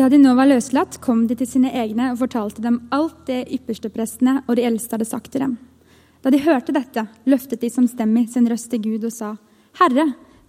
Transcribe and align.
Da 0.00 0.06
de 0.08 0.16
nå 0.16 0.30
var 0.32 0.48
løslatt, 0.48 0.94
kom 1.04 1.26
de 1.28 1.34
til 1.36 1.44
sine 1.44 1.70
egne 1.76 2.06
og 2.14 2.22
fortalte 2.22 2.62
dem 2.64 2.78
alt 2.96 3.18
det 3.28 3.42
yppersteprestene 3.52 4.38
og 4.46 4.56
de 4.56 4.64
eldste 4.64 4.96
hadde 4.96 5.08
sagt 5.10 5.28
til 5.34 5.42
dem. 5.44 5.58
Da 6.24 6.32
de 6.32 6.40
hørte 6.40 6.72
dette, 6.72 7.04
løftet 7.28 7.60
de 7.60 7.68
samstemmig 7.68 8.30
sin 8.32 8.48
røst 8.48 8.70
til 8.72 8.80
Gud 8.86 9.04
og 9.04 9.12
sa, 9.12 9.34
Herre, 9.76 10.06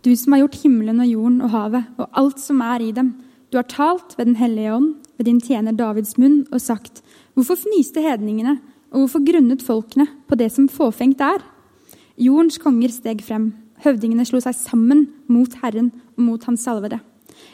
du 0.07 0.15
som 0.15 0.31
har 0.31 0.45
gjort 0.45 0.55
himmelen 0.61 1.03
og 1.03 1.11
jorden 1.11 1.43
og 1.43 1.51
havet 1.51 1.99
og 1.99 2.21
alt 2.23 2.39
som 2.39 2.63
er 2.63 2.87
i 2.87 2.93
dem, 2.95 3.11
du 3.51 3.59
har 3.59 3.67
talt 3.67 4.15
ved 4.15 4.31
Den 4.31 4.39
hellige 4.39 4.71
ånd, 4.77 4.89
ved 5.19 5.27
din 5.27 5.43
tjener 5.43 5.75
Davids 5.75 6.15
munn, 6.15 6.45
og 6.47 6.63
sagt, 6.63 7.03
hvorfor 7.35 7.59
fnyste 7.59 7.99
hedningene, 7.99 8.55
og 8.95 9.03
hvorfor 9.03 9.27
grunnet 9.33 9.67
folkene 9.67 10.07
på 10.31 10.39
det 10.39 10.47
som 10.55 10.71
fåfengt 10.71 11.20
er? 11.20 11.43
Jordens 12.15 12.55
konger 12.57 12.87
steg 12.87 13.20
frem, 13.20 13.51
høvdingene 13.83 14.23
slo 14.23 14.39
seg 14.39 14.55
sammen 14.55 15.09
mot 15.27 15.59
Herren 15.59 15.91
og 16.15 16.23
mot 16.29 16.47
Hans 16.47 16.63
salvede. 16.63 17.03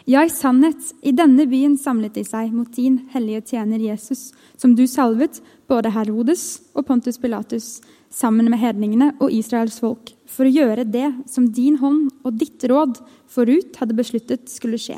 Ja, 0.07 0.21
i 0.23 0.29
sannhet, 0.31 0.93
i 1.03 1.11
denne 1.11 1.43
byen 1.51 1.73
samlet 1.75 2.13
de 2.15 2.21
seg 2.23 2.53
mot 2.55 2.69
din 2.71 3.01
hellige 3.11 3.41
tjener 3.49 3.81
Jesus, 3.83 4.29
som 4.55 4.71
du 4.71 4.85
salvet, 4.87 5.41
både 5.67 5.91
Herodes 5.91 6.61
og 6.71 6.85
Pontus 6.87 7.17
Pilatus, 7.19 7.81
sammen 8.07 8.47
med 8.47 8.61
hedningene 8.61 9.09
og 9.19 9.33
Israels 9.35 9.81
folk, 9.83 10.13
for 10.31 10.47
å 10.47 10.53
gjøre 10.53 10.85
det 10.87 11.09
som 11.27 11.49
din 11.51 11.75
hånd 11.81 12.05
og 12.23 12.37
ditt 12.39 12.63
råd 12.71 13.01
forut 13.27 13.75
hadde 13.81 13.97
besluttet 13.97 14.47
skulle 14.47 14.79
skje. 14.79 14.95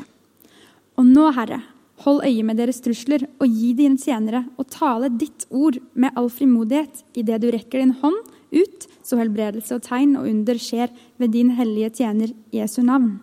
Og 0.94 1.08
nå, 1.08 1.24
Herre, 1.34 1.58
hold 2.04 2.22
øye 2.28 2.44
med 2.46 2.62
deres 2.62 2.78
trusler 2.84 3.24
og 3.40 3.48
gi 3.50 3.72
dine 3.80 3.98
tjenere 3.98 4.44
å 4.62 4.66
tale 4.70 5.10
ditt 5.10 5.48
ord 5.50 5.80
med 5.98 6.14
all 6.14 6.30
frimodighet 6.30 7.02
idet 7.18 7.40
du 7.42 7.48
rekker 7.50 7.82
din 7.82 7.96
hånd 7.98 8.30
ut, 8.54 8.86
så 9.02 9.18
helbredelse 9.18 9.74
og 9.74 9.82
tegn 9.90 10.14
og 10.22 10.30
under 10.30 10.62
skjer 10.62 10.94
ved 11.18 11.34
din 11.34 11.50
hellige 11.58 11.90
tjener 11.98 12.30
Jesu 12.54 12.78
navn. 12.86 13.18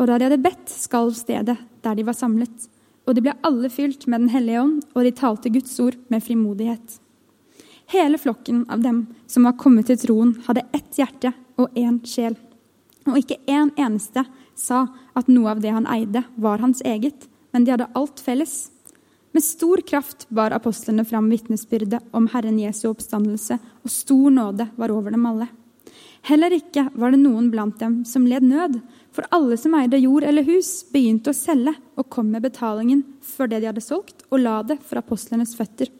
Og 0.00 0.08
da 0.08 0.16
de 0.16 0.30
hadde 0.30 0.40
bedt, 0.40 0.72
skalv 0.72 1.12
stedet 1.16 1.58
der 1.84 1.96
de 1.96 2.06
var 2.08 2.16
samlet. 2.16 2.68
Og 3.04 3.16
de 3.16 3.24
ble 3.24 3.36
alle 3.44 3.68
fylt 3.72 4.06
med 4.08 4.24
Den 4.24 4.32
hellige 4.32 4.62
ånd, 4.62 4.82
og 4.94 5.04
de 5.04 5.12
talte 5.12 5.52
Guds 5.52 5.76
ord 5.80 5.98
med 6.08 6.24
frimodighet. 6.24 6.98
Hele 7.90 8.20
flokken 8.22 8.64
av 8.70 8.80
dem 8.80 9.02
som 9.26 9.44
var 9.44 9.58
kommet 9.58 9.90
til 9.90 9.98
troen, 9.98 10.36
hadde 10.46 10.64
ett 10.72 10.96
hjerte 10.96 11.34
og 11.58 11.74
én 11.76 11.98
sjel. 12.06 12.36
Og 13.08 13.18
ikke 13.18 13.40
en 13.50 13.72
eneste 13.76 14.24
sa 14.54 14.86
at 15.16 15.28
noe 15.28 15.50
av 15.52 15.60
det 15.60 15.72
han 15.74 15.88
eide, 15.90 16.22
var 16.36 16.62
hans 16.62 16.80
eget, 16.86 17.26
men 17.52 17.64
de 17.64 17.74
hadde 17.74 17.90
alt 17.98 18.22
felles. 18.22 18.70
Med 19.34 19.44
stor 19.44 19.82
kraft 19.86 20.28
bar 20.28 20.54
apostlene 20.54 21.04
fram 21.04 21.28
vitnesbyrdet 21.30 22.00
om 22.16 22.28
Herren 22.32 22.60
Jesu 22.62 22.88
oppstandelse, 22.90 23.58
og 23.58 23.90
stor 23.90 24.30
nåde 24.30 24.70
var 24.76 24.94
over 24.94 25.10
dem 25.14 25.26
alle. 25.26 25.50
Heller 26.28 26.52
ikke 26.52 26.86
var 26.94 27.14
det 27.14 27.22
noen 27.22 27.48
blant 27.52 27.78
dem 27.80 28.02
som 28.08 28.26
led 28.28 28.44
nød, 28.44 28.80
for 29.10 29.26
alle 29.34 29.56
som 29.58 29.74
eide 29.78 29.98
jord 29.98 30.24
eller 30.26 30.46
hus, 30.46 30.84
begynte 30.92 31.32
å 31.32 31.36
selge 31.36 31.72
og 31.98 32.10
kom 32.12 32.28
med 32.30 32.44
betalingen 32.44 33.02
for 33.24 33.50
det 33.50 33.62
de 33.62 33.70
hadde 33.70 33.84
solgt, 33.84 34.26
og 34.30 34.44
la 34.44 34.60
det 34.62 34.78
for 34.84 35.00
apostlenes 35.00 35.56
føtter. 35.58 35.90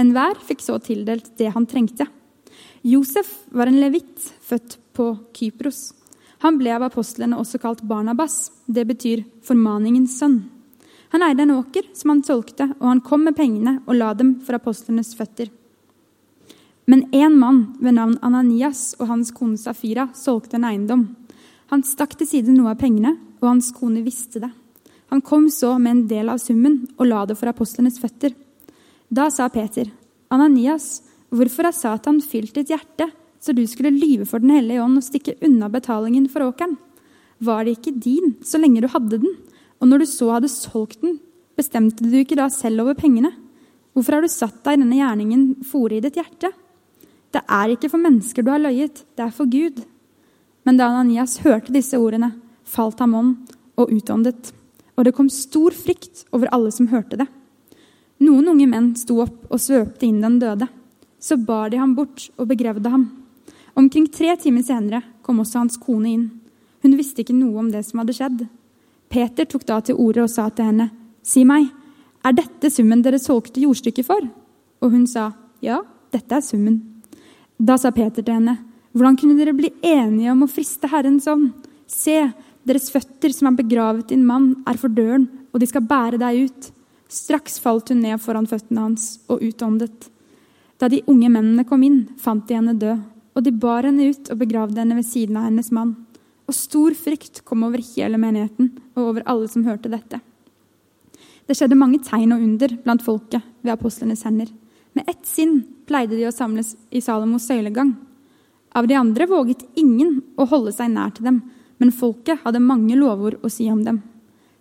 Enhver 0.00 0.38
fikk 0.46 0.64
så 0.64 0.78
tildelt 0.82 1.34
det 1.38 1.52
han 1.54 1.68
trengte. 1.68 2.08
Josef 2.82 3.28
var 3.52 3.68
en 3.68 3.80
levitt, 3.82 4.32
født 4.40 4.78
på 4.96 5.12
Kypros. 5.36 5.90
Han 6.40 6.56
ble 6.56 6.72
av 6.72 6.86
apostlene 6.86 7.36
også 7.36 7.60
kalt 7.60 7.82
Barnabas. 7.84 8.48
Det 8.64 8.86
betyr 8.88 9.26
formaningens 9.44 10.16
sønn. 10.16 10.40
Han 11.12 11.24
eide 11.26 11.44
en 11.44 11.56
åker 11.58 11.90
som 11.92 12.14
han 12.14 12.24
solgte, 12.24 12.70
og 12.78 12.86
han 12.86 13.02
kom 13.04 13.26
med 13.26 13.36
pengene 13.36 13.80
og 13.84 13.98
la 13.98 14.14
dem 14.16 14.38
for 14.46 14.56
apostlenes 14.56 15.12
føtter. 15.18 15.50
Men 16.86 17.04
én 17.12 17.36
mann 17.38 17.76
ved 17.80 17.94
navn 17.98 18.16
Ananias 18.22 18.94
og 18.98 19.08
hans 19.10 19.30
kone 19.34 19.58
Safira 19.60 20.08
solgte 20.16 20.56
en 20.58 20.66
eiendom. 20.68 21.04
Han 21.70 21.84
stakk 21.86 22.16
til 22.18 22.26
side 22.26 22.54
noe 22.54 22.72
av 22.72 22.80
pengene, 22.80 23.16
og 23.40 23.48
hans 23.52 23.70
kone 23.76 24.02
visste 24.04 24.42
det. 24.42 24.50
Han 25.10 25.22
kom 25.26 25.48
så 25.50 25.76
med 25.78 25.90
en 25.90 26.02
del 26.10 26.30
av 26.30 26.38
summen 26.38 26.84
og 26.96 27.06
la 27.08 27.24
det 27.26 27.36
for 27.38 27.50
apostlenes 27.50 27.98
føtter. 28.02 28.34
Da 29.10 29.28
sa 29.30 29.48
Peter, 29.50 29.88
Ananias, 30.30 31.00
hvorfor 31.34 31.66
har 31.66 31.74
Satan 31.74 32.20
fylt 32.22 32.54
ditt 32.54 32.70
hjerte, 32.70 33.08
så 33.40 33.54
du 33.56 33.64
skulle 33.66 33.90
lyve 33.94 34.26
for 34.28 34.38
Den 34.38 34.52
hellige 34.54 34.82
ånd 34.84 35.00
og 35.00 35.06
stikke 35.06 35.38
unna 35.42 35.70
betalingen 35.72 36.28
for 36.30 36.46
åkeren? 36.46 36.76
Var 37.40 37.64
det 37.64 37.78
ikke 37.78 37.96
din 37.96 38.36
så 38.44 38.60
lenge 38.60 38.82
du 38.84 38.88
hadde 38.92 39.18
den? 39.22 39.38
Og 39.80 39.88
når 39.88 40.02
du 40.02 40.06
så 40.06 40.28
hadde 40.34 40.52
solgt 40.52 41.00
den, 41.02 41.18
bestemte 41.56 42.04
du 42.04 42.18
ikke 42.20 42.38
da 42.38 42.50
selv 42.52 42.84
over 42.84 42.94
pengene? 42.94 43.32
Hvorfor 43.96 44.18
har 44.18 44.22
du 44.22 44.30
satt 44.30 44.60
deg 44.62 44.76
i 44.76 44.82
denne 44.84 44.98
gjerningen 45.00 45.46
fore 45.66 45.98
i 45.98 46.04
ditt 46.04 46.18
hjerte? 46.20 46.52
Det 47.30 47.42
er 47.46 47.74
ikke 47.74 47.90
for 47.92 48.02
mennesker 48.02 48.42
du 48.42 48.50
har 48.50 48.62
løyet, 48.62 49.04
det 49.16 49.24
er 49.24 49.34
for 49.34 49.50
Gud. 49.50 49.84
Men 50.66 50.78
da 50.78 50.90
Ananias 50.90 51.38
hørte 51.44 51.72
disse 51.74 51.98
ordene, 51.98 52.32
falt 52.64 52.98
ham 53.02 53.14
om 53.14 53.30
og 53.80 53.92
utåndet. 53.94 54.50
Og 54.98 55.06
det 55.06 55.14
kom 55.16 55.30
stor 55.32 55.74
frykt 55.74 56.26
over 56.34 56.50
alle 56.52 56.72
som 56.74 56.90
hørte 56.90 57.22
det. 57.22 57.28
Noen 58.20 58.50
unge 58.52 58.66
menn 58.68 58.90
sto 59.00 59.22
opp 59.22 59.46
og 59.48 59.62
svøpte 59.62 60.04
inn 60.04 60.20
den 60.20 60.36
døde. 60.42 60.68
Så 61.20 61.38
bar 61.40 61.70
de 61.72 61.78
ham 61.80 61.94
bort 61.96 62.28
og 62.36 62.50
begravde 62.50 62.90
ham. 62.92 63.06
Omkring 63.78 64.08
tre 64.12 64.34
timer 64.36 64.64
senere 64.66 65.00
kom 65.24 65.40
også 65.40 65.62
hans 65.62 65.78
kone 65.80 66.10
inn. 66.10 66.26
Hun 66.84 66.96
visste 66.98 67.22
ikke 67.22 67.36
noe 67.36 67.60
om 67.62 67.70
det 67.72 67.84
som 67.86 68.02
hadde 68.02 68.16
skjedd. 68.16 68.44
Peter 69.10 69.48
tok 69.48 69.64
da 69.68 69.80
til 69.84 69.98
orde 70.00 70.24
og 70.24 70.32
sa 70.32 70.48
til 70.50 70.68
henne, 70.68 70.90
Si 71.22 71.44
meg, 71.44 71.66
er 72.24 72.36
dette 72.36 72.70
summen 72.72 73.02
dere 73.04 73.20
solgte 73.20 73.60
jordstykket 73.60 74.06
for? 74.06 74.24
Og 74.80 74.92
hun 74.92 75.06
sa, 75.08 75.32
Ja, 75.60 75.80
dette 76.12 76.36
er 76.36 76.44
summen. 76.44 76.89
Da 77.60 77.76
sa 77.76 77.90
Peter 77.92 78.24
til 78.24 78.32
henne, 78.32 78.54
hvordan 78.96 79.18
kunne 79.20 79.36
dere 79.36 79.52
bli 79.52 79.68
enige 79.84 80.32
om 80.32 80.46
å 80.46 80.48
friste 80.48 80.88
Herrens 80.88 81.26
ånd? 81.28 81.50
Se, 81.84 82.30
deres 82.64 82.88
føtter 82.92 83.34
som 83.36 83.50
er 83.50 83.58
begravet 83.58 84.08
din 84.08 84.22
mann, 84.24 84.54
er 84.64 84.78
for 84.80 84.88
døren, 84.88 85.26
og 85.52 85.60
de 85.60 85.68
skal 85.68 85.84
bære 85.84 86.20
deg 86.22 86.46
ut. 86.48 86.70
Straks 87.12 87.58
falt 87.60 87.92
hun 87.92 88.00
ned 88.00 88.22
foran 88.22 88.48
føttene 88.48 88.86
hans 88.86 89.18
og 89.28 89.44
utåndet. 89.44 90.08
Da 90.80 90.88
de 90.88 91.02
unge 91.10 91.28
mennene 91.28 91.66
kom 91.68 91.84
inn, 91.84 92.06
fant 92.16 92.46
de 92.48 92.56
henne 92.56 92.78
død, 92.80 93.02
og 93.36 93.44
de 93.44 93.52
bar 93.52 93.84
henne 93.84 94.08
ut 94.08 94.32
og 94.32 94.40
begravde 94.40 94.80
henne 94.80 94.96
ved 94.96 95.08
siden 95.10 95.36
av 95.36 95.50
hennes 95.50 95.68
mann. 95.74 95.92
Og 96.48 96.56
stor 96.56 96.96
frykt 96.96 97.42
kom 97.44 97.66
over 97.68 97.82
hele 97.92 98.16
menigheten 98.18 98.72
og 98.96 99.04
over 99.10 99.26
alle 99.28 99.52
som 99.52 99.66
hørte 99.68 99.92
dette. 99.92 100.22
Det 101.44 101.58
skjedde 101.58 101.76
mange 101.76 102.00
tegn 102.06 102.32
og 102.32 102.40
under 102.46 102.72
blant 102.86 103.04
folket 103.04 103.44
ved 103.60 103.74
apostlenes 103.74 104.24
hender. 104.24 104.48
Med 104.92 105.08
ett 105.08 105.26
sinn 105.26 105.62
pleide 105.86 106.16
de 106.16 106.26
å 106.28 106.34
samles 106.34 106.74
i 106.90 107.00
Salomos 107.00 107.46
søylegang. 107.46 107.94
Av 108.74 108.86
de 108.86 108.94
andre 108.94 109.26
våget 109.26 109.64
ingen 109.78 110.20
å 110.38 110.46
holde 110.50 110.72
seg 110.74 110.92
nær 110.92 111.12
til 111.14 111.26
dem, 111.26 111.42
men 111.78 111.94
folket 111.94 112.42
hadde 112.44 112.62
mange 112.62 112.96
lovord 112.98 113.38
å 113.42 113.50
si 113.50 113.68
om 113.70 113.82
dem. 113.86 114.02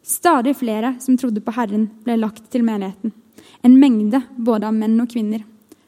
Stadig 0.06 0.56
flere 0.58 0.96
som 1.04 1.18
trodde 1.18 1.42
på 1.44 1.54
Herren, 1.54 1.90
ble 2.06 2.18
lagt 2.18 2.48
til 2.54 2.64
menigheten. 2.66 3.14
En 3.66 3.78
mengde 3.80 4.22
både 4.38 4.70
av 4.70 4.76
menn 4.78 4.98
og 5.02 5.10
kvinner. 5.12 5.44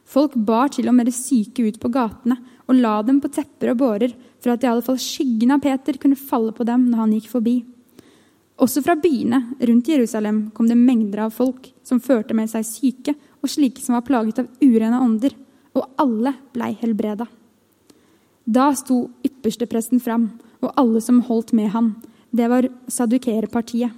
Folk 0.05 0.35
bar 0.35 0.73
til 0.73 0.89
og 0.91 0.97
med 0.97 1.07
de 1.07 1.13
syke 1.15 1.63
ut 1.63 1.79
på 1.79 1.91
gatene 1.93 2.37
og 2.67 2.77
la 2.77 2.97
dem 3.05 3.21
på 3.23 3.31
tepper 3.31 3.71
og 3.71 3.79
bårer 3.79 4.13
for 4.41 4.53
at 4.53 4.63
i 4.63 4.69
alle 4.69 4.83
fall 4.83 4.99
skyggen 4.99 5.53
av 5.55 5.61
Peter 5.63 5.97
kunne 6.01 6.19
falle 6.19 6.51
på 6.55 6.67
dem 6.67 6.89
når 6.89 7.03
han 7.03 7.13
gikk 7.15 7.29
forbi. 7.31 7.55
Også 8.61 8.83
fra 8.85 8.97
byene 8.99 9.39
rundt 9.57 9.89
Jerusalem 9.89 10.43
kom 10.53 10.67
det 10.69 10.77
mengder 10.77 11.25
av 11.25 11.33
folk 11.33 11.71
som 11.87 12.01
førte 12.03 12.35
med 12.37 12.51
seg 12.51 12.67
syke 12.67 13.15
og 13.41 13.49
slike 13.49 13.81
som 13.81 13.97
var 13.97 14.05
plaget 14.07 14.39
av 14.43 14.49
urene 14.61 15.01
ånder, 15.01 15.35
og 15.73 15.87
alle 16.01 16.33
blei 16.53 16.73
helbreda. 16.81 17.27
Da 18.45 18.71
sto 18.75 19.05
ypperstepresten 19.25 20.01
fram, 20.03 20.29
og 20.61 20.73
alle 20.77 21.01
som 21.01 21.21
holdt 21.25 21.53
med 21.57 21.71
ham. 21.73 21.95
Det 22.31 22.47
var 22.49 22.67
sadukerpartiet. 22.91 23.91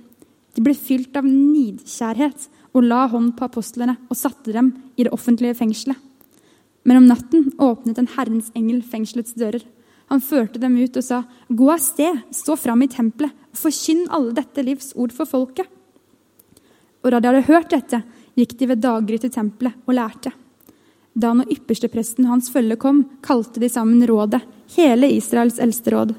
De 0.53 0.61
ble 0.61 0.75
fylt 0.77 1.15
av 1.17 1.25
nidkjærhet 1.25 2.47
og 2.73 2.85
la 2.85 3.05
hånd 3.09 3.33
på 3.37 3.47
apostlene 3.47 3.97
og 4.07 4.17
satte 4.17 4.53
dem 4.53 4.71
i 4.95 5.05
det 5.05 5.13
offentlige 5.13 5.57
fengselet. 5.57 5.97
Men 6.83 6.99
om 6.99 7.07
natten 7.07 7.51
åpnet 7.61 7.99
en 7.99 8.11
Herrens 8.15 8.51
engel 8.57 8.83
fengselets 8.85 9.35
dører. 9.39 9.63
Han 10.11 10.21
førte 10.21 10.59
dem 10.59 10.75
ut 10.77 10.97
og 10.97 11.03
sa, 11.03 11.23
'Gå 11.49 11.71
av 11.71 11.79
sted, 11.79 12.21
stå 12.31 12.57
fram 12.57 12.81
i 12.83 12.87
tempelet, 12.87 13.31
og 13.31 13.57
forkynn 13.57 14.09
alle 14.09 14.33
dette 14.33 14.61
livs 14.61 14.93
ord 14.95 15.11
for 15.11 15.25
folket.' 15.25 15.69
Og 17.03 17.11
da 17.11 17.19
de 17.19 17.27
hadde 17.27 17.47
hørt 17.47 17.69
dette, 17.69 18.03
gikk 18.37 18.55
de 18.59 18.69
ved 18.71 18.81
daggry 18.83 19.19
til 19.21 19.31
tempelet 19.33 19.75
og 19.87 19.97
lærte. 19.97 20.31
Da 21.13 21.33
når 21.35 21.51
ypperstepresten 21.53 22.25
og 22.25 22.35
hans 22.35 22.49
følge 22.49 22.77
kom, 22.81 23.03
kalte 23.21 23.61
de 23.61 23.69
sammen 23.69 24.01
rådet, 24.09 24.41
hele 24.75 25.11
Israels 25.13 25.59
eldste 25.61 25.93
råd. 25.93 26.15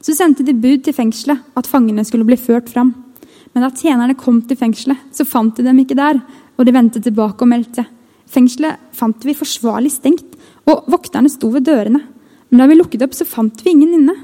Så 0.00 0.14
sendte 0.14 0.44
de 0.46 0.54
bud 0.54 0.84
til 0.86 0.94
fengselet 0.94 1.42
at 1.58 1.66
fangene 1.66 2.04
skulle 2.06 2.26
bli 2.28 2.38
ført 2.38 2.70
fram. 2.70 2.92
Men 3.54 3.64
da 3.64 3.72
tjenerne 3.74 4.14
kom 4.18 4.38
til 4.46 4.58
fengselet, 4.60 5.00
så 5.10 5.26
fant 5.26 5.56
de 5.56 5.64
dem 5.66 5.78
ikke 5.82 5.98
der, 5.98 6.20
og 6.56 6.66
de 6.66 6.74
vendte 6.76 7.02
tilbake 7.02 7.42
og 7.42 7.50
meldte. 7.50 7.86
Fengselet 8.30 8.78
fant 8.94 9.26
vi 9.26 9.34
forsvarlig 9.34 9.90
stengt, 9.96 10.36
og 10.66 10.86
vokterne 10.92 11.30
sto 11.32 11.50
ved 11.50 11.66
dørene. 11.66 12.02
Men 12.50 12.62
da 12.62 12.68
vi 12.70 12.78
lukket 12.78 13.02
opp, 13.06 13.14
så 13.16 13.26
fant 13.26 13.64
vi 13.64 13.72
ingen 13.74 13.94
inne. 13.98 14.14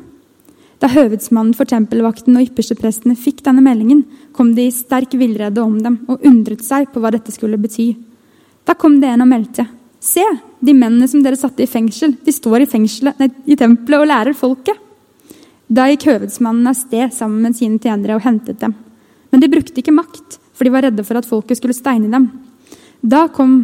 Da 0.82 0.88
høvedsmannen 0.90 1.55
for 1.55 1.69
tempelvakten 1.70 2.34
og 2.34 2.49
yppersteprestene 2.49 3.14
fikk 3.14 3.44
denne 3.46 3.62
meldingen, 3.62 4.00
kom 4.34 4.50
de 4.56 4.64
i 4.67 4.75
sterk 4.75 5.14
villrede 5.14 5.62
om 5.62 5.76
dem 5.79 6.00
og 6.11 6.25
undret 6.26 6.64
seg 6.67 6.88
på 6.90 6.99
hva 6.99 7.12
dette 7.14 7.31
skulle 7.31 7.61
bety. 7.61 7.93
Da 8.67 8.75
kom 8.75 8.96
det 8.99 9.12
en 9.12 9.23
og 9.23 9.31
meldte. 9.31 9.69
Se, 10.02 10.25
de 10.58 10.75
mennene 10.75 11.06
som 11.06 11.23
dere 11.23 11.38
satte 11.38 11.62
i 11.62 11.70
fengsel, 11.70 12.17
de 12.26 12.34
står 12.34 12.64
i, 12.64 12.67
nei, 13.20 13.29
i 13.46 13.55
tempelet 13.58 14.02
og 14.02 14.08
lærer 14.11 14.34
folket. 14.34 14.81
Da 15.70 15.87
gikk 15.87 16.08
høvedsmannen 16.11 16.67
av 16.67 16.75
sted 16.75 17.14
sammen 17.14 17.46
med 17.46 17.55
sine 17.56 17.79
tjenere 17.79 18.19
og 18.19 18.26
hentet 18.26 18.58
dem. 18.58 18.75
Men 19.31 19.40
de 19.40 19.50
brukte 19.52 19.79
ikke 19.79 19.94
makt, 19.94 20.40
for 20.50 20.67
de 20.67 20.75
var 20.75 20.82
redde 20.88 21.06
for 21.06 21.20
at 21.20 21.29
folket 21.31 21.61
skulle 21.61 21.79
steine 21.79 22.11
dem. 22.11 22.26
Da 22.99 23.29
kom, 23.31 23.55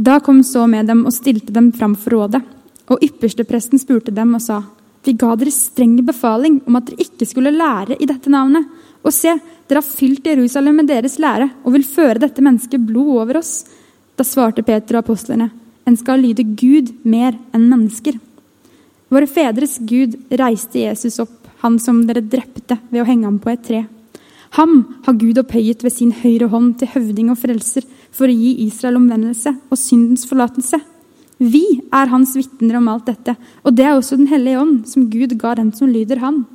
da 0.00 0.16
kom 0.24 0.40
så 0.40 0.64
med 0.64 0.88
dem 0.88 1.04
og 1.04 1.12
stilte 1.12 1.52
dem 1.52 1.68
fram 1.76 1.98
for 2.00 2.16
rådet. 2.16 2.40
Og 2.88 3.04
ypperstepresten 3.04 3.82
spurte 3.82 4.14
dem 4.14 4.32
og 4.38 4.40
sa, 4.40 4.62
Vi 5.06 5.14
ga 5.14 5.36
dere 5.38 5.52
streng 5.54 6.00
befaling 6.02 6.58
om 6.66 6.76
at 6.78 6.88
dere 6.88 7.04
ikke 7.06 7.28
skulle 7.30 7.54
lære 7.54 7.94
i 8.02 8.08
dette 8.10 8.30
navnet. 8.32 8.66
Og 9.06 9.14
se, 9.14 9.36
dere 9.68 9.78
har 9.78 9.86
fylt 9.86 10.26
Jerusalem 10.26 10.80
med 10.80 10.90
deres 10.90 11.20
lære 11.22 11.46
og 11.62 11.76
vil 11.76 11.86
føre 11.86 12.18
dette 12.24 12.42
mennesket 12.42 12.82
blod 12.88 13.12
over 13.22 13.38
oss. 13.38 13.60
Da 14.18 14.26
svarte 14.26 14.64
Peter 14.66 14.98
og 14.98 15.04
apostlene, 15.04 15.52
En 15.86 15.94
skal 15.96 16.18
lyde 16.18 16.42
Gud 16.58 16.90
mer 17.06 17.36
enn 17.54 17.68
mennesker. 17.70 18.16
Våre 19.06 19.28
fedres 19.30 19.76
Gud 19.78 20.16
reiste 20.34 20.80
Jesus 20.80 21.20
opp, 21.22 21.46
han 21.62 21.78
som 21.78 22.00
dere 22.08 22.24
drepte 22.26 22.80
ved 22.90 23.04
å 23.04 23.06
henge 23.06 23.28
ham 23.28 23.38
på 23.38 23.52
et 23.52 23.62
tre. 23.62 23.84
Ham 24.58 24.74
har 25.06 25.14
Gud 25.20 25.38
opphøyet 25.38 25.84
ved 25.86 25.94
sin 25.94 26.10
høyre 26.10 26.50
hånd 26.50 26.80
til 26.80 26.90
høvding 26.90 27.30
og 27.30 27.38
frelser 27.38 27.86
for 28.10 28.26
å 28.26 28.34
gi 28.34 28.56
Israel 28.66 28.98
omvendelse 28.98 29.54
og 29.70 29.78
syndens 29.78 30.26
forlatelse. 30.26 30.80
Vi 31.38 31.64
er 31.92 32.08
hans 32.08 32.32
vitner 32.36 32.78
om 32.78 32.88
alt 32.88 33.10
dette, 33.10 33.36
og 33.62 33.74
det 33.76 33.84
er 33.84 33.96
også 33.96 34.16
Den 34.16 34.30
hellige 34.30 34.60
ånd, 34.60 34.86
som 34.88 35.10
Gud 35.10 35.36
ga 35.36 35.54
dem 35.54 35.72
som 35.72 35.88
lyder 35.88 36.22
han. 36.22 36.46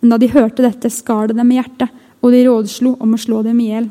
Men 0.00 0.10
da 0.10 0.18
de 0.18 0.32
hørte 0.32 0.64
dette, 0.64 0.90
skar 0.90 1.28
det 1.28 1.36
dem 1.36 1.50
i 1.52 1.58
hjertet, 1.58 1.92
og 2.22 2.32
de 2.32 2.44
rådslo 2.46 2.96
om 3.00 3.12
å 3.12 3.20
slå 3.20 3.42
dem 3.44 3.60
i 3.60 3.68
hjel. 3.72 3.90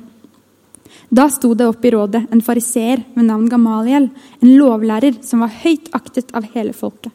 Da 1.13 1.27
sto 1.30 1.54
det 1.54 1.68
opp 1.69 1.86
i 1.86 1.92
rådet 1.94 2.25
en 2.33 2.42
fariseer 2.42 3.04
ved 3.13 3.27
navn 3.27 3.45
Gamaliel, 3.51 4.10
en 4.42 4.56
lovlærer 4.57 5.22
som 5.25 5.44
var 5.45 5.54
høyt 5.62 5.92
aktet 5.94 6.33
av 6.33 6.48
hele 6.56 6.74
folket. 6.74 7.13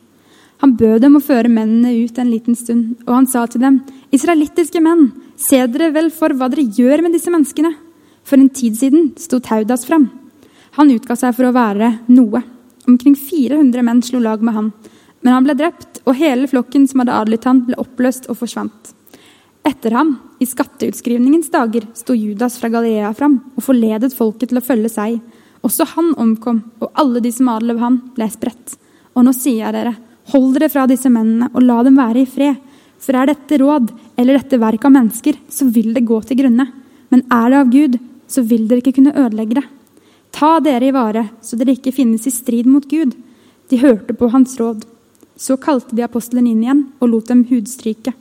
Han 0.61 0.77
bød 0.77 1.01
dem 1.03 1.17
å 1.17 1.25
føre 1.25 1.49
mennene 1.49 1.95
ut 2.05 2.19
en 2.21 2.31
liten 2.31 2.55
stund, 2.55 3.01
og 3.09 3.15
han 3.17 3.27
sa 3.27 3.47
til 3.49 3.63
dem, 3.65 3.81
israelittiske 4.13 4.83
menn, 4.85 5.09
se 5.41 5.63
dere 5.73 5.91
vel 5.95 6.11
for 6.13 6.37
hva 6.37 6.51
dere 6.53 6.69
gjør 6.69 7.07
med 7.07 7.17
disse 7.17 7.33
menneskene. 7.33 7.73
For 8.29 8.37
en 8.37 8.53
tid 8.53 8.77
siden 8.77 9.15
sto 9.19 9.41
Taudas 9.41 9.87
fram. 9.89 10.11
Han 10.77 10.93
utga 10.93 11.17
seg 11.17 11.33
for 11.35 11.49
å 11.49 11.55
være 11.57 11.95
noe. 12.13 12.43
Omkring 12.89 13.17
400 13.17 13.85
menn 13.87 14.03
slo 14.03 14.21
lag 14.23 14.43
med 14.43 14.55
ham. 14.55 14.73
Men 15.21 15.37
han 15.37 15.45
ble 15.45 15.57
drept, 15.59 16.01
og 16.07 16.17
hele 16.17 16.49
flokken 16.49 16.87
som 16.89 17.03
hadde 17.03 17.17
adlydt 17.17 17.49
han, 17.49 17.65
ble 17.67 17.77
oppløst 17.81 18.31
og 18.33 18.39
forsvant. 18.41 18.95
Etter 19.67 19.93
ham, 19.93 20.15
i 20.41 20.49
skatteutskrivningens 20.49 21.51
dager, 21.53 21.85
sto 21.95 22.17
Judas 22.17 22.57
fra 22.61 22.71
Galilea 22.73 23.13
fram 23.17 23.37
og 23.53 23.65
forledet 23.67 24.15
folket 24.17 24.51
til 24.51 24.61
å 24.61 24.65
følge 24.65 24.89
seg. 24.93 25.19
Også 25.61 25.85
han 25.93 26.15
omkom, 26.17 26.63
og 26.81 26.95
alle 26.97 27.21
de 27.21 27.33
som 27.35 27.51
adlød 27.53 27.83
ham, 27.83 27.99
ble 28.17 28.31
spredt. 28.33 28.79
Og 29.13 29.27
nå 29.27 29.35
sier 29.37 29.67
jeg 29.67 29.77
dere, 29.77 29.97
Hold 30.31 30.53
dere 30.55 30.69
fra 30.71 30.85
disse 30.87 31.11
mennene 31.11 31.49
og 31.51 31.65
la 31.65 31.81
dem 31.83 31.97
være 31.99 32.23
i 32.23 32.29
fred. 32.29 32.59
For 33.01 33.17
er 33.17 33.31
dette 33.33 33.57
råd 33.59 33.89
eller 34.21 34.37
dette 34.37 34.61
verk 34.61 34.85
av 34.87 34.93
mennesker, 34.95 35.39
så 35.51 35.67
vil 35.73 35.95
det 35.97 36.05
gå 36.07 36.21
til 36.29 36.39
grunne. 36.43 36.69
Men 37.11 37.25
er 37.33 37.47
det 37.51 37.59
av 37.59 37.73
Gud, 37.73 37.97
så 38.31 38.45
vil 38.47 38.69
dere 38.69 38.85
ikke 38.85 38.99
kunne 39.01 39.17
ødelegge 39.17 39.59
det. 39.59 39.65
Ta 40.31 40.59
dere 40.61 40.89
i 40.89 40.95
vare, 40.95 41.27
så 41.43 41.59
dere 41.59 41.75
ikke 41.77 41.95
finnes 41.95 42.27
i 42.27 42.33
strid 42.35 42.69
mot 42.71 42.87
Gud. 42.89 43.15
De 43.71 43.79
hørte 43.79 44.15
på 44.17 44.31
hans 44.33 44.57
råd. 44.61 44.85
Så 45.37 45.57
kalte 45.61 45.97
de 45.97 46.05
apostelen 46.05 46.49
inn 46.51 46.63
igjen 46.65 46.85
og 47.01 47.13
lot 47.13 47.31
dem 47.31 47.45
hudstryke. 47.49 48.13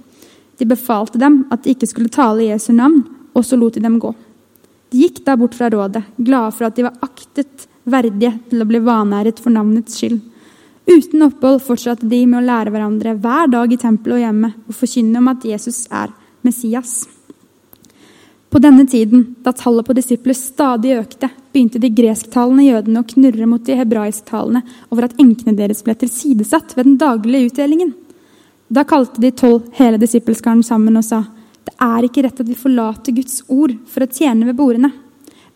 De 0.59 0.67
befalte 0.67 1.19
dem 1.19 1.43
at 1.51 1.63
de 1.63 1.73
ikke 1.75 1.87
skulle 1.87 2.11
tale 2.11 2.43
i 2.43 2.49
Jesu 2.51 2.71
navn, 2.75 3.03
og 3.33 3.45
så 3.45 3.59
lot 3.59 3.77
de 3.77 3.83
dem 3.83 3.99
gå. 4.01 4.13
De 4.89 5.03
gikk 5.03 5.21
da 5.25 5.35
bort 5.37 5.55
fra 5.55 5.69
rådet, 5.69 6.03
glade 6.17 6.55
for 6.55 6.67
at 6.67 6.75
de 6.75 6.87
var 6.87 6.97
aktet 7.05 7.67
verdige 7.89 8.33
til 8.49 8.63
å 8.63 8.67
bli 8.69 8.81
vanæret 8.83 9.39
for 9.41 9.53
navnets 9.53 9.99
skyld. 9.99 10.19
Uten 10.89 11.21
opphold 11.27 11.61
fortsatte 11.61 12.07
de 12.09 12.23
med 12.25 12.41
å 12.41 12.47
lære 12.47 12.73
hverandre 12.73 13.13
hver 13.21 13.51
dag 13.53 13.71
i 13.73 13.77
tempelet 13.77 14.17
og 14.17 14.23
hjemme 14.23 14.51
og 14.65 14.75
forkynne 14.75 15.21
om 15.21 15.29
at 15.29 15.45
Jesus 15.45 15.83
er 15.93 16.13
Messias. 16.45 17.03
På 18.49 18.59
denne 18.59 18.87
tiden, 18.89 19.35
da 19.45 19.53
tallet 19.53 19.85
på 19.85 19.93
disipler 19.93 20.33
stadig 20.33 20.95
økte, 20.97 21.29
begynte 21.53 21.81
de 21.81 21.91
gresktalende 21.93 22.65
jødene 22.65 23.03
å 23.03 23.07
knurre 23.11 23.45
mot 23.49 23.65
de 23.65 23.77
hebraisktalende 23.77 24.63
over 24.89 25.05
at 25.05 25.21
enkene 25.21 25.53
deres 25.57 25.83
ble 25.85 25.93
tilsidesatt 26.01 26.73
ved 26.77 26.89
den 26.89 26.97
daglige 27.01 27.51
utdelingen. 27.51 27.93
Da 28.69 28.85
kalte 28.89 29.21
de 29.21 29.31
tolv 29.37 29.69
hele 29.77 30.01
disippelskaren 30.01 30.65
sammen 30.65 30.97
og 30.97 31.05
sa, 31.05 31.23
det 31.65 31.75
er 31.77 32.05
ikke 32.05 32.25
rett 32.25 32.41
at 32.41 32.49
vi 32.49 32.57
forlater 32.57 33.13
Guds 33.13 33.43
ord 33.53 33.75
for 33.89 34.05
å 34.05 34.09
tjene 34.09 34.49
ved 34.49 34.57
bordene. 34.57 34.91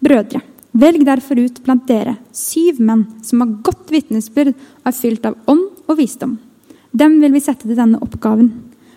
Brødre, 0.03 0.43
Velg 0.73 1.03
derfor 1.05 1.37
ut 1.37 1.59
blant 1.61 1.85
dere 1.85 2.15
syv 2.33 2.79
menn 2.81 3.03
som 3.21 3.43
har 3.43 3.57
godt 3.65 3.91
vitnesbyrd 3.93 4.55
og 4.55 4.87
er 4.89 4.95
fylt 4.97 5.27
av 5.29 5.35
ånd 5.49 5.67
og 5.85 5.99
visdom. 5.99 6.39
Dem 6.89 7.19
vil 7.21 7.33
vi 7.35 7.41
sette 7.45 7.67
til 7.67 7.77
denne 7.77 8.01
oppgaven, 8.01 8.49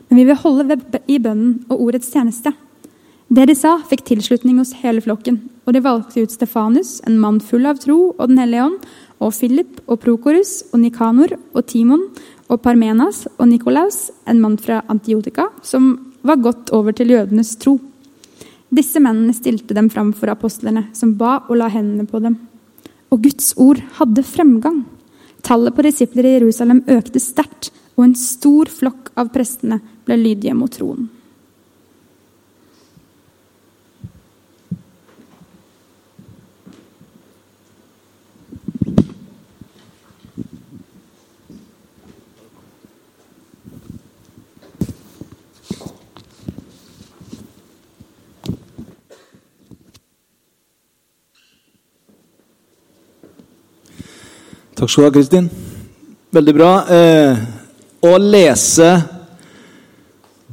men 0.08 0.20
vi 0.20 0.24
vil 0.24 0.40
holde 0.40 0.78
i 1.04 1.18
bønnen 1.20 1.66
og 1.68 1.82
ordets 1.88 2.08
tjeneste. 2.12 2.54
Det 3.26 3.42
de 3.48 3.56
sa, 3.58 3.72
fikk 3.82 4.04
tilslutning 4.06 4.60
hos 4.60 4.70
hele 4.84 5.02
flokken, 5.02 5.40
og 5.66 5.74
de 5.74 5.82
valgte 5.82 6.22
ut 6.22 6.30
Stefanus, 6.30 7.00
en 7.10 7.18
mann 7.18 7.40
full 7.42 7.66
av 7.66 7.80
tro 7.82 8.12
og 8.12 8.28
Den 8.30 8.38
hellige 8.38 8.68
ånd, 8.68 8.84
og 9.18 9.32
Philip 9.34 9.80
og 9.88 9.98
Prokorus 10.04 10.60
og 10.70 10.78
Nikanor 10.84 11.34
og 11.34 11.64
Timon 11.66 12.04
og 12.46 12.60
Parmenas 12.62 13.24
og 13.34 13.48
Nikolaus, 13.50 14.12
en 14.30 14.38
mann 14.44 14.54
fra 14.62 14.84
Antiotika, 14.92 15.48
som 15.66 15.96
var 16.22 16.38
gått 16.44 16.70
over 16.76 16.94
til 16.94 17.10
jødenes 17.10 17.56
tro. 17.58 17.80
Disse 18.70 19.02
mennene 19.02 19.34
stilte 19.34 19.74
dem 19.74 19.90
fram 19.90 20.12
for 20.14 20.30
apostlene, 20.30 20.86
som 20.94 21.16
ba 21.18 21.40
og 21.48 21.56
la 21.58 21.70
hendene 21.72 22.06
på 22.06 22.22
dem. 22.22 22.38
Og 23.10 23.26
Guds 23.26 23.54
ord 23.58 23.82
hadde 23.98 24.22
fremgang. 24.26 24.84
Tallet 25.42 25.74
på 25.74 25.82
disipler 25.86 26.30
i 26.30 26.36
Jerusalem 26.38 26.84
økte 26.86 27.22
sterkt, 27.22 27.72
og 27.98 28.06
en 28.06 28.16
stor 28.18 28.70
flokk 28.70 29.10
av 29.18 29.34
prestene 29.34 29.80
ble 30.06 30.18
lydige 30.20 30.54
mot 30.54 30.70
troen. 30.70 31.08
Takk 54.76 54.90
skal 54.90 55.02
du 55.02 55.06
ha, 55.06 55.12
Kristin. 55.12 55.46
Veldig 56.36 56.52
bra. 56.52 56.70
Eh, 56.92 57.36
å 58.04 58.10
lese 58.20 58.88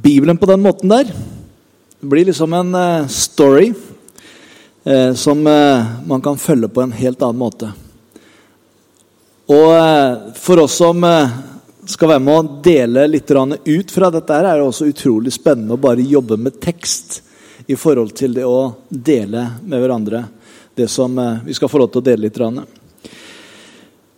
Bibelen 0.00 0.38
på 0.40 0.46
den 0.48 0.62
måten 0.64 0.88
der 0.88 1.10
det 1.10 2.06
blir 2.08 2.24
liksom 2.24 2.54
en 2.56 2.70
eh, 2.74 3.10
story 3.12 3.66
eh, 4.84 5.12
som 5.12 5.42
eh, 5.46 5.90
man 6.08 6.22
kan 6.24 6.40
følge 6.40 6.70
på 6.72 6.80
en 6.80 6.94
helt 6.96 7.20
annen 7.20 7.42
måte. 7.42 7.68
Og 9.52 9.74
eh, 9.76 10.14
for 10.40 10.62
oss 10.62 10.78
som 10.80 11.04
skal 11.84 12.14
være 12.14 12.22
med 12.24 12.38
å 12.38 12.62
dele 12.64 13.04
litt 13.10 13.28
ut 13.28 13.92
fra 13.92 14.08
dette, 14.08 14.38
her, 14.38 14.48
er 14.54 14.62
det 14.62 14.70
også 14.70 14.88
utrolig 14.88 15.34
spennende 15.36 15.76
å 15.76 15.82
bare 15.84 16.00
jobbe 16.00 16.38
med 16.40 16.56
tekst 16.64 17.20
i 17.66 17.76
forhold 17.76 18.16
til 18.16 18.40
det 18.40 18.48
å 18.48 18.72
dele 18.88 19.44
med 19.60 19.84
hverandre 19.84 20.24
det 20.74 20.88
som 20.88 21.12
vi 21.44 21.52
skal 21.52 21.68
få 21.68 21.84
lov 21.84 21.92
til 21.92 22.00
å 22.00 22.08
dele 22.08 22.24
litt. 22.24 22.40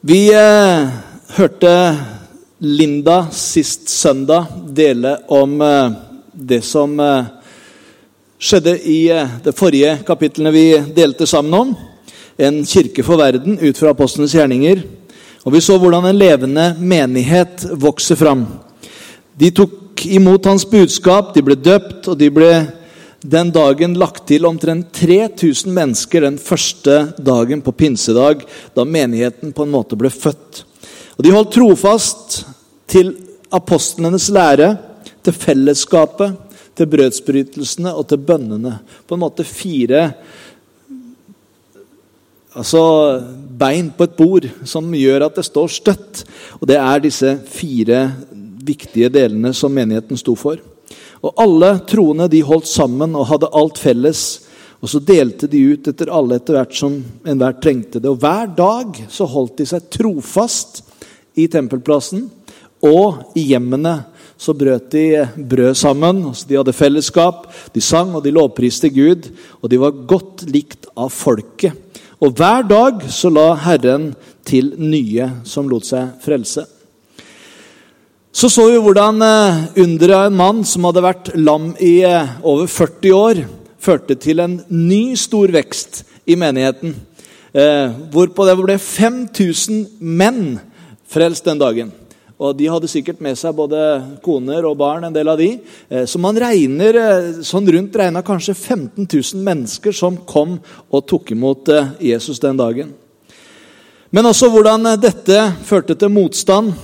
Vi 0.09 0.29
eh, 0.31 0.89
hørte 1.35 1.71
Linda 2.59 3.27
sist 3.35 3.89
søndag 3.91 4.45
dele 4.71 5.17
om 5.35 5.57
eh, 5.61 5.95
det 6.31 6.61
som 6.63 6.93
eh, 7.01 7.25
skjedde 8.39 8.77
i 8.87 9.01
eh, 9.11 9.33
det 9.43 9.55
forrige 9.59 9.97
kapitlene 10.07 10.53
vi 10.55 10.63
delte 10.95 11.27
sammen 11.27 11.57
om. 11.59 11.73
En 12.39 12.61
kirke 12.63 13.03
for 13.03 13.19
verden 13.19 13.59
ut 13.59 13.81
fra 13.81 13.91
apostlenes 13.97 14.37
gjerninger. 14.37 14.85
Og 15.43 15.57
vi 15.57 15.65
så 15.65 15.75
hvordan 15.75 16.07
en 16.07 16.23
levende 16.23 16.69
menighet 16.79 17.67
vokser 17.75 18.21
fram. 18.21 18.47
De 19.35 19.51
tok 19.51 20.07
imot 20.07 20.47
hans 20.47 20.69
budskap, 20.71 21.35
de 21.35 21.43
ble 21.43 21.59
døpt, 21.59 22.13
og 22.13 22.21
de 22.23 22.31
ble 22.31 22.53
den 23.21 23.51
dagen 23.55 23.97
lagt 23.99 24.27
til 24.29 24.47
omtrent 24.47 24.93
3000 24.95 25.73
mennesker 25.73 26.27
den 26.27 26.39
første 26.39 27.13
dagen 27.19 27.63
på 27.65 27.73
pinsedag, 27.73 28.45
da 28.77 28.85
menigheten 28.85 29.55
på 29.57 29.65
en 29.65 29.73
måte 29.73 29.99
ble 29.99 30.11
født. 30.13 30.65
Og 31.17 31.25
De 31.25 31.33
holdt 31.33 31.55
trofast 31.57 32.43
til 32.91 33.15
apostlenes 33.55 34.29
lære, 34.31 34.75
til 35.25 35.35
fellesskapet, 35.35 36.37
til 36.77 36.91
brødsbrytelsene 36.93 37.95
og 37.97 38.05
til 38.11 38.21
bønnene. 38.21 38.77
På 39.09 39.17
en 39.17 39.25
måte 39.25 39.47
fire 39.49 40.11
altså 42.57 42.83
bein 43.59 43.91
på 43.93 44.07
et 44.07 44.17
bord 44.17 44.47
som 44.69 44.95
gjør 44.97 45.27
at 45.27 45.41
det 45.41 45.47
står 45.49 45.73
støtt. 45.73 46.25
Og 46.61 46.69
det 46.69 46.79
er 46.81 47.05
disse 47.05 47.37
fire 47.49 48.07
viktige 48.67 49.11
delene 49.13 49.53
som 49.57 49.73
menigheten 49.73 50.21
sto 50.21 50.37
for. 50.39 50.61
Og 51.25 51.33
Alle 51.41 51.77
troende 51.89 52.29
de 52.33 52.43
holdt 52.45 52.69
sammen 52.69 53.17
og 53.17 53.29
hadde 53.31 53.53
alt 53.57 53.81
felles. 53.81 54.25
Og 54.83 54.91
så 54.93 55.01
delte 55.01 55.49
de 55.51 55.63
ut 55.73 55.89
etter 55.89 56.11
alle 56.13 56.37
etter 56.37 56.59
hvert 56.59 56.75
som 56.77 56.99
enhver 57.27 57.57
trengte 57.63 58.01
det. 58.01 58.11
Og 58.11 58.21
Hver 58.21 58.53
dag 58.57 59.01
så 59.13 59.29
holdt 59.29 59.63
de 59.63 59.69
seg 59.69 59.89
trofast 59.93 60.83
i 61.37 61.49
tempelplassen 61.53 62.29
og 62.85 63.39
i 63.39 63.49
hjemmene. 63.53 63.99
Så 64.37 64.53
brøt 64.53 64.91
de 64.93 65.25
brød 65.37 65.79
sammen. 65.81 66.21
De 66.49 66.59
hadde 66.59 66.77
fellesskap, 66.77 67.47
de 67.73 67.81
sang 67.81 68.13
og 68.15 68.25
de 68.25 68.35
lovpriste 68.37 68.91
Gud. 68.93 69.31
Og 69.63 69.73
de 69.73 69.81
var 69.81 69.97
godt 70.09 70.45
likt 70.53 70.91
av 70.93 71.09
folket. 71.15 71.73
Og 72.21 72.37
hver 72.37 72.65
dag 72.69 73.03
så 73.13 73.29
la 73.33 73.51
Herren 73.61 74.11
til 74.47 74.75
nye 74.81 75.29
som 75.49 75.69
lot 75.69 75.89
seg 75.89 76.17
frelse. 76.25 76.65
Så 78.37 78.51
så 78.53 78.67
vi 78.69 78.77
hvordan 78.85 79.23
eh, 79.25 79.61
underet 79.81 80.13
av 80.13 80.27
en 80.29 80.35
mann 80.37 80.59
som 80.69 80.85
hadde 80.85 81.01
vært 81.01 81.31
lam 81.41 81.71
i 81.81 82.03
eh, 82.05 82.35
over 82.45 82.67
40 82.69 83.13
år, 83.17 83.39
førte 83.81 84.13
til 84.21 84.43
en 84.45 84.59
ny 84.69 85.15
stor 85.17 85.49
vekst 85.55 86.03
i 86.29 86.35
menigheten. 86.37 86.91
Eh, 87.57 87.95
hvorpå 88.13 88.45
det 88.45 88.57
ble 88.59 88.75
5000 88.77 89.79
menn 90.21 90.59
frelst 91.09 91.49
den 91.49 91.63
dagen. 91.63 91.95
Og 92.37 92.53
De 92.59 92.69
hadde 92.69 92.91
sikkert 92.93 93.23
med 93.25 93.39
seg 93.41 93.57
både 93.57 93.81
koner 94.21 94.69
og 94.69 94.77
barn, 94.83 95.07
en 95.09 95.17
del 95.17 95.33
av 95.33 95.41
de. 95.41 95.55
Så 96.05 96.21
man 96.21 96.37
regner 96.37 96.99
sånn 97.41 97.71
rundt 97.73 97.97
regna 97.97 98.21
kanskje 98.21 98.53
15 98.53 99.07
000 99.07 99.47
mennesker 99.47 99.97
som 99.97 100.19
kom 100.29 100.59
og 100.91 101.07
tok 101.09 101.33
imot 101.33 101.73
Jesus 102.05 102.43
den 102.45 102.61
dagen. 102.61 102.93
Men 104.13 104.29
også 104.29 104.53
hvordan 104.53 104.93
dette 105.01 105.41
førte 105.65 105.97
til 105.97 106.13
motstand 106.13 106.77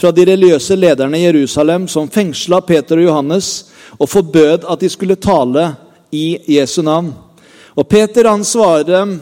fra 0.00 0.12
de 0.16 0.24
religiøse 0.24 0.76
lederne 0.78 1.18
i 1.18 1.26
Jerusalem 1.26 1.84
som 1.88 2.08
fengsla 2.08 2.62
Peter 2.64 2.96
og 2.96 3.04
Johannes 3.04 3.50
og 3.98 4.08
forbød 4.08 4.64
at 4.64 4.80
de 4.80 4.88
skulle 4.88 5.18
tale 5.20 5.66
i 6.12 6.38
Jesu 6.56 6.80
navn. 6.82 7.12
Og 7.76 7.88
Peter 7.88 8.30
han 8.30 8.44
svarer 8.44 8.88
dem 8.88 9.18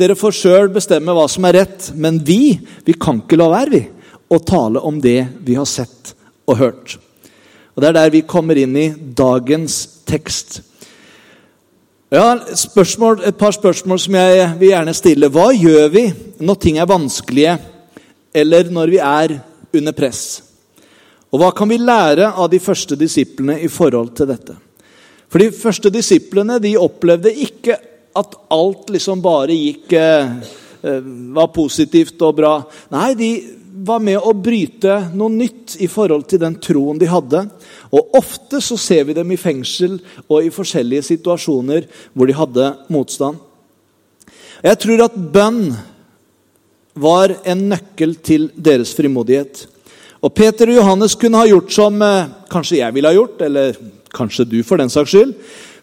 dere 0.00 0.16
får 0.16 0.36
sjøl 0.36 0.70
bestemme 0.72 1.12
hva 1.12 1.26
som 1.28 1.44
er 1.44 1.58
rett, 1.60 1.90
men 1.92 2.20
vi 2.24 2.58
vi 2.86 2.94
kan 2.96 3.20
ikke 3.20 3.36
la 3.40 3.50
være 3.52 3.72
vi, 3.74 3.82
å 4.30 4.38
tale 4.38 4.80
om 4.86 5.00
det 5.02 5.18
vi 5.44 5.56
har 5.58 5.68
sett 5.68 6.14
og 6.48 6.60
hørt. 6.60 6.96
Og 7.74 7.82
Det 7.82 7.88
er 7.88 7.96
der 7.96 8.12
vi 8.12 8.26
kommer 8.28 8.56
inn 8.56 8.76
i 8.76 8.90
dagens 8.96 10.04
tekst. 10.08 10.62
Ja, 12.10 12.38
spørsmål, 12.54 13.20
Et 13.24 13.36
par 13.38 13.52
spørsmål 13.52 13.98
som 14.00 14.14
jeg 14.14 14.48
vil 14.58 14.72
gjerne 14.72 14.94
stille. 14.94 15.28
Hva 15.28 15.52
gjør 15.52 15.88
vi 15.88 16.12
når 16.40 16.54
ting 16.54 16.78
er 16.78 16.86
vanskelige, 16.90 17.58
eller 18.34 18.70
når 18.70 18.90
vi 18.90 18.98
er 18.98 19.40
under 19.76 19.94
press. 19.96 20.42
Og 21.30 21.38
hva 21.38 21.52
kan 21.54 21.70
vi 21.70 21.78
lære 21.78 22.32
av 22.32 22.50
de 22.50 22.58
første 22.62 22.98
disiplene 22.98 23.60
i 23.62 23.70
forhold 23.70 24.14
til 24.18 24.30
dette? 24.30 24.56
For 25.30 25.38
De 25.38 25.52
første 25.54 25.92
disiplene 25.94 26.58
de 26.62 26.74
opplevde 26.78 27.30
ikke 27.30 27.76
at 28.18 28.34
alt 28.50 28.90
liksom 28.90 29.22
bare 29.22 29.54
gikk 29.54 29.92
eh, 29.94 30.32
eh, 30.82 31.10
var 31.36 31.52
positivt 31.54 32.18
og 32.26 32.34
bra. 32.40 32.54
Nei, 32.90 33.12
de 33.14 33.30
var 33.86 34.02
med 34.02 34.18
å 34.18 34.34
bryte 34.34 34.96
noe 35.14 35.30
nytt 35.32 35.76
i 35.80 35.88
forhold 35.88 36.26
til 36.28 36.42
den 36.42 36.56
troen 36.62 36.98
de 36.98 37.08
hadde. 37.08 37.44
Og 37.94 38.18
Ofte 38.18 38.60
så 38.64 38.76
ser 38.80 39.06
vi 39.08 39.16
dem 39.16 39.30
i 39.30 39.38
fengsel 39.40 40.00
og 40.26 40.42
i 40.42 40.52
forskjellige 40.52 41.06
situasjoner 41.12 41.86
hvor 42.12 42.28
de 42.28 42.36
hadde 42.36 42.66
motstand. 42.92 43.38
Jeg 44.60 44.76
tror 44.82 45.06
at 45.06 45.16
bønn 45.16 45.70
var 46.94 47.34
en 47.44 47.68
nøkkel 47.70 48.16
til 48.24 48.50
deres 48.56 48.94
frimodighet. 48.96 49.66
Og 50.20 50.34
Peter 50.36 50.68
og 50.68 50.76
Johannes 50.80 51.16
kunne 51.16 51.40
ha 51.40 51.48
gjort 51.48 51.72
som 51.72 52.02
eh, 52.04 52.28
kanskje 52.52 52.82
jeg 52.82 52.94
ville 52.94 53.08
ha 53.08 53.16
gjort, 53.16 53.40
eller 53.46 53.76
kanskje 54.14 54.48
du 54.48 54.62
for 54.66 54.76
den 54.80 54.90
saks 54.92 55.10
skyld. 55.14 55.32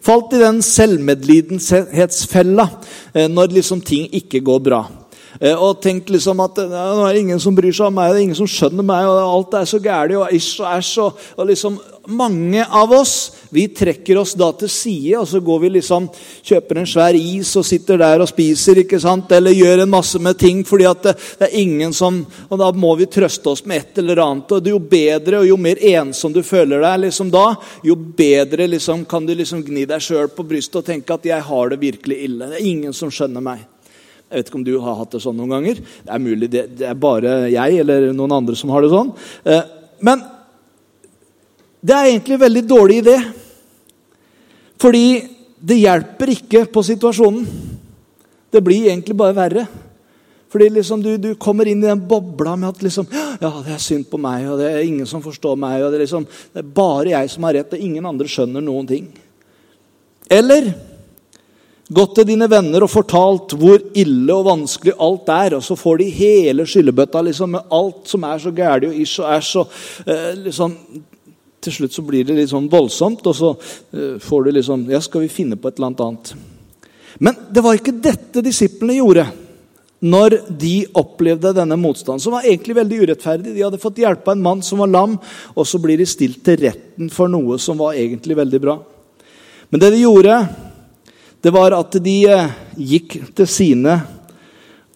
Falt 0.04 0.34
i 0.36 0.42
den 0.42 0.62
selvmedlidenhetsfella 0.62 2.68
eh, 3.16 3.28
når 3.32 3.56
liksom 3.58 3.82
ting 3.82 4.08
ikke 4.14 4.44
går 4.46 4.60
bra. 4.68 4.84
Eh, 5.40 5.54
og 5.54 5.82
tenkt 5.84 6.10
liksom 6.14 6.42
at 6.44 6.64
nå 6.68 7.06
er 7.06 7.14
det 7.14 7.26
ingen 7.26 7.42
som 7.42 7.56
bryr 7.56 7.76
seg 7.76 7.90
om 7.90 8.00
meg, 8.00 8.14
det 8.14 8.22
er 8.22 8.28
ingen 8.30 8.40
som 8.40 8.50
skjønner 8.50 8.86
meg, 8.86 9.06
og 9.10 9.22
alt 9.26 9.60
er 9.62 9.70
så 9.70 9.82
gærent 9.82 10.18
og 10.22 10.34
ish 10.34 10.62
og 10.62 10.72
æsj. 10.72 10.96
Og, 11.04 11.28
og 11.38 11.50
liksom 11.52 11.80
mange 12.08 12.66
av 12.66 12.92
oss 12.92 13.32
vi 13.50 13.68
trekker 13.68 14.18
oss 14.18 14.34
da 14.40 14.50
til 14.56 14.70
side, 14.72 15.18
og 15.20 15.28
så 15.28 15.40
går 15.44 15.60
vi 15.60 15.70
liksom, 15.78 16.08
kjøper 16.48 16.82
en 16.82 16.88
svær 16.88 17.18
is 17.20 17.52
og 17.60 17.66
sitter 17.68 18.00
der 18.00 18.24
og 18.24 18.30
spiser. 18.32 18.82
ikke 18.84 19.00
sant? 19.00 19.32
Eller 19.32 19.56
gjør 19.56 19.84
en 19.84 19.92
masse 19.92 20.20
med 20.20 20.40
ting 20.40 20.64
fordi 20.68 20.88
at 20.88 21.04
det, 21.04 21.16
det, 21.40 21.50
er 21.50 21.60
ingen 21.62 21.94
som 21.94 22.18
Og 22.50 22.60
da 22.60 22.70
må 22.72 22.94
vi 23.00 23.06
trøste 23.12 23.50
oss 23.52 23.64
med 23.66 23.78
et 23.78 24.00
eller 24.02 24.22
annet. 24.24 24.52
og 24.52 24.68
Jo 24.68 24.80
bedre 24.80 25.42
og 25.42 25.48
jo 25.48 25.58
mer 25.58 25.80
ensom 25.94 26.34
du 26.34 26.42
føler 26.44 26.82
deg 26.84 27.08
liksom 27.08 27.32
da, 27.32 27.46
jo 27.84 27.96
bedre 27.96 28.68
liksom, 28.68 29.06
kan 29.06 29.26
du 29.26 29.36
liksom 29.36 29.64
gni 29.66 29.86
deg 29.88 30.04
sjøl 30.04 30.30
på 30.34 30.46
brystet 30.48 30.82
og 30.82 30.86
tenke 30.86 31.14
at 31.14 31.26
'jeg 31.26 31.42
har 31.42 31.70
det 31.70 31.80
virkelig 31.80 32.18
ille'. 32.26 32.50
Det 32.50 32.62
er 32.62 32.68
ingen 32.68 32.94
som 32.94 33.12
skjønner 33.12 33.42
meg. 33.42 33.66
Jeg 34.28 34.42
vet 34.42 34.50
ikke 34.50 34.60
om 34.60 34.66
du 34.68 34.74
har 34.84 34.98
hatt 35.00 35.14
det 35.16 35.22
sånn 35.24 35.38
noen 35.40 35.54
ganger. 35.56 35.80
Det 35.80 36.12
er 36.12 36.24
mulig 36.24 36.50
det, 36.52 36.64
det 36.82 36.88
er 36.90 37.00
bare 37.00 37.36
jeg 37.48 37.80
eller 37.84 38.10
noen 38.16 38.36
andre 38.42 38.58
som 38.60 38.74
har 38.76 38.84
det 38.84 38.92
sånn. 38.92 39.14
Eh, 39.48 39.62
men 40.04 40.24
det 41.80 41.96
er 41.96 42.10
egentlig 42.10 42.36
en 42.36 42.44
veldig 42.44 42.64
dårlig 42.68 43.02
idé. 43.06 43.18
Fordi 44.82 45.06
det 45.58 45.80
hjelper 45.80 46.34
ikke 46.34 46.66
på 46.74 46.84
situasjonen. 46.86 47.46
Det 48.52 48.62
blir 48.64 48.90
egentlig 48.92 49.16
bare 49.18 49.36
verre. 49.38 49.66
Fordi 50.52 50.68
liksom 50.78 51.02
du, 51.04 51.10
du, 51.20 51.32
kommer 51.36 51.68
inn 51.68 51.82
i 51.84 51.90
den 51.90 52.04
bobla 52.08 52.56
med 52.60 52.70
at 52.70 52.84
liksom, 52.84 53.08
ja, 53.12 53.50
det 53.66 53.74
er 53.76 53.82
synd 53.84 54.08
på 54.08 54.20
meg, 54.22 54.46
og 54.48 54.62
det 54.62 54.70
er 54.72 54.86
ingen 54.86 55.08
som 55.10 55.24
forstår 55.24 55.58
meg. 55.60 55.82
og 55.84 55.92
Det 55.92 56.00
er, 56.00 56.04
liksom, 56.06 56.28
det 56.54 56.64
er 56.64 56.76
bare 56.78 57.12
jeg 57.12 57.32
som 57.34 57.48
har 57.48 57.58
rett, 57.60 57.74
og 57.76 57.88
ingen 57.88 58.08
andre 58.08 58.30
skjønner 58.32 58.64
noen 58.64 58.88
ting. 58.88 59.10
Eller 60.32 60.72
gått 61.94 62.18
til 62.18 62.28
dine 62.28 62.50
venner 62.52 62.84
og 62.84 62.92
fortalt 62.92 63.56
hvor 63.60 63.80
ille 63.96 64.34
og 64.36 64.48
vanskelig 64.48 64.96
alt 65.04 65.30
er, 65.32 65.58
og 65.58 65.64
så 65.64 65.78
får 65.80 66.02
de 66.02 66.10
hele 66.18 66.66
skyllebøtta 66.68 67.24
liksom, 67.30 67.56
med 67.56 67.74
alt 67.78 68.12
som 68.12 68.26
er 68.28 68.42
så 68.44 68.52
gæli 68.56 68.90
og 68.90 69.00
ish 69.04 69.22
og 69.24 69.32
æsj. 69.38 69.54
og 69.62 70.12
eh, 70.12 70.34
liksom, 70.48 70.76
til 71.64 71.74
slutt 71.74 71.96
så 71.96 72.04
blir 72.06 72.28
det 72.28 72.38
litt 72.38 72.52
sånn 72.52 72.70
voldsomt, 72.72 73.26
og 73.28 73.36
så 73.36 73.54
eh, 73.56 74.16
får 74.24 74.46
du 74.46 74.54
liksom 74.60 74.86
Ja, 74.92 75.02
skal 75.04 75.26
vi 75.26 75.34
finne 75.34 75.60
på 75.60 75.72
et 75.72 75.80
eller 75.80 75.96
annet? 75.96 76.34
Men 77.24 77.38
det 77.50 77.64
var 77.66 77.78
ikke 77.78 77.98
dette 78.04 78.44
disiplene 78.46 79.00
gjorde 79.00 79.26
når 79.98 80.36
de 80.62 80.86
opplevde 80.94 81.56
denne 81.58 81.74
motstanden, 81.82 82.22
som 82.22 82.36
var 82.36 82.46
egentlig 82.46 82.76
veldig 82.78 83.00
urettferdig. 83.02 83.56
De 83.56 83.64
hadde 83.66 83.82
fått 83.82 83.98
hjelpe 84.04 84.30
en 84.30 84.44
mann 84.46 84.62
som 84.62 84.84
var 84.84 84.92
lam, 84.94 85.16
og 85.58 85.66
så 85.66 85.80
blir 85.82 85.98
de 85.98 86.06
stilt 86.06 86.44
til 86.46 86.60
retten 86.68 87.10
for 87.10 87.32
noe 87.32 87.58
som 87.62 87.80
var 87.82 87.98
egentlig 87.98 88.38
veldig 88.38 88.60
bra. 88.62 88.76
Men 89.74 89.82
det 89.82 89.90
de 89.96 90.04
gjorde, 90.04 90.36
det 91.42 91.54
var 91.54 91.76
at 91.78 91.98
de 92.04 92.18
uh, 92.32 92.54
gikk 92.78 93.20
til 93.38 93.50
sine, 93.50 94.00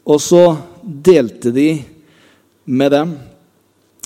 og 0.05 0.21
så 0.21 0.45
delte 0.81 1.51
de 1.53 1.69
med 2.65 2.91
dem. 2.91 3.11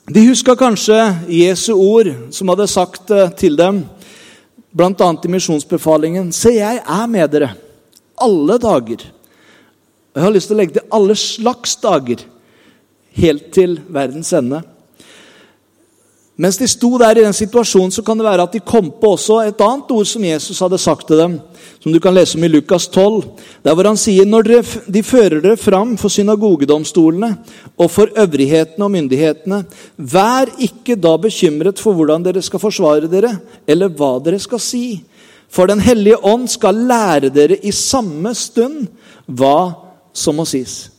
De 0.05 0.21
huska 0.27 0.53
kanskje 0.59 0.99
Jesu 1.31 1.71
ord, 1.73 2.11
som 2.29 2.51
hadde 2.51 2.67
sagt 2.69 3.09
eh, 3.09 3.31
til 3.39 3.55
dem, 3.57 3.79
bl.a. 4.69 4.91
i 4.93 5.31
misjonsbefalingen 5.33 6.29
Se, 6.35 6.51
jeg 6.59 6.81
er 6.83 7.07
med 7.09 7.31
dere 7.33 7.55
alle 8.21 8.59
dager. 8.61 9.07
Jeg 10.13 10.23
har 10.23 10.35
lyst 10.35 10.51
til 10.51 10.55
å 10.55 10.59
legge 10.59 10.77
til 10.77 10.93
alle 10.93 11.15
slags 11.17 11.73
dager, 11.81 12.21
helt 13.17 13.49
til 13.55 13.79
verdens 13.89 14.29
ende. 14.37 14.61
Mens 16.35 16.57
de 16.59 16.67
sto 16.67 16.89
der 16.99 17.15
i 17.15 17.23
den 17.23 17.35
situasjonen, 17.35 17.93
så 17.95 18.03
kan 18.03 18.19
det 18.19 18.25
være 18.27 18.43
at 18.43 18.55
de 18.57 18.59
kom 18.59 18.89
på 18.99 19.13
også 19.15 19.37
et 19.45 19.61
annet 19.63 19.91
ord 19.95 20.07
som 20.09 20.23
Jesus 20.27 20.59
hadde 20.59 20.79
sagt 20.83 21.07
til 21.07 21.21
dem, 21.21 21.37
som 21.79 21.93
du 21.93 21.99
kan 22.03 22.11
lese 22.13 22.35
om 22.35 22.43
i 22.43 22.49
Lukas 22.51 22.89
12. 22.91 23.21
Der 23.63 23.71
hvor 23.71 23.87
han 23.87 23.99
sier 23.99 24.27
når 24.27 24.49
de 24.91 25.03
fører 25.03 25.39
dere 25.39 25.55
fram 25.55 25.93
for 25.97 26.11
synagogedomstolene 26.11 27.29
og 27.79 27.87
for 27.91 28.11
øvrighetene 28.19 28.83
og 28.83 28.91
myndighetene, 28.91 29.61
vær 29.95 30.51
ikke 30.59 30.97
da 30.99 31.13
bekymret 31.23 31.79
for 31.79 31.95
hvordan 31.95 32.25
dere 32.27 32.43
skal 32.43 32.59
forsvare 32.59 33.07
dere, 33.11 33.31
eller 33.63 33.93
hva 33.95 34.17
dere 34.25 34.41
skal 34.43 34.59
si. 34.59 34.83
For 35.47 35.71
Den 35.71 35.79
hellige 35.79 36.19
ånd 36.19 36.49
skal 36.51 36.83
lære 36.89 37.31
dere 37.31 37.61
i 37.63 37.71
samme 37.71 38.33
stund 38.35 38.89
hva 39.25 39.71
som 40.11 40.35
må 40.35 40.43
sies. 40.49 40.89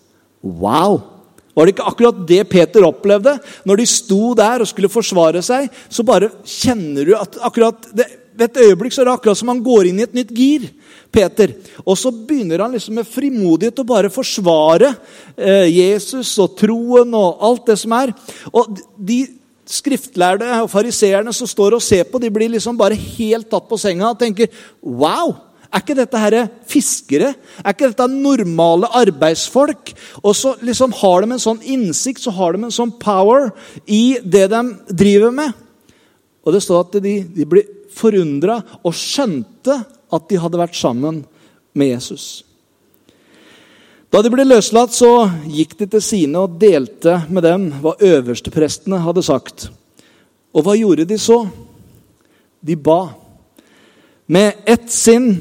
Wow! 0.40 1.15
Var 1.56 1.66
det 1.66 1.72
ikke 1.72 1.88
akkurat 1.88 2.20
det 2.28 2.42
Peter 2.52 2.84
opplevde? 2.84 3.38
Når 3.64 3.80
de 3.80 3.88
sto 3.88 4.34
der 4.36 4.60
og 4.60 4.68
skulle 4.68 4.92
forsvare 4.92 5.40
seg, 5.44 5.70
så 5.88 6.04
bare 6.06 6.28
kjenner 6.44 7.08
du 7.08 7.14
at 7.16 7.38
akkurat 7.48 7.88
det, 7.96 8.06
ved 8.36 8.50
et 8.50 8.66
øyeblikk 8.66 8.92
så 8.92 9.00
er 9.00 9.08
det 9.08 9.14
akkurat 9.16 9.38
som 9.40 9.48
han 9.48 9.62
går 9.64 9.88
inn 9.88 10.02
i 10.02 10.04
et 10.04 10.16
nytt 10.16 10.34
gir. 10.36 10.68
Peter. 11.16 11.54
Og 11.86 11.96
så 11.96 12.10
begynner 12.12 12.60
han 12.60 12.74
liksom 12.76 12.98
med 12.98 13.08
frimodighet 13.08 13.80
å 13.80 13.86
bare 13.88 14.12
forsvare 14.12 14.90
eh, 15.38 15.70
Jesus 15.70 16.34
og 16.42 16.56
troen 16.58 17.14
og 17.16 17.40
alt 17.46 17.70
det 17.70 17.78
som 17.80 17.94
er. 17.96 18.12
Og 18.52 18.76
de 18.98 19.22
skriftlærde 19.66 20.50
og 20.60 20.70
fariseerne 20.70 21.32
som 21.34 21.48
står 21.48 21.78
og 21.78 21.82
ser 21.82 22.04
på, 22.10 22.20
de 22.22 22.30
blir 22.30 22.52
liksom 22.52 22.76
bare 22.78 22.98
helt 23.16 23.48
tatt 23.50 23.66
på 23.70 23.80
senga 23.80 24.12
og 24.12 24.20
tenker 24.20 24.52
Wow! 24.82 25.45
Er 25.70 25.82
ikke 25.82 25.96
dette 25.98 26.20
her 26.20 26.36
fiskere? 26.68 27.32
Er 27.62 27.74
ikke 27.74 27.90
dette 27.90 28.08
normale 28.10 28.90
arbeidsfolk? 29.00 29.92
Og 30.22 30.36
så 30.38 30.54
liksom 30.64 30.94
har 31.00 31.22
de 31.24 31.34
en 31.34 31.42
sånn 31.42 31.62
innsikt, 31.62 32.22
så 32.22 32.34
har 32.36 32.54
de 32.54 32.66
en 32.66 32.74
sånn 32.74 32.94
power 33.00 33.50
i 33.86 34.18
det 34.22 34.46
de 34.52 34.62
driver 34.90 35.34
med. 35.34 35.54
Og 36.46 36.54
det 36.54 36.62
står 36.62 36.84
at 36.84 36.98
de, 37.02 37.18
de 37.34 37.46
ble 37.48 37.64
forundra 37.96 38.60
og 38.82 38.94
skjønte 38.94 39.80
at 40.14 40.28
de 40.30 40.38
hadde 40.38 40.60
vært 40.60 40.78
sammen 40.78 41.24
med 41.76 41.96
Jesus. 41.96 42.46
Da 44.12 44.22
de 44.22 44.30
ble 44.32 44.46
løslatt, 44.46 44.94
så 44.94 45.26
gikk 45.50 45.74
de 45.80 45.88
til 45.96 46.02
sine 46.04 46.44
og 46.44 46.60
delte 46.60 47.18
med 47.28 47.44
dem 47.44 47.66
hva 47.82 47.96
øversteprestene 47.98 49.02
hadde 49.02 49.24
sagt. 49.26 49.66
Og 50.56 50.64
hva 50.64 50.76
gjorde 50.78 51.08
de 51.10 51.18
så? 51.20 51.42
De 52.64 52.78
ba. 52.78 53.10
Med 54.30 54.62
ett 54.64 54.88
sinn 54.90 55.34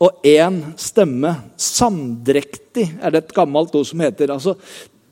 og 0.00 0.24
én 0.24 0.62
stemme. 0.80 1.34
Samdrektig 1.60 2.86
er 3.00 3.12
det 3.12 3.24
et 3.24 3.34
gammelt 3.36 3.74
ord 3.76 3.86
som 3.88 4.00
heter. 4.00 4.32
Altså, 4.32 4.56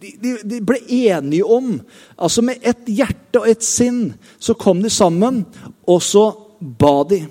de, 0.01 0.37
de, 0.45 0.61
ble 0.63 0.79
enige 0.87 1.43
om 1.43 1.73
altså 2.15 2.43
Med 2.47 2.63
ett 2.63 2.87
hjerte 2.87 3.41
og 3.41 3.49
ett 3.51 3.65
sinn 3.67 4.13
så 4.39 4.55
kom 4.55 4.79
de 4.85 4.91
sammen, 4.91 5.43
og 5.83 6.03
så 6.07 6.31
ba 6.61 7.03
de. 7.11 7.25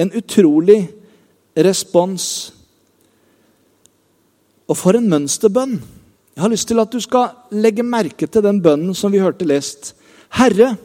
En 0.00 0.10
utrolig 0.16 0.80
respons. 1.54 2.26
Og 4.70 4.78
for 4.78 4.98
en 4.98 5.08
mønsterbønn! 5.10 5.78
Jeg 6.34 6.44
har 6.44 6.52
lyst 6.52 6.68
til 6.70 6.80
at 6.80 6.92
du 6.92 7.00
skal 7.02 7.34
legge 7.52 7.84
merke 7.84 8.26
til 8.26 8.44
den 8.44 8.62
bønnen 8.64 8.94
som 8.96 9.12
vi 9.12 9.20
hørte 9.20 9.44
lest. 9.44 9.92
Herre, 10.38 10.76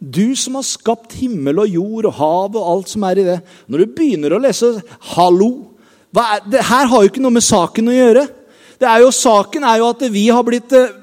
du 0.00 0.32
som 0.36 0.56
har 0.56 0.64
skapt 0.64 1.12
himmel 1.20 1.60
og 1.60 1.68
jord 1.68 2.08
og 2.08 2.16
hav 2.16 2.56
og 2.56 2.68
alt 2.72 2.88
som 2.88 3.04
er 3.04 3.20
i 3.20 3.26
det. 3.26 3.38
Når 3.68 3.82
du 3.82 3.96
begynner 3.98 4.32
å 4.32 4.40
lese 4.40 4.80
'hallo' 5.12 5.70
det 6.50 6.62
her 6.66 6.86
har 6.90 7.02
jo 7.02 7.08
ikke 7.08 7.22
noe 7.22 7.36
med 7.36 7.46
saken 7.46 7.90
å 7.90 7.94
gjøre. 7.94 8.24
Det 8.80 8.88
er 8.88 9.04
jo, 9.04 9.12
saken 9.14 9.62
er 9.64 9.78
jo 9.78 9.90
at 9.92 10.02
vi 10.10 10.24
har 10.32 10.42
blitt 10.42 10.72
uh, 10.74 10.96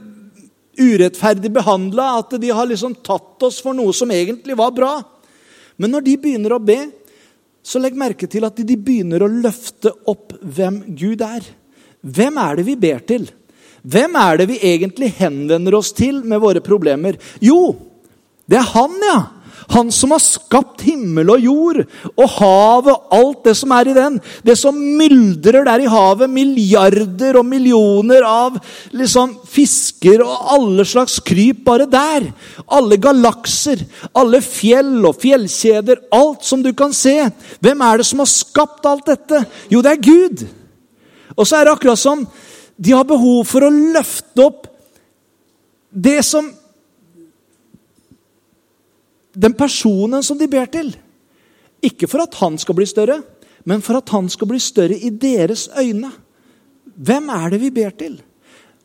urettferdig 0.75 1.51
behandla. 1.53 2.17
At 2.19 2.35
de 2.41 2.49
har 2.51 2.67
liksom 2.67 2.97
tatt 3.05 3.43
oss 3.47 3.61
for 3.63 3.77
noe 3.77 3.93
som 3.95 4.11
egentlig 4.11 4.57
var 4.57 4.73
bra. 4.75 4.97
Men 5.77 5.93
når 5.93 6.07
de 6.09 6.17
begynner 6.19 6.57
å 6.57 6.59
be, 6.59 6.79
så 7.63 7.79
legg 7.79 7.95
merke 7.99 8.27
til 8.27 8.47
at 8.47 8.59
de 8.59 8.75
begynner 8.75 9.23
å 9.23 9.31
løfte 9.31 9.93
opp 10.09 10.35
hvem 10.41 10.81
Gud 10.97 11.23
er. 11.23 11.45
Hvem 12.01 12.39
er 12.41 12.59
det 12.59 12.67
vi 12.67 12.77
ber 12.79 13.03
til? 13.07 13.27
Hvem 13.87 14.15
er 14.19 14.41
det 14.41 14.47
vi 14.49 14.59
egentlig 14.67 15.13
henvender 15.19 15.77
oss 15.77 15.93
til 15.95 16.19
med 16.27 16.41
våre 16.43 16.63
problemer? 16.63 17.15
Jo, 17.43 17.75
det 18.47 18.61
er 18.61 18.69
han, 18.73 18.95
ja. 19.03 19.17
Han 19.67 19.89
som 19.91 20.13
har 20.15 20.21
skapt 20.23 20.85
himmel 20.87 21.27
og 21.33 21.43
jord 21.43 21.79
og 22.13 22.29
havet 22.37 22.93
og 22.93 23.15
alt 23.17 23.41
det 23.49 23.53
som 23.59 23.73
er 23.75 23.89
i 23.91 23.95
den. 23.97 24.15
Det 24.47 24.55
som 24.55 24.77
myldrer 24.77 25.65
der 25.67 25.83
i 25.83 25.89
havet. 25.91 26.31
Milliarder 26.31 27.39
og 27.41 27.43
millioner 27.49 28.23
av 28.23 28.55
liksom, 28.95 29.33
fisker 29.51 30.23
og 30.23 30.53
alle 30.55 30.85
slags 30.87 31.17
kryp 31.19 31.65
bare 31.67 31.89
der. 31.91 32.29
Alle 32.63 32.95
galakser, 33.03 33.83
alle 34.15 34.39
fjell 34.45 35.03
og 35.09 35.19
fjellkjeder. 35.19 36.05
Alt 36.15 36.47
som 36.47 36.63
du 36.63 36.71
kan 36.71 36.95
se. 36.95 37.17
Hvem 37.59 37.83
er 37.89 37.99
det 37.99 38.07
som 38.07 38.23
har 38.23 38.31
skapt 38.31 38.87
alt 38.87 39.11
dette? 39.11 39.43
Jo, 39.73 39.83
det 39.83 39.97
er 39.97 40.05
Gud. 40.07 40.45
Og 41.35 41.43
så 41.43 41.59
er 41.59 41.67
det 41.67 41.75
akkurat 41.75 41.99
som 41.99 42.23
de 42.77 42.95
har 42.95 43.03
behov 43.09 43.43
for 43.49 43.67
å 43.67 43.73
løfte 43.73 44.47
opp 44.47 44.71
det 45.91 46.21
som 46.23 46.47
den 49.37 49.53
personen 49.57 50.23
som 50.25 50.37
de 50.39 50.49
ber 50.49 50.69
til. 50.73 50.93
Ikke 51.85 52.09
for 52.09 52.25
at 52.25 52.37
han 52.41 52.57
skal 52.57 52.77
bli 52.77 52.87
større, 52.89 53.19
men 53.67 53.83
for 53.85 53.99
at 53.99 54.09
han 54.15 54.29
skal 54.31 54.49
bli 54.49 54.59
større 54.61 54.97
i 54.97 55.11
deres 55.13 55.67
øyne. 55.77 56.09
Hvem 56.97 57.29
er 57.29 57.53
det 57.53 57.61
vi 57.61 57.73
ber 57.73 57.93
til? 57.99 58.17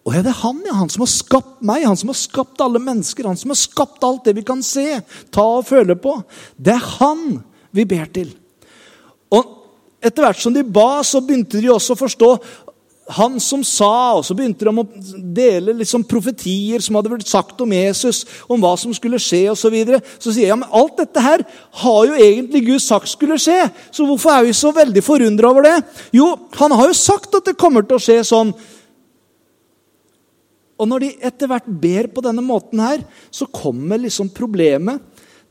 Og 0.03 0.17
er 0.19 0.25
det 0.27 0.35
han, 0.41 0.59
ja, 0.67 0.75
han 0.75 0.91
som 0.91 1.05
har 1.05 1.13
skapt 1.13 1.61
meg, 1.65 1.87
han 1.87 1.97
som 1.99 2.11
har 2.11 2.19
skapt 2.19 2.61
alle 2.65 2.83
mennesker, 2.83 3.29
han 3.31 3.39
som 3.39 3.55
har 3.55 3.61
skapt 3.61 4.03
alt 4.05 4.27
det 4.27 4.35
vi 4.41 4.45
kan 4.47 4.63
se, 4.67 4.99
ta 5.31 5.45
og 5.61 5.69
føle 5.69 5.95
på. 5.95 6.17
Det 6.59 6.75
er 6.75 6.89
han 6.99 7.39
vi 7.73 7.87
ber 7.89 8.11
til. 8.13 8.33
Og 9.33 9.59
etter 10.03 10.27
hvert 10.27 10.43
som 10.43 10.55
de 10.55 10.65
ba, 10.67 11.05
så 11.07 11.23
begynte 11.23 11.63
de 11.63 11.71
også 11.71 11.95
å 11.95 12.01
forstå 12.03 12.31
han 13.11 13.41
som 13.43 13.65
sa, 13.67 14.15
og 14.15 14.23
så 14.25 14.35
begynte 14.37 14.67
de 14.67 14.73
å 14.79 14.85
dele 15.35 15.75
liksom 15.81 16.05
profetier 16.07 16.83
som 16.83 16.95
hadde 16.95 17.11
blitt 17.11 17.31
sagt 17.31 17.59
om 17.65 17.73
Jesus, 17.75 18.23
om 18.47 18.63
hva 18.63 18.77
som 18.79 18.93
skulle 18.95 19.19
skje 19.21 19.49
osv. 19.51 19.63
Så, 19.63 19.71
videre. 19.75 19.99
så 20.19 20.31
sier 20.31 20.47
jeg 20.47 20.53
ja, 20.53 20.59
men 20.59 20.71
alt 20.71 21.01
dette 21.01 21.23
her 21.25 21.43
har 21.83 22.03
jo 22.09 22.19
egentlig 22.19 22.63
Gud 22.67 22.83
sagt 22.85 23.11
skulle 23.11 23.41
skje. 23.43 23.59
Så 23.91 24.07
hvorfor 24.07 24.35
er 24.35 24.47
vi 24.47 24.55
så 24.57 24.71
veldig 24.75 25.03
forundra 25.03 25.51
over 25.51 25.67
det? 25.67 25.75
Jo, 26.15 26.29
han 26.61 26.75
har 26.79 26.91
jo 26.91 26.99
sagt 26.99 27.35
at 27.39 27.51
det 27.51 27.59
kommer 27.59 27.87
til 27.87 27.99
å 27.99 28.03
skje 28.03 28.21
sånn. 28.29 28.53
Og 30.79 30.89
når 30.91 31.05
de 31.05 31.11
etter 31.27 31.51
hvert 31.51 31.67
ber 31.83 32.11
på 32.15 32.23
denne 32.25 32.45
måten 32.45 32.83
her, 32.83 33.03
så 33.35 33.51
kommer 33.51 34.03
liksom 34.03 34.31
problemet. 34.35 35.03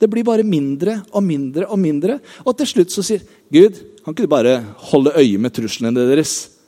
Det 0.01 0.09
blir 0.09 0.25
bare 0.27 0.47
mindre 0.47 1.01
og 1.11 1.23
mindre 1.23 1.67
og 1.67 1.79
mindre. 1.79 2.17
Og 2.47 2.55
til 2.57 2.71
slutt 2.71 2.95
så 2.95 3.03
sier 3.05 3.27
Gud, 3.51 3.75
kan 4.01 4.15
ikke 4.15 4.25
du 4.25 4.31
bare 4.31 4.57
holde 4.91 5.13
øye 5.19 5.37
med 5.39 5.53
truslene 5.55 6.07
deres? 6.07 6.60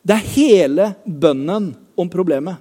Det 0.00 0.16
er 0.16 0.32
hele 0.34 0.90
bønnen 1.04 1.70
om 1.98 2.10
problemet. 2.12 2.60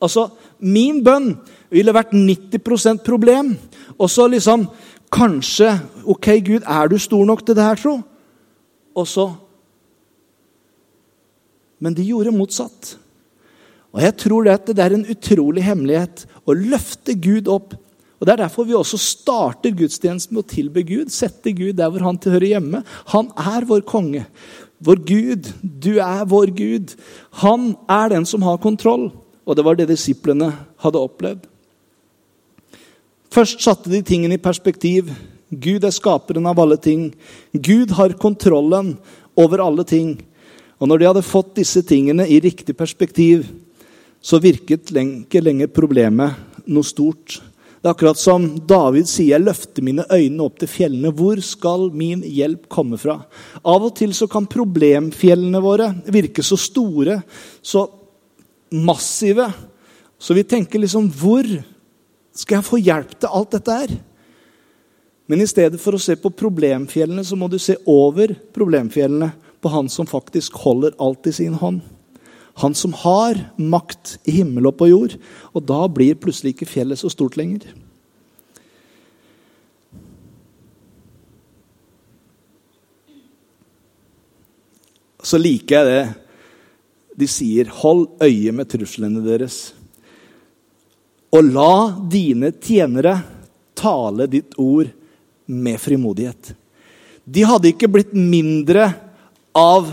Altså, 0.00 0.30
Min 0.58 1.02
bønn 1.04 1.34
ville 1.70 1.94
vært 1.94 2.14
90% 2.16 3.04
problem. 3.06 3.54
Og 3.98 4.10
så 4.10 4.26
liksom 4.30 4.66
Kanskje 5.10 5.72
Ok, 6.06 6.28
Gud, 6.46 6.62
er 6.62 6.88
du 6.88 6.98
stor 6.98 7.24
nok 7.26 7.44
til 7.44 7.56
det 7.58 7.66
her, 7.66 7.78
tro? 7.78 7.98
Og 8.94 9.06
så 9.08 9.30
Men 11.80 11.94
de 11.96 12.04
gjorde 12.04 12.34
motsatt. 12.36 12.96
Og 13.90 14.02
jeg 14.04 14.16
tror 14.20 14.44
det, 14.44 14.74
det 14.76 14.82
er 14.84 14.94
en 14.94 15.06
utrolig 15.08 15.62
hemmelighet 15.64 16.26
å 16.44 16.54
løfte 16.54 17.14
Gud 17.16 17.48
opp. 17.50 17.72
Og 18.20 18.26
Det 18.28 18.34
er 18.34 18.42
derfor 18.42 18.66
vi 18.68 18.76
også 18.76 19.00
starter 19.00 19.72
gudstjenesten 19.72 20.36
med 20.36 20.44
å 20.44 20.50
tilbe 20.50 20.84
Gud. 20.84 21.08
Sette 21.08 21.54
Gud 21.56 21.78
der 21.78 21.88
hvor 21.88 22.04
han 22.04 22.20
tilhører 22.20 22.52
hjemme. 22.52 22.82
Han 23.14 23.30
er 23.32 23.64
vår 23.64 23.80
konge. 23.88 24.26
Vår 24.80 25.02
Gud, 25.04 25.50
du 25.60 25.98
er 26.00 26.24
vår 26.28 26.52
Gud. 26.56 26.94
Han 27.42 27.74
er 27.88 28.14
den 28.14 28.26
som 28.26 28.42
har 28.46 28.60
kontroll. 28.62 29.10
Og 29.44 29.56
det 29.56 29.64
var 29.66 29.76
det 29.76 29.88
disiplene 29.90 30.52
hadde 30.80 31.00
opplevd. 31.00 31.46
Først 33.30 33.62
satte 33.62 33.90
de 33.92 34.00
tingene 34.02 34.36
i 34.36 34.42
perspektiv. 34.42 35.10
Gud 35.50 35.84
er 35.84 35.94
skaperen 35.94 36.46
av 36.46 36.58
alle 36.62 36.78
ting. 36.80 37.10
Gud 37.52 37.92
har 37.98 38.16
kontrollen 38.18 38.96
over 39.38 39.62
alle 39.62 39.84
ting. 39.86 40.16
Og 40.80 40.88
når 40.88 40.98
de 40.98 41.08
hadde 41.10 41.26
fått 41.26 41.56
disse 41.58 41.82
tingene 41.86 42.26
i 42.26 42.40
riktig 42.40 42.76
perspektiv, 42.78 43.44
så 44.20 44.40
virket 44.40 44.92
ikke 44.92 45.42
lenger 45.42 45.72
problemet 45.72 46.64
noe 46.70 46.86
stort. 46.86 47.40
Det 47.80 47.88
er 47.88 47.94
akkurat 47.94 48.18
som 48.20 48.44
David 48.68 49.08
sier, 49.08 49.38
jeg 49.38 49.46
løfter 49.46 49.84
mine 49.84 50.04
øyne 50.12 50.44
opp 50.44 50.58
til 50.60 50.68
fjellene. 50.68 51.14
Hvor 51.16 51.40
skal 51.40 51.86
min 51.96 52.20
hjelp 52.28 52.66
komme 52.68 52.98
fra? 53.00 53.22
Av 53.64 53.86
og 53.86 53.94
til 53.96 54.12
så 54.16 54.28
kan 54.28 54.48
problemfjellene 54.52 55.62
våre 55.64 55.86
virke 56.12 56.44
så 56.44 56.58
store, 56.60 57.22
så 57.64 57.86
massive, 58.76 59.48
så 60.20 60.36
vi 60.36 60.44
tenker 60.44 60.82
liksom 60.82 61.08
Hvor 61.08 61.48
skal 62.36 62.58
jeg 62.58 62.68
få 62.68 62.78
hjelp 62.84 63.16
til 63.16 63.32
alt 63.32 63.56
dette 63.56 63.78
her? 63.80 63.94
Men 65.30 65.40
i 65.40 65.48
stedet 65.48 65.80
for 65.80 65.96
å 65.96 66.02
se 66.02 66.18
på 66.20 66.32
problemfjellene, 66.36 67.24
så 67.24 67.38
må 67.38 67.48
du 67.48 67.56
se 67.62 67.78
over 67.88 68.34
problemfjellene 68.52 69.30
på 69.62 69.72
han 69.72 69.88
som 69.88 70.08
faktisk 70.08 70.60
holder 70.66 70.92
alt 71.00 71.28
i 71.30 71.32
sin 71.32 71.56
hånd. 71.56 71.80
Han 72.60 72.74
som 72.76 72.92
har 72.92 73.38
makt 73.56 74.18
i 74.28 74.36
himmel 74.40 74.68
og 74.68 74.76
på 74.80 74.90
jord. 74.90 75.14
Og 75.56 75.64
da 75.64 75.84
blir 75.88 76.18
plutselig 76.20 76.54
ikke 76.54 76.68
fjellet 76.68 77.00
så 77.00 77.10
stort 77.12 77.38
lenger. 77.40 77.64
Så 85.20 85.40
liker 85.40 85.76
jeg 85.76 85.88
det 85.88 87.20
de 87.20 87.28
sier. 87.28 87.68
Hold 87.82 88.08
øye 88.24 88.52
med 88.56 88.68
truslene 88.72 89.22
deres. 89.24 89.72
Og 91.30 91.46
la 91.46 91.74
dine 92.10 92.50
tjenere 92.56 93.20
tale 93.78 94.26
ditt 94.30 94.56
ord 94.60 94.90
med 95.46 95.78
frimodighet. 95.80 96.54
De 97.24 97.44
hadde 97.46 97.70
ikke 97.70 97.90
blitt 97.90 98.12
mindre 98.16 98.90
av 99.56 99.88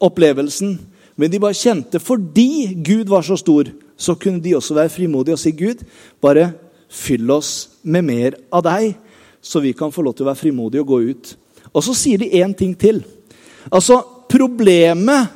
opplevelsen 0.00 0.76
men 1.20 1.28
de 1.28 1.40
bare 1.42 1.56
kjente 1.56 2.00
fordi 2.00 2.72
Gud 2.80 3.10
var 3.12 3.26
så 3.26 3.36
stor, 3.36 3.68
så 4.00 4.16
kunne 4.16 4.40
de 4.40 4.56
også 4.56 4.76
være 4.78 4.92
frimodige 4.94 5.36
og 5.36 5.42
si, 5.42 5.52
'Gud, 5.52 5.84
bare 6.20 6.52
fyll 6.88 7.30
oss 7.30 7.68
med 7.82 8.06
mer 8.08 8.38
av 8.52 8.64
deg', 8.64 8.94
så 9.42 9.60
vi 9.60 9.72
kan 9.76 9.92
få 9.92 10.02
lov 10.02 10.16
til 10.16 10.24
å 10.24 10.30
være 10.32 10.40
frimodige 10.40 10.80
og 10.80 10.88
gå 10.88 11.00
ut. 11.12 11.34
Og 11.74 11.84
så 11.84 11.94
sier 11.94 12.18
de 12.18 12.32
én 12.40 12.56
ting 12.56 12.72
til. 12.76 13.04
Altså, 13.70 14.00
problemet 14.28 15.28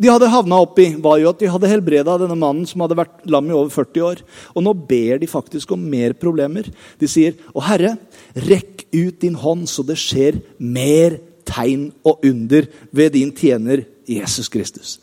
de 0.00 0.08
hadde 0.08 0.30
havna 0.32 0.62
oppi, 0.64 0.94
var 0.96 1.18
jo 1.20 1.28
at 1.28 1.40
de 1.42 1.48
hadde 1.52 1.68
helbreda 1.68 2.16
denne 2.22 2.38
mannen 2.38 2.64
som 2.68 2.80
hadde 2.80 2.96
vært 2.96 3.26
lam 3.28 3.50
i 3.50 3.52
over 3.52 3.68
40 3.68 4.06
år. 4.06 4.22
Og 4.56 4.64
nå 4.64 4.72
ber 4.88 5.20
de 5.20 5.28
faktisk 5.28 5.74
om 5.76 5.82
mer 5.92 6.14
problemer. 6.16 6.64
De 6.98 7.06
sier, 7.06 7.36
'Å 7.52 7.60
Herre, 7.68 7.98
rekk 8.34 8.86
ut 8.94 9.20
din 9.20 9.34
hånd, 9.34 9.68
så 9.68 9.84
det 9.84 10.00
skjer 10.00 10.40
mer 10.58 11.20
tegn 11.44 11.92
og 12.04 12.24
under 12.24 12.66
ved 12.92 13.12
din 13.12 13.32
tjener 13.32 13.84
Jesus 14.08 14.48
Kristus'. 14.48 14.98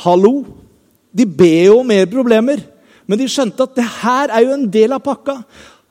Hallo! 0.00 0.44
De 1.10 1.26
ber 1.26 1.66
jo 1.66 1.80
om 1.80 1.88
mer 1.90 2.06
problemer, 2.08 2.62
men 3.10 3.18
de 3.18 3.26
skjønte 3.28 3.66
at 3.66 3.74
det 3.76 3.86
her 4.00 4.30
er 4.30 4.46
jo 4.46 4.54
en 4.54 4.68
del 4.70 4.94
av 4.94 5.02
pakka. 5.02 5.40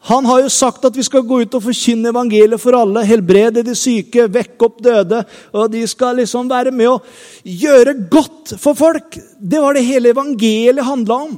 Han 0.08 0.24
har 0.30 0.40
jo 0.46 0.52
sagt 0.54 0.86
at 0.88 0.96
vi 0.96 1.04
skal 1.04 1.26
gå 1.28 1.42
ut 1.44 1.56
og 1.58 1.66
forkynne 1.66 2.14
evangeliet 2.14 2.62
for 2.62 2.78
alle. 2.78 3.04
Helbrede 3.04 3.66
de 3.68 3.76
syke, 3.76 4.30
vekke 4.32 4.70
opp 4.70 4.78
døde. 4.82 5.20
Og 5.52 5.68
de 5.74 5.82
skal 5.92 6.22
liksom 6.22 6.48
være 6.48 6.72
med 6.72 6.88
å 6.88 7.02
gjøre 7.44 7.98
godt 8.08 8.54
for 8.62 8.80
folk. 8.80 9.20
Det 9.36 9.60
var 9.60 9.76
det 9.76 9.84
hele 9.90 10.14
evangeliet 10.16 10.88
handla 10.88 11.18
om. 11.28 11.36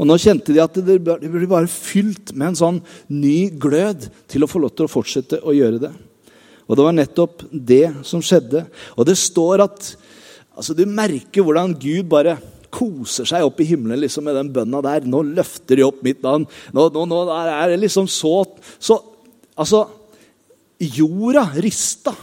Og 0.00 0.08
nå 0.08 0.16
kjente 0.18 0.56
de 0.56 0.62
at 0.64 0.80
det 0.80 0.96
ble 1.04 1.50
bare 1.50 1.68
fylt 1.68 2.32
med 2.32 2.54
en 2.54 2.58
sånn 2.62 2.80
ny 3.12 3.52
glød 3.60 4.08
til 4.32 4.42
å 4.42 4.48
få 4.50 4.64
lov 4.64 4.72
til 4.72 4.88
å 4.88 4.94
fortsette 4.94 5.42
å 5.44 5.52
gjøre 5.54 5.82
det. 5.84 5.92
Og 6.64 6.78
det 6.78 6.86
var 6.88 6.96
nettopp 6.96 7.44
det 7.52 7.84
som 8.08 8.24
skjedde. 8.24 8.64
Og 8.96 9.04
det 9.06 9.18
står 9.20 9.66
at 9.68 9.92
altså 10.62 10.76
Du 10.78 10.84
merker 10.86 11.42
hvordan 11.42 11.74
Gud 11.74 12.06
bare 12.10 12.38
koser 12.72 13.28
seg 13.28 13.44
opp 13.44 13.58
i 13.60 13.66
himmelen 13.68 14.00
liksom, 14.00 14.24
med 14.24 14.38
den 14.38 14.50
bønna 14.54 14.80
der. 14.84 15.04
Nå 15.04 15.20
løfter 15.34 15.76
de 15.76 15.84
opp 15.84 16.00
mitt 16.06 16.22
navn. 16.24 16.46
Nå, 16.72 16.86
nå, 16.94 17.02
nå 17.10 17.24
er 17.34 17.74
det 17.74 17.82
liksom 17.84 18.08
så, 18.10 18.44
så 18.80 19.02
Altså, 19.52 19.82
jorda 20.80 21.42
rista. 21.60 22.14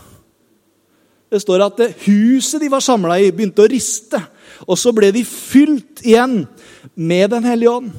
Det 1.29 1.37
står 1.43 1.61
at 1.61 1.81
huset 2.07 2.57
de 2.57 2.71
var 2.73 2.81
samla 2.81 3.19
i, 3.21 3.27
begynte 3.29 3.61
å 3.61 3.69
riste. 3.69 4.17
Og 4.65 4.79
så 4.81 4.89
ble 4.97 5.11
de 5.13 5.21
fylt 5.21 6.01
igjen 6.01 6.41
med 6.97 7.29
Den 7.35 7.45
hellige 7.45 7.75
ånd. 7.77 7.91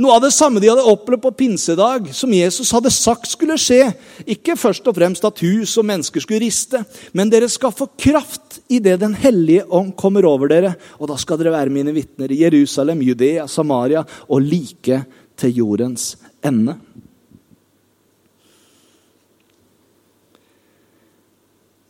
Noe 0.00 0.14
av 0.16 0.22
det 0.24 0.30
samme 0.32 0.62
de 0.62 0.68
hadde 0.70 0.86
opplevd 0.88 1.20
på 1.20 1.30
pinsedag, 1.42 2.06
som 2.16 2.32
Jesus 2.32 2.70
hadde 2.72 2.92
sagt 2.94 3.28
skulle 3.28 3.58
skje. 3.60 3.90
Ikke 4.24 4.54
først 4.56 4.86
og 4.88 4.96
fremst 4.96 5.26
at 5.28 5.42
hus 5.44 5.74
og 5.76 5.84
mennesker 5.90 6.24
skulle 6.24 6.40
riste, 6.40 6.80
men 7.12 7.28
dere 7.28 7.50
skal 7.52 7.74
få 7.76 7.90
kraft 8.00 8.62
idet 8.72 9.00
Den 9.02 9.12
hellige 9.18 9.66
ånd 9.68 9.92
kommer 10.00 10.24
over 10.24 10.48
dere. 10.48 10.72
Og 10.96 11.10
da 11.10 11.18
skal 11.20 11.40
dere 11.40 11.52
være 11.52 11.74
mine 11.74 11.92
vitner 11.92 12.32
i 12.32 12.40
Jerusalem, 12.40 13.02
Judea, 13.04 13.44
Samaria 13.44 14.06
og 14.28 14.40
like 14.40 15.02
til 15.36 15.54
jordens 15.60 16.14
ende. 16.40 16.78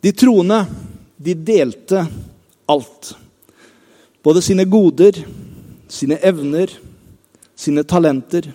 De 0.03 0.11
troende, 0.17 0.65
de 1.15 1.39
delte 1.39 2.07
alt. 2.67 3.15
Både 4.25 4.43
sine 4.43 4.67
goder, 4.67 5.23
sine 5.87 6.19
evner 6.27 6.73
sine 7.61 7.85
talenter. 7.85 8.49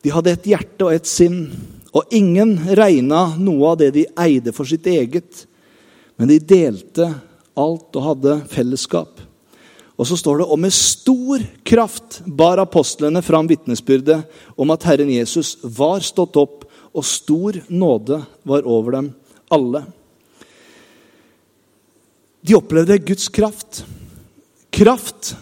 De 0.00 0.12
hadde 0.14 0.32
et 0.32 0.50
hjerte 0.52 0.86
og 0.86 0.94
et 0.94 1.08
sinn, 1.08 1.42
og 1.90 2.12
ingen 2.14 2.54
regna 2.78 3.32
noe 3.40 3.72
av 3.72 3.80
det 3.80 3.90
de 3.96 4.06
eide 4.22 4.54
for 4.54 4.68
sitt 4.68 4.86
eget. 4.86 5.44
Men 6.16 6.30
de 6.30 6.38
delte 6.38 7.08
alt 7.58 7.98
og 7.98 8.06
hadde 8.06 8.36
fellesskap. 8.52 9.18
Og 10.00 10.08
så 10.08 10.16
står 10.16 10.40
det 10.40 10.48
og 10.48 10.60
med 10.62 10.72
stor 10.72 11.42
kraft 11.66 12.22
bar 12.24 12.62
apostlene 12.62 13.20
fram 13.24 13.50
vitnesbyrdet 13.50 14.22
om 14.56 14.70
at 14.72 14.86
Herren 14.88 15.10
Jesus 15.12 15.58
var 15.60 16.00
stått 16.04 16.38
opp, 16.40 16.64
og 16.90 17.06
stor 17.06 17.60
nåde 17.70 18.16
var 18.48 18.64
over 18.66 18.96
dem 18.96 19.10
alle. 19.52 19.84
De 22.40 22.56
opplevde 22.56 22.96
Guds 23.04 23.28
kraft. 23.28 23.84
Kraft 24.72 25.34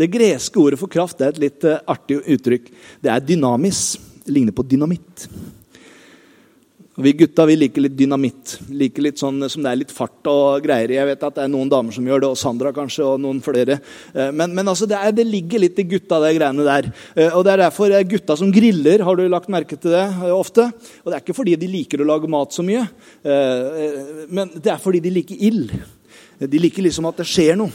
det 0.00 0.08
greske 0.14 0.60
ordet 0.60 0.80
for 0.80 0.90
kraft 0.92 1.20
er 1.20 1.34
et 1.34 1.40
litt 1.42 1.64
uh, 1.68 1.80
artig 1.90 2.22
uttrykk. 2.24 2.70
Det 3.04 3.12
er 3.12 3.24
dynamis. 3.24 3.98
Det 4.24 4.32
ligner 4.32 4.54
på 4.56 4.64
dynamitt. 4.64 5.26
Vi 7.00 7.12
gutta 7.16 7.46
vi 7.48 7.54
liker 7.56 7.84
litt 7.84 7.94
dynamitt. 7.96 8.58
Liker 8.76 9.04
litt 9.06 9.20
sånn 9.20 9.38
som 9.48 9.64
det 9.64 9.70
er 9.70 9.78
litt 9.80 9.92
fart 9.94 10.26
og 10.28 10.64
greier 10.64 10.92
Jeg 10.92 11.08
vet 11.08 11.22
at 11.24 11.36
det 11.38 11.44
er 11.46 11.52
noen 11.52 11.70
damer 11.72 11.96
som 11.96 12.04
gjør 12.04 12.24
det, 12.24 12.32
og 12.32 12.40
Sandra 12.40 12.72
kanskje, 12.76 13.06
og 13.06 13.20
noen 13.22 13.40
flere. 13.44 13.78
Uh, 14.16 14.28
men, 14.32 14.56
men 14.56 14.72
altså, 14.72 14.88
det, 14.88 14.98
er, 14.98 15.14
det, 15.16 15.28
ligger 15.28 15.64
litt 15.64 15.80
i 15.80 15.88
gutta, 15.92 16.20
de 16.24 16.32
greiene 16.38 16.66
der. 16.66 16.90
Og 17.30 17.44
Det 17.44 17.54
er 17.54 17.64
derfor 17.66 17.96
gutta 18.08 18.36
som 18.40 18.52
griller, 18.52 19.04
har 19.04 19.20
du 19.20 19.24
lagt 19.28 19.52
merke 19.52 19.76
til 19.80 19.96
det 19.96 20.04
ofte? 20.32 20.70
Og 21.04 21.12
det 21.12 21.18
er 21.18 21.24
ikke 21.24 21.40
fordi 21.40 21.60
de 21.60 21.72
liker 21.76 22.00
å 22.00 22.08
lage 22.08 22.30
mat 22.30 22.56
så 22.56 22.64
mye, 22.64 22.84
men 24.32 24.52
det 24.56 24.72
er 24.72 24.82
fordi 24.82 25.00
de 25.04 25.12
liker 25.20 25.48
ild. 25.48 25.72
De 26.40 26.60
liker 26.60 26.84
liksom 26.84 27.08
at 27.10 27.20
det 27.20 27.28
skjer 27.28 27.58
noe. 27.60 27.72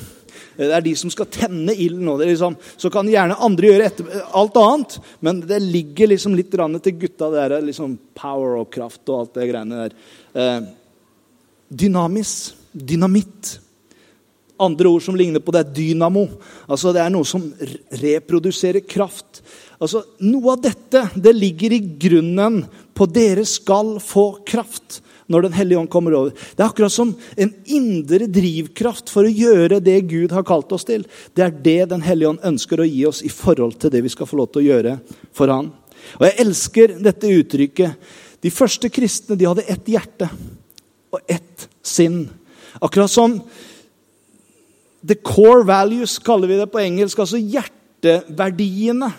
Det 0.57 0.71
er 0.71 0.85
de 0.85 0.93
som 0.97 1.11
skal 1.11 1.27
tenne 1.31 1.73
ilden. 1.73 2.07
Liksom, 2.21 2.55
så 2.77 2.91
kan 2.93 3.09
gjerne 3.11 3.37
andre 3.43 3.71
gjøre 3.71 3.89
etter, 3.89 4.21
alt 4.35 4.57
annet, 4.61 4.97
men 5.25 5.41
det 5.47 5.59
ligger 5.63 6.13
liksom 6.13 6.35
litt 6.37 6.53
til 6.53 6.97
gutta. 7.01 7.29
Det 7.33 7.43
er 7.43 7.55
liksom 7.65 7.97
power 8.15 8.61
og 8.61 8.71
kraft 8.73 9.03
og 9.09 9.19
alt 9.19 9.37
det 9.39 9.49
greiene 9.51 9.83
der. 9.83 9.99
Eh, 10.33 10.59
dynamis. 11.69 12.53
Dynamitt. 12.71 13.59
Andre 14.59 14.87
ord 14.87 15.03
som 15.03 15.15
ligner 15.15 15.43
på 15.43 15.51
det, 15.51 15.65
er 15.65 15.75
dynamo. 15.75 16.27
Altså 16.67 16.93
Det 16.95 17.01
er 17.03 17.11
noe 17.11 17.27
som 17.27 17.43
reproduserer 18.01 18.85
kraft. 18.87 19.41
Altså 19.79 20.05
Noe 20.23 20.55
av 20.55 20.61
dette 20.63 21.01
det 21.19 21.33
ligger 21.35 21.75
i 21.75 21.81
grunnen 21.99 22.61
på 22.95 23.07
dere 23.11 23.43
skal 23.47 23.97
få 23.99 24.29
kraft 24.47 25.01
når 25.27 25.47
Den 25.47 25.55
hellige 25.57 25.79
ånd 25.79 25.89
kommer 25.89 26.13
over. 26.13 26.31
Det 26.31 26.61
er 26.61 26.67
akkurat 26.69 26.93
som 26.93 27.15
en 27.37 27.53
indre 27.65 28.27
drivkraft 28.29 29.09
for 29.09 29.25
å 29.25 29.31
gjøre 29.31 29.79
det 29.83 29.97
Gud 30.09 30.35
har 30.35 30.45
kalt 30.45 30.71
oss 30.75 30.85
til. 30.85 31.05
Det 31.33 31.45
er 31.45 31.55
det 31.65 31.89
Den 31.89 32.05
hellige 32.05 32.29
ånd 32.35 32.45
ønsker 32.45 32.81
å 32.81 32.87
gi 32.87 33.05
oss 33.09 33.23
i 33.25 33.31
forhold 33.33 33.79
til 33.81 33.93
det 33.93 34.03
vi 34.05 34.13
skal 34.13 34.29
få 34.29 34.37
lov 34.41 34.51
til 34.53 34.63
å 34.63 34.67
gjøre 34.69 34.99
for 35.33 35.49
Han. 35.53 35.71
Og 36.19 36.27
Jeg 36.27 36.39
elsker 36.45 36.97
dette 37.01 37.31
uttrykket. 37.39 38.09
De 38.45 38.53
første 38.53 38.89
kristne 38.93 39.37
de 39.37 39.47
hadde 39.49 39.65
ett 39.65 39.87
hjerte 39.89 40.29
og 41.09 41.21
ett 41.27 41.67
sinn. 41.81 42.27
Akkurat 42.81 43.09
som 43.09 43.39
the 45.05 45.15
core 45.15 45.63
values, 45.65 46.19
kaller 46.19 46.47
vi 46.47 46.59
det 46.59 46.69
på 46.69 46.81
engelsk. 46.81 47.19
Altså 47.19 47.41
hjerteverdiene 47.41 49.09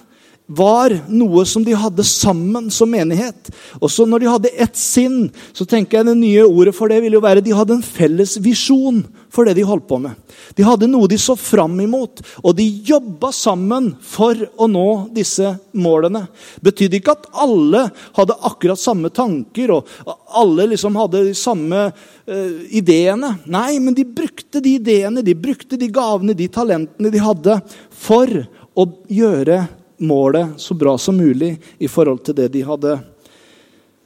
var 0.46 0.94
noe 1.10 1.42
som 1.46 1.64
de 1.66 1.74
hadde 1.74 2.04
sammen 2.06 2.70
som 2.70 2.90
menighet. 2.90 3.50
Og 3.80 3.90
så 3.90 4.06
når 4.06 4.22
de 4.22 4.30
hadde 4.30 4.54
ett 4.54 4.78
sinn, 4.78 5.26
så 5.52 5.66
tenker 5.66 5.98
jeg 5.98 6.08
det 6.10 6.16
nye 6.20 6.46
ordet 6.46 6.74
for 6.76 6.90
det 6.90 7.00
ville 7.02 7.18
jo 7.18 7.24
være 7.24 7.42
de 7.44 7.54
hadde 7.56 7.78
en 7.78 7.86
felles 7.86 8.36
visjon 8.42 9.02
for 9.32 9.48
det 9.48 9.56
de 9.58 9.66
holdt 9.66 9.88
på 9.90 9.98
med. 10.00 10.14
De 10.56 10.64
hadde 10.64 10.88
noe 10.88 11.08
de 11.10 11.18
så 11.20 11.34
fram 11.36 11.74
imot, 11.82 12.22
og 12.40 12.54
de 12.56 12.64
jobba 12.86 13.32
sammen 13.34 13.90
for 14.00 14.38
å 14.56 14.68
nå 14.70 14.88
disse 15.16 15.50
målene. 15.76 16.24
Betydde 16.64 17.00
ikke 17.00 17.16
at 17.16 17.26
alle 17.44 17.82
hadde 18.16 18.38
akkurat 18.48 18.80
samme 18.80 19.10
tanker, 19.14 19.74
og 19.74 20.14
alle 20.40 20.70
liksom 20.72 20.96
hadde 21.00 21.26
de 21.28 21.34
samme 21.36 21.88
uh, 21.90 22.60
ideene. 22.70 23.34
Nei, 23.50 23.80
men 23.82 23.98
de 23.98 24.06
brukte 24.08 24.62
de 24.62 24.76
ideene, 24.78 25.26
de 25.26 25.34
brukte 25.36 25.78
de 25.80 25.90
gavene, 25.92 26.36
de 26.38 26.48
talentene 26.52 27.12
de 27.12 27.24
hadde, 27.24 27.58
for 28.06 28.30
å 28.76 28.86
gjøre 29.10 29.64
målet 29.98 30.60
så 30.60 30.74
bra 30.74 30.96
som 30.98 31.16
mulig 31.16 31.56
i 31.78 31.88
forhold 31.88 32.22
til 32.24 32.36
det 32.36 32.50
de 32.54 32.64
hadde 32.66 32.98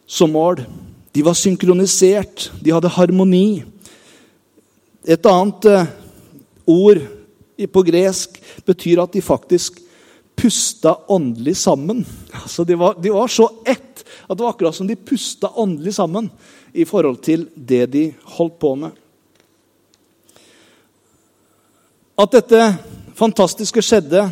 som 0.06 0.32
mål. 0.32 0.62
De 1.12 1.22
var 1.26 1.34
synkronisert, 1.38 2.50
de 2.62 2.72
hadde 2.74 2.92
harmoni. 2.94 3.62
Et 5.04 5.26
annet 5.26 5.70
eh, 5.70 5.92
ord 6.70 7.02
på 7.70 7.82
gresk 7.84 8.38
betyr 8.66 9.02
at 9.02 9.12
de 9.12 9.22
faktisk 9.22 9.80
pusta 10.38 10.96
åndelig 11.08 11.56
sammen. 11.56 12.04
Altså 12.42 12.64
de, 12.64 12.74
var, 12.78 12.96
de 13.02 13.10
var 13.12 13.28
så 13.28 13.48
ett 13.66 14.04
at 14.30 14.38
det 14.38 14.44
var 14.44 14.54
akkurat 14.54 14.74
som 14.74 14.86
de 14.86 14.96
pusta 14.96 15.50
åndelig 15.58 15.94
sammen 15.94 16.30
i 16.72 16.84
forhold 16.86 17.18
til 17.22 17.48
det 17.54 17.86
de 17.90 18.04
holdt 18.38 18.58
på 18.62 18.74
med. 18.78 18.94
At 22.20 22.36
dette 22.36 22.60
fantastiske 23.18 23.82
skjedde, 23.82 24.22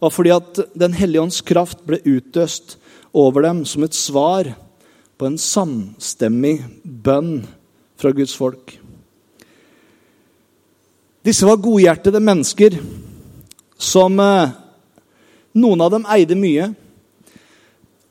var 0.00 0.12
fordi 0.12 0.32
at 0.34 0.60
Den 0.74 0.92
hellige 0.96 1.22
ånds 1.22 1.40
kraft 1.40 1.84
ble 1.86 2.00
utøst 2.04 2.76
over 3.16 3.46
dem 3.46 3.64
som 3.64 3.84
et 3.86 3.96
svar 3.96 4.52
på 5.16 5.28
en 5.28 5.38
samstemmig 5.40 6.58
bønn 6.84 7.46
fra 7.96 8.12
Guds 8.12 8.34
folk. 8.36 8.74
Disse 11.24 11.46
var 11.48 11.62
godhjertede 11.62 12.20
mennesker 12.20 12.76
som 13.78 14.20
eh, 14.20 14.52
Noen 15.56 15.80
av 15.80 15.88
dem 15.94 16.04
eide 16.12 16.36
mye. 16.36 16.66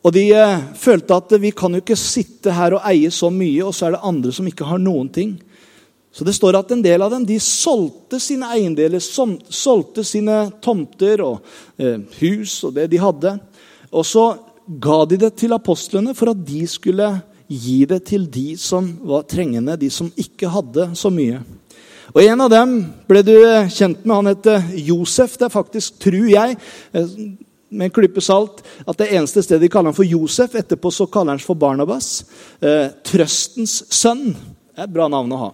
Og 0.02 0.14
de 0.14 0.24
eh, 0.34 0.64
følte 0.82 1.14
at 1.14 1.36
vi 1.42 1.52
kan 1.54 1.74
jo 1.78 1.84
ikke 1.84 1.98
sitte 1.98 2.54
her 2.58 2.74
og 2.78 2.88
eie 2.90 3.12
så 3.14 3.30
mye, 3.30 3.62
og 3.62 3.74
så 3.74 3.88
er 3.88 3.96
det 3.96 4.08
andre 4.10 4.34
som 4.34 4.50
ikke 4.50 4.66
har 4.66 4.82
noen 4.82 5.12
ting. 5.14 5.36
Så 6.16 6.24
det 6.24 6.36
står 6.38 6.56
at 6.56 6.70
en 6.72 6.84
del 6.84 7.04
av 7.04 7.12
dem 7.12 7.26
de 7.28 7.36
solgte 7.44 8.22
sine 8.24 8.48
eiendeler, 8.56 9.04
solgte 9.04 10.04
sine 10.08 10.46
tomter 10.64 11.24
og 11.26 11.42
eh, 11.76 12.00
hus 12.22 12.62
og 12.64 12.78
det 12.78 12.88
de 12.94 13.02
hadde. 13.04 13.34
Og 13.92 14.06
så 14.08 14.30
ga 14.66 15.02
de 15.12 15.20
det 15.26 15.34
til 15.42 15.56
apostlene 15.56 16.16
for 16.16 16.32
at 16.32 16.46
de 16.48 16.62
skulle 16.72 17.10
gi 17.52 17.82
det 17.90 18.00
til 18.08 18.30
de 18.32 18.56
som 18.58 18.88
var 19.06 19.28
trengende, 19.30 19.76
de 19.78 19.92
som 19.92 20.08
ikke 20.16 20.50
hadde 20.50 20.88
så 20.98 21.12
mye. 21.14 21.42
Og 22.16 22.22
En 22.24 22.46
av 22.46 22.54
dem 22.54 22.78
ble 23.10 23.22
du 23.28 23.36
kjent 23.76 24.06
med. 24.06 24.16
Han 24.16 24.30
heter 24.32 24.70
Josef. 24.88 25.36
Det 25.36 25.50
er 25.50 25.52
faktisk, 25.52 26.00
tror 26.00 26.30
jeg, 26.32 26.56
eh, 26.96 27.18
med 27.70 27.90
en 27.90 27.92
klype 27.92 28.24
salt, 28.24 28.64
at 28.88 28.98
det 28.98 29.12
eneste 29.12 29.44
stedet 29.44 29.66
de 29.66 29.70
kaller 29.70 29.92
han 29.92 29.98
for 30.00 30.08
Josef. 30.08 30.56
Etterpå 30.56 30.94
så 30.96 31.10
kaller 31.12 31.36
han 31.36 31.44
for 31.44 31.60
Barnabas. 31.60 32.24
Eh, 32.62 32.88
trøstens 33.04 33.84
sønn. 33.92 34.32
Det 34.32 34.80
er 34.80 34.88
et 34.88 34.96
bra 34.96 35.10
navn 35.12 35.36
å 35.36 35.44
ha. 35.44 35.52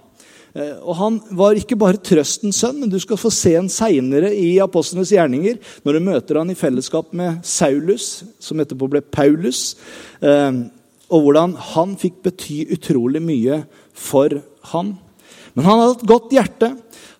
Eh, 0.53 0.75
og 0.83 0.95
Han 0.99 1.19
var 1.37 1.57
ikke 1.57 1.79
bare 1.79 2.01
trøstens 2.01 2.59
sønn, 2.63 2.81
men 2.81 2.91
du 2.91 2.99
skal 3.01 3.19
få 3.19 3.31
se 3.33 3.55
ham 3.55 3.69
seinere 3.71 4.33
i 4.35 4.57
apostlenes 4.63 5.13
gjerninger, 5.15 5.59
når 5.85 5.97
du 5.97 6.07
møter 6.09 6.41
han 6.41 6.51
i 6.51 6.57
fellesskap 6.59 7.13
med 7.15 7.39
Saulus, 7.47 8.23
som 8.39 8.59
etterpå 8.59 8.89
ble 8.91 9.03
Paulus, 9.03 9.75
eh, 10.21 10.51
og 11.11 11.25
hvordan 11.25 11.55
han 11.73 11.95
fikk 11.99 12.21
bety 12.27 12.63
utrolig 12.71 13.23
mye 13.23 13.63
for 13.91 14.41
han. 14.71 14.95
Men 15.55 15.67
han 15.67 15.81
hadde 15.81 15.97
et 15.97 16.07
godt 16.07 16.35
hjerte. 16.35 16.69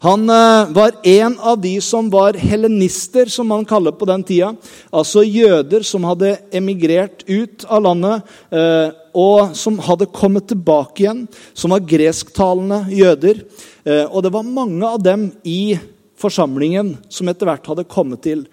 Han 0.02 0.30
eh, 0.30 0.72
var 0.74 0.92
en 1.04 1.40
av 1.40 1.60
de 1.62 1.76
som 1.82 2.10
var 2.10 2.34
helenister, 2.34 3.26
som 3.26 3.48
man 3.48 3.66
kaller 3.66 3.94
på 3.94 4.08
den 4.10 4.24
tida. 4.26 4.56
Altså 4.90 5.22
jøder 5.22 5.86
som 5.86 6.08
hadde 6.10 6.40
emigrert 6.58 7.22
ut 7.28 7.68
av 7.70 7.84
landet, 7.86 8.32
eh, 8.50 8.90
og 9.14 9.54
som 9.54 9.78
hadde 9.86 10.10
kommet 10.10 10.48
tilbake 10.50 11.04
igjen. 11.04 11.28
Som 11.54 11.76
var 11.76 11.86
gresktalende 11.86 12.82
jøder. 12.90 13.44
Eh, 13.86 14.08
og 14.08 14.26
det 14.26 14.34
var 14.34 14.50
mange 14.50 14.90
av 14.90 15.06
dem 15.06 15.30
i 15.46 15.78
forsamlingen 16.18 16.96
som 17.06 17.30
etter 17.30 17.50
hvert 17.52 17.70
hadde 17.70 17.90
kommet 17.90 18.26
til 18.26 18.48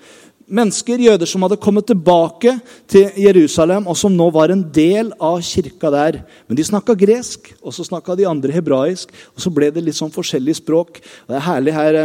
mennesker, 0.48 1.00
jøder 1.02 1.28
som 1.28 1.44
hadde 1.44 1.58
kommet 1.60 1.86
tilbake 1.88 2.54
til 2.90 3.12
Jerusalem, 3.20 3.86
og 3.88 3.96
som 4.00 4.14
nå 4.14 4.28
var 4.32 4.52
en 4.52 4.62
del 4.74 5.10
av 5.20 5.40
kirka 5.44 5.90
der. 5.92 6.20
Men 6.48 6.58
de 6.58 6.64
snakka 6.66 6.96
gresk, 6.98 7.50
og 7.60 7.74
så 7.76 7.84
snakka 7.86 8.16
de 8.18 8.26
andre 8.28 8.54
hebraisk. 8.54 9.12
Og 9.34 9.44
så 9.44 9.52
ble 9.54 9.70
det 9.74 9.84
litt 9.84 9.98
sånn 9.98 10.12
forskjellig 10.14 10.56
språk. 10.58 11.00
Og 11.26 11.34
Det 11.34 11.38
er 11.38 11.46
herlig 11.48 11.74
her, 11.76 11.98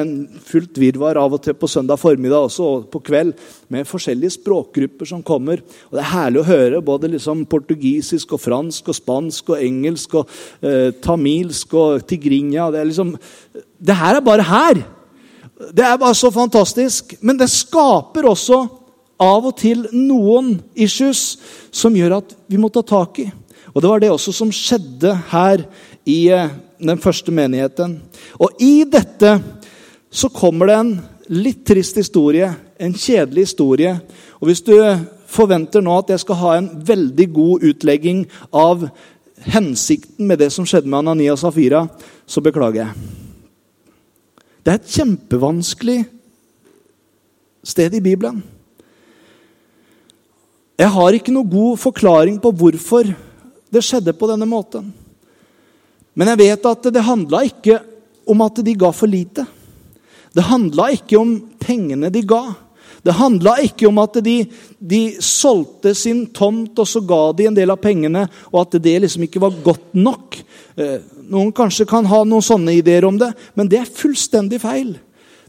fullt 0.49 0.79
virvar 0.81 1.19
av 1.21 1.37
og 1.37 1.43
til 1.43 1.55
på 1.57 1.69
søndag 1.71 2.01
formiddag 2.01 2.49
også, 2.49 2.63
og 2.63 2.89
på 2.91 3.03
kveld, 3.03 3.33
med 3.73 3.87
forskjellige 3.89 4.37
språkgrupper 4.37 5.09
som 5.09 5.23
kommer. 5.23 5.63
Og 5.89 5.97
Det 5.97 6.03
er 6.03 6.13
herlig 6.13 6.43
å 6.43 6.49
høre 6.49 6.81
både 6.81 7.11
liksom 7.15 7.45
portugisisk 7.45 8.35
og 8.35 8.43
fransk 8.43 8.91
og 8.91 8.99
spansk 8.99 9.53
og 9.55 9.63
engelsk 9.63 10.19
og 10.19 10.35
eh, 10.61 10.91
tamilsk 11.01 11.73
og 11.73 12.03
tigrinja. 12.07 12.71
Det 12.71 12.81
er 12.81 12.91
liksom 12.91 13.15
Det 13.83 13.95
her 13.95 14.15
er 14.15 14.21
bare 14.21 14.43
her! 14.47 14.83
Det 15.53 15.85
er 15.85 15.99
bare 16.01 16.15
så 16.17 16.31
fantastisk. 16.33 17.15
Men 17.21 17.37
det 17.37 17.51
skaper 17.51 18.27
også 18.29 18.63
av 19.21 19.45
og 19.47 19.55
til 19.59 19.85
noen 19.93 20.57
issues 20.75 21.37
som 21.71 21.95
gjør 21.95 22.19
at 22.19 22.35
vi 22.49 22.59
må 22.59 22.71
ta 22.73 22.83
tak 22.85 23.21
i. 23.23 23.29
Og 23.73 23.81
Det 23.81 23.89
var 23.89 23.99
det 23.99 24.11
også 24.11 24.33
som 24.33 24.51
skjedde 24.53 25.13
her 25.31 25.63
i 26.05 26.27
eh, 26.29 26.51
den 26.79 26.99
første 26.99 27.31
menigheten. 27.31 28.01
Og 28.39 28.61
i 28.61 28.83
dette 28.83 29.37
så 30.13 30.29
kommer 30.29 30.69
det 30.69 30.77
en 30.77 30.93
litt 31.33 31.63
trist 31.65 31.97
historie, 31.97 32.51
en 32.77 32.93
kjedelig 32.93 33.47
historie. 33.47 33.95
Og 34.41 34.49
hvis 34.49 34.61
du 34.61 34.75
forventer 35.33 35.81
nå 35.81 35.95
at 35.97 36.13
jeg 36.13 36.21
skal 36.25 36.41
ha 36.43 36.53
en 36.57 36.69
veldig 36.85 37.27
god 37.33 37.67
utlegging 37.71 38.25
av 38.53 38.85
hensikten 39.49 40.27
med 40.27 40.43
det 40.43 40.51
som 40.53 40.67
skjedde 40.67 40.91
med 40.91 41.01
Anania 41.01 41.37
Safira, 41.39 41.87
så 42.27 42.43
beklager 42.43 42.85
jeg. 42.85 43.22
Det 44.63 44.71
er 44.71 44.79
et 44.79 44.91
kjempevanskelig 44.95 45.97
sted 47.67 47.95
i 47.97 48.03
Bibelen. 48.03 48.39
Jeg 50.79 50.89
har 50.95 51.15
ikke 51.15 51.33
noe 51.35 51.47
god 51.47 51.79
forklaring 51.81 52.37
på 52.41 52.51
hvorfor 52.55 53.09
det 53.73 53.83
skjedde 53.83 54.15
på 54.15 54.29
denne 54.31 54.47
måten. 54.47 54.87
Men 56.15 56.31
jeg 56.31 56.41
vet 56.45 56.69
at 56.69 56.87
det 56.95 57.03
handla 57.03 57.43
ikke 57.47 57.77
om 58.29 58.43
at 58.45 58.63
de 58.63 58.75
ga 58.79 58.91
for 58.95 59.11
lite. 59.11 59.43
Det 60.33 60.47
handla 60.47 60.89
ikke 60.95 61.19
om 61.19 61.35
pengene 61.59 62.11
de 62.13 62.23
ga. 62.25 62.45
Det 63.03 63.17
handla 63.19 63.57
ikke 63.65 63.89
om 63.89 63.99
at 63.99 64.21
de, 64.23 64.37
de, 64.79 65.01
solgte 65.19 65.91
sin 65.97 66.23
tomt, 66.31 66.77
og 66.79 66.87
så 66.87 67.01
ga 67.03 67.33
de 67.35 67.49
en 67.49 67.57
del 67.57 67.73
av 67.73 67.81
pengene, 67.83 68.29
og 68.53 68.61
at 68.61 68.77
det 68.79 68.95
liksom 69.03 69.25
ikke 69.27 69.43
var 69.43 69.59
godt 69.65 69.91
nok. 69.97 70.39
Noen 71.33 71.49
kanskje 71.55 71.87
kan 71.89 72.05
ha 72.05 72.21
noen 72.27 72.45
sånne 72.45 72.75
ideer 72.77 73.07
om 73.07 73.17
det, 73.17 73.31
men 73.57 73.69
det 73.69 73.79
er 73.81 73.89
fullstendig 73.89 74.59
feil. 74.61 74.93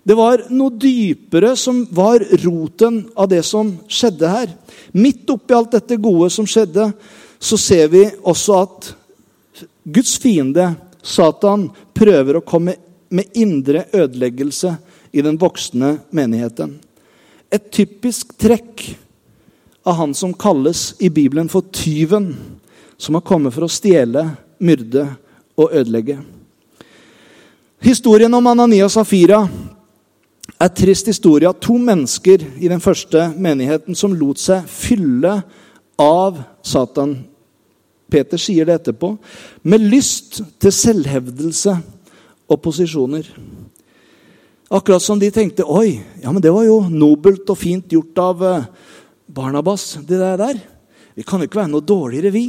Det 0.05 0.17
var 0.17 0.47
noe 0.53 0.73
dypere 0.81 1.55
som 1.57 1.83
var 1.93 2.25
roten 2.43 3.03
av 3.17 3.29
det 3.33 3.43
som 3.45 3.71
skjedde 3.89 4.29
her. 4.29 4.51
Midt 4.93 5.29
oppi 5.33 5.57
alt 5.57 5.73
dette 5.77 5.97
gode 6.01 6.31
som 6.33 6.49
skjedde, 6.49 6.91
så 7.41 7.59
ser 7.61 7.89
vi 7.93 8.05
også 8.25 8.59
at 8.63 8.91
Guds 9.85 10.17
fiende, 10.21 10.75
Satan, 11.05 11.69
prøver 11.97 12.39
å 12.39 12.45
komme 12.45 12.77
med 13.13 13.37
indre 13.37 13.85
ødeleggelse 13.93 14.73
i 15.13 15.25
den 15.25 15.37
voksne 15.41 15.99
menigheten. 16.17 16.79
Et 17.53 17.67
typisk 17.73 18.33
trekk 18.41 18.87
av 19.85 20.01
han 20.01 20.15
som 20.17 20.33
kalles 20.33 20.95
i 21.05 21.11
Bibelen 21.13 21.51
for 21.53 21.69
tyven, 21.73 22.33
som 22.97 23.17
har 23.17 23.25
kommet 23.25 23.55
for 23.55 23.67
å 23.67 23.73
stjele, 23.73 24.25
myrde 24.65 25.07
og 25.57 25.71
ødelegge. 25.73 26.19
Historien 27.85 28.35
om 28.35 28.47
Anania 28.47 28.87
og 28.87 28.93
Safira 28.95 29.43
er 30.61 30.73
trist 30.73 31.11
historie 31.11 31.49
av 31.49 31.59
to 31.61 31.77
mennesker 31.81 32.43
i 32.57 32.71
den 32.71 32.81
første 32.81 33.27
menigheten 33.37 33.97
som 33.99 34.15
lot 34.17 34.41
seg 34.41 34.65
fylle 34.71 35.37
av 36.01 36.41
Satan. 36.65 37.19
Peter 38.11 38.41
sier 38.41 38.69
det 38.69 38.79
etterpå. 38.79 39.15
Med 39.69 39.85
lyst 39.85 40.41
til 40.63 40.73
selvhevdelse 40.73 41.77
og 42.49 42.61
posisjoner. 42.63 43.29
Akkurat 44.75 45.03
som 45.03 45.21
de 45.21 45.31
tenkte 45.31 45.67
Oi, 45.69 46.01
ja, 46.23 46.33
men 46.33 46.43
det 46.43 46.53
var 46.55 46.65
jo 46.67 46.81
nobelt 46.89 47.51
og 47.53 47.59
fint 47.61 47.91
gjort 47.93 48.21
av 48.21 48.45
eh, 48.49 48.69
Barnabas, 49.29 49.99
det 50.07 50.19
der. 50.19 50.61
Vi 51.15 51.23
kan 51.23 51.41
jo 51.41 51.49
ikke 51.49 51.61
være 51.61 51.73
noe 51.73 51.85
dårligere, 51.85 52.33
vi. 52.35 52.47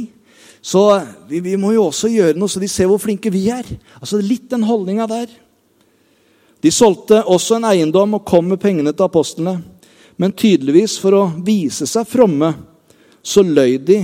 Så 0.66 0.82
vi, 1.28 1.40
vi, 1.40 1.54
må 1.56 1.70
jo 1.76 1.84
også 1.86 2.10
gjøre 2.10 2.34
noe 2.34 2.50
så 2.50 2.58
de 2.58 2.66
ser 2.70 2.88
hvor 2.90 2.98
flinke 2.98 3.30
vi 3.30 3.44
er. 3.54 3.68
Altså 4.00 4.18
Litt 4.18 4.48
den 4.50 4.66
holdninga 4.66 5.06
der. 5.06 5.30
De 6.64 6.72
solgte 6.74 7.20
også 7.22 7.60
en 7.60 7.68
eiendom 7.68 8.16
og 8.18 8.24
kom 8.26 8.48
med 8.50 8.58
pengene 8.58 8.90
til 8.90 9.06
apostlene. 9.06 9.60
Men 10.18 10.34
tydeligvis 10.34 10.96
for 10.98 11.14
å 11.14 11.24
vise 11.46 11.86
seg 11.86 12.08
fromme, 12.10 12.50
så 13.22 13.44
løy 13.46 13.76
de 13.78 14.00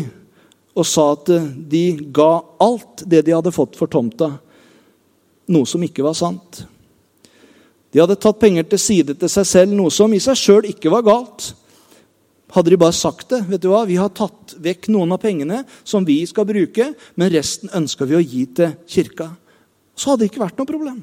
og 0.73 0.87
sa 0.87 1.09
at 1.17 1.33
de 1.73 1.83
ga 2.15 2.31
alt 2.63 3.03
det 3.11 3.25
de 3.27 3.35
hadde 3.35 3.53
fått 3.53 3.75
for 3.77 3.91
tomta, 3.91 4.31
noe 5.53 5.69
som 5.69 5.83
ikke 5.85 6.05
var 6.07 6.15
sant. 6.17 6.63
De 7.93 8.01
hadde 8.01 8.17
tatt 8.23 8.39
penger 8.41 8.71
til 8.71 8.81
side 8.81 9.19
til 9.19 9.33
seg 9.35 9.49
selv, 9.49 9.75
noe 9.77 9.93
som 9.93 10.15
i 10.15 10.23
seg 10.23 10.39
sjøl 10.39 10.71
ikke 10.71 10.93
var 10.95 11.05
galt. 11.11 11.51
Hadde 12.53 12.73
de 12.75 12.81
bare 12.81 12.97
sagt 12.97 13.31
det 13.33 13.41
vet 13.49 13.63
du 13.63 13.71
hva, 13.73 13.85
Vi 13.89 13.97
har 13.97 14.13
tatt 14.13 14.57
vekk 14.61 14.91
noen 14.93 15.15
av 15.15 15.23
pengene 15.23 15.63
som 15.85 16.05
vi 16.05 16.21
skal 16.29 16.47
bruke, 16.49 16.93
men 17.17 17.33
resten 17.33 17.73
ønsker 17.73 18.09
vi 18.09 18.19
å 18.19 18.25
gi 18.25 18.45
til 18.59 18.75
kirka. 18.87 19.31
Så 19.97 20.13
hadde 20.13 20.25
det 20.25 20.33
ikke 20.33 20.45
vært 20.45 20.61
noe 20.61 20.69
problem. 20.69 21.03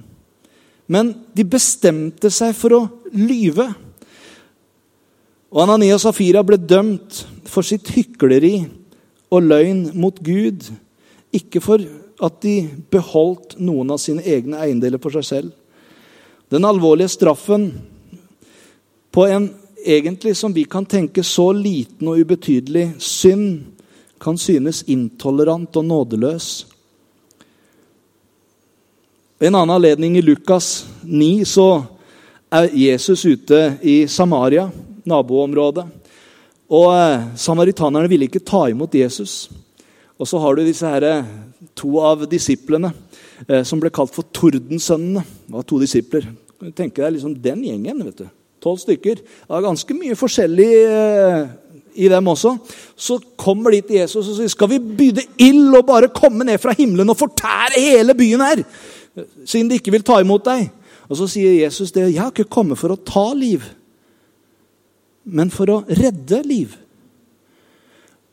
Men 0.90 1.14
de 1.38 1.46
bestemte 1.46 2.32
seg 2.34 2.56
for 2.58 2.76
å 2.78 2.82
lyve. 3.14 3.68
Og 5.50 5.64
Anania 5.66 5.98
og 5.98 6.04
Safira 6.04 6.44
ble 6.46 6.58
dømt 6.62 7.24
for 7.50 7.66
sitt 7.66 7.90
hykleri 7.94 8.68
og 9.34 9.46
løgn 9.46 9.88
mot 9.98 10.18
Gud. 10.26 10.66
Ikke 11.34 11.62
for 11.62 11.82
at 12.20 12.42
de 12.44 12.56
beholdt 12.92 13.56
noen 13.62 13.94
av 13.94 14.02
sine 14.02 14.26
egne 14.26 14.60
eiendeler 14.62 15.02
for 15.02 15.14
seg 15.18 15.26
selv. 15.26 15.54
Den 16.50 16.66
alvorlige 16.66 17.14
straffen 17.14 17.70
på 19.14 19.26
en 19.30 19.50
egentlig 19.86 20.38
som 20.38 20.54
vi 20.54 20.64
kan 20.64 20.86
tenke 20.86 21.24
så 21.24 21.52
liten 21.54 22.08
og 22.08 22.20
ubetydelig 22.20 22.92
synd, 23.04 23.76
kan 24.20 24.38
synes 24.38 24.84
intolerant 24.92 25.78
og 25.80 25.86
nådeløs. 25.86 26.48
En 29.40 29.56
annen 29.56 29.76
anledning 29.78 30.18
i 30.20 30.22
Lukas 30.22 30.86
9 31.08 31.46
så 31.48 31.70
er 32.52 32.68
Jesus 32.76 33.24
ute 33.26 33.78
i 33.82 34.02
Samaria, 34.12 34.66
naboområdet. 35.08 35.86
Og 36.70 36.90
eh, 36.92 37.30
Samaritanerne 37.40 38.10
ville 38.12 38.28
ikke 38.28 38.44
ta 38.44 38.66
imot 38.70 38.98
Jesus. 39.00 39.48
Og 40.20 40.28
så 40.28 40.42
har 40.44 40.56
du 40.56 40.66
disse 40.68 40.86
her, 40.86 41.06
eh, 41.08 41.30
to 41.72 41.96
av 42.04 42.28
disiplene 42.30 42.92
eh, 43.48 43.64
som 43.64 43.80
ble 43.80 43.94
kalt 43.96 44.12
for 44.14 44.28
Tordensønnene. 44.36 45.24
Det 45.48 45.56
var 45.56 45.66
to 45.70 45.80
disipler. 45.80 46.28
Tenk 46.76 47.00
deg 47.00 47.16
liksom 47.16 47.40
den 47.40 47.64
gjengen. 47.64 48.04
vet 48.10 48.26
du. 48.26 48.28
Tolv 48.60 48.80
stykker. 48.82 49.22
Det 49.22 49.56
er 49.56 49.66
ganske 49.66 49.96
mye 49.96 50.18
forskjellig 50.20 50.70
eh, 50.84 51.44
i 52.00 52.10
dem 52.12 52.28
også. 52.28 52.56
Så 52.96 53.20
kommer 53.40 53.72
de 53.72 53.82
til 53.88 54.02
Jesus 54.02 54.28
og 54.28 54.36
sier 54.38 54.52
skal 54.52 54.72
vi 54.74 54.80
byde 54.80 55.26
ild 55.42 55.76
og 55.80 55.86
bare 55.88 56.12
komme 56.16 56.48
ned 56.48 56.60
fra 56.62 56.76
himmelen 56.78 57.12
og 57.12 57.20
fortære 57.20 57.80
hele 57.80 58.16
byen 58.18 58.44
her, 58.44 58.64
siden 59.46 59.70
de 59.70 59.80
ikke 59.80 59.94
vil 59.96 60.06
ta 60.06 60.20
imot 60.22 60.46
deg. 60.48 60.68
Og 61.10 61.18
Så 61.18 61.28
sier 61.32 61.64
Jesus 61.64 61.92
det. 61.92 62.12
Jeg 62.14 62.22
har 62.22 62.34
ikke 62.34 62.52
kommet 62.52 62.78
for 62.78 62.94
å 62.94 63.00
ta 63.02 63.32
liv, 63.34 63.64
men 65.26 65.50
for 65.50 65.72
å 65.74 65.82
redde 65.88 66.44
liv. 66.46 66.76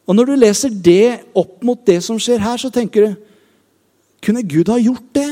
Og 0.07 0.15
når 0.15 0.29
du 0.29 0.35
leser 0.39 0.71
det 0.71 1.33
opp 1.35 1.65
mot 1.67 1.81
det 1.87 1.99
som 2.05 2.19
skjer 2.21 2.43
her, 2.43 2.61
så 2.61 2.71
tenker 2.71 3.07
du 3.07 3.23
Kunne 4.27 4.43
Gud 4.49 4.71
ha 4.73 4.79
gjort 4.81 5.09
det? 5.15 5.29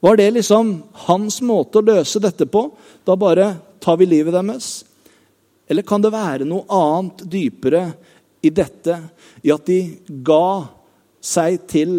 Var 0.00 0.16
det 0.16 0.30
liksom 0.30 0.76
hans 1.08 1.40
måte 1.42 1.80
å 1.80 1.86
løse 1.86 2.20
dette 2.22 2.46
på? 2.46 2.68
Da 3.04 3.16
bare 3.18 3.54
tar 3.82 3.98
vi 3.98 4.06
livet 4.06 4.36
deres? 4.36 4.84
Eller 5.68 5.82
kan 5.82 6.02
det 6.02 6.14
være 6.14 6.46
noe 6.48 6.64
annet 6.72 7.24
dypere 7.28 7.82
i 8.40 8.50
dette, 8.54 8.94
i 9.42 9.50
at 9.52 9.66
de 9.66 9.80
ga 10.24 10.68
seg 11.20 11.66
til 11.68 11.98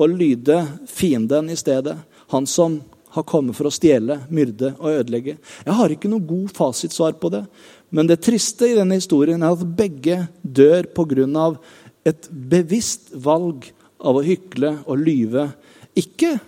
å 0.00 0.06
lyde 0.08 0.62
fienden 0.88 1.50
i 1.50 1.58
stedet? 1.58 1.98
Han 2.30 2.46
som 2.46 2.78
har 3.10 3.26
kommet 3.26 3.58
for 3.58 3.66
å 3.66 3.74
stjele, 3.74 4.20
myrde 4.30 4.70
og 4.78 5.00
ødelegge. 5.00 5.34
Jeg 5.66 5.76
har 5.76 5.92
ikke 5.92 6.10
noe 6.12 6.22
god 6.22 6.52
fasitsvar 6.54 7.16
på 7.18 7.32
det. 7.34 7.42
Men 7.90 8.06
det 8.06 8.20
triste 8.22 8.68
i 8.70 8.76
denne 8.78 9.00
historien 9.00 9.42
er 9.42 9.56
at 9.56 9.76
begge 9.76 10.22
dør 10.42 10.86
pga. 10.94 11.58
et 12.04 12.28
bevisst 12.30 13.10
valg 13.12 13.66
av 14.00 14.16
å 14.16 14.24
hykle 14.24 14.78
og 14.86 14.96
lyve. 14.98 15.50
Ikke 15.94 16.38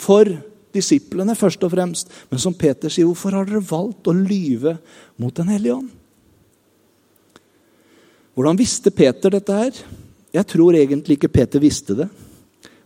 for 0.00 0.28
disiplene 0.74 1.34
først 1.38 1.64
og 1.66 1.72
fremst, 1.74 2.10
men 2.30 2.42
som 2.42 2.54
Peter 2.56 2.92
sier, 2.92 3.08
hvorfor 3.08 3.34
har 3.34 3.48
dere 3.48 3.62
valgt 3.64 4.10
å 4.10 4.16
lyve 4.16 4.76
mot 5.20 5.34
Den 5.34 5.50
hellige 5.50 5.76
ånd? 5.80 5.90
Hvordan 8.34 8.58
visste 8.60 8.92
Peter 8.94 9.34
dette 9.34 9.56
her? 9.56 9.78
Jeg 10.30 10.46
tror 10.48 10.76
egentlig 10.78 11.18
ikke 11.18 11.32
Peter 11.34 11.62
visste 11.62 11.96
det. 11.98 12.06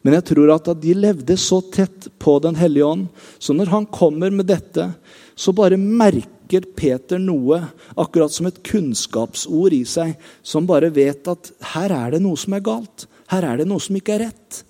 Men 0.04 0.18
jeg 0.18 0.26
tror 0.32 0.52
at 0.54 0.68
de 0.80 0.94
levde 0.96 1.36
så 1.40 1.60
tett 1.72 2.08
på 2.20 2.36
Den 2.44 2.56
hellige 2.58 2.88
ånd, 2.88 3.06
så 3.38 3.56
når 3.56 3.72
han 3.72 3.88
kommer 3.88 4.32
med 4.32 4.48
dette, 4.48 4.90
så 5.36 5.52
bare 5.56 5.80
merker 5.80 6.66
Peter 6.76 7.20
noe, 7.20 7.60
akkurat 7.96 8.32
som 8.32 8.48
et 8.48 8.60
kunnskapsord 8.66 9.76
i 9.76 9.82
seg, 9.88 10.12
som 10.44 10.68
bare 10.68 10.92
vet 10.92 11.28
at 11.32 11.50
her 11.74 11.94
er 11.94 12.16
det 12.16 12.22
noe 12.24 12.40
som 12.40 12.56
er 12.56 12.64
galt. 12.64 13.06
Her 13.32 13.48
er 13.48 13.62
det 13.62 13.68
noe 13.68 13.80
som 13.80 13.96
ikke 13.96 14.16
er 14.16 14.26
rett. 14.26 14.60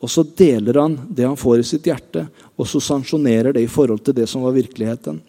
Og 0.00 0.08
så 0.08 0.24
deler 0.24 0.78
han 0.80 0.96
det 1.12 1.26
han 1.28 1.36
får 1.36 1.60
i 1.60 1.66
sitt 1.72 1.88
hjerte, 1.88 2.24
og 2.56 2.68
så 2.68 2.80
sanksjonerer 2.80 3.52
det 3.56 3.66
i 3.66 3.70
forhold 3.70 4.00
til 4.04 4.16
det 4.16 4.26
som 4.30 4.46
var 4.46 4.56
virkeligheten. 4.56 5.20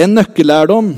En 0.00 0.16
nøkkellærdom 0.16 0.94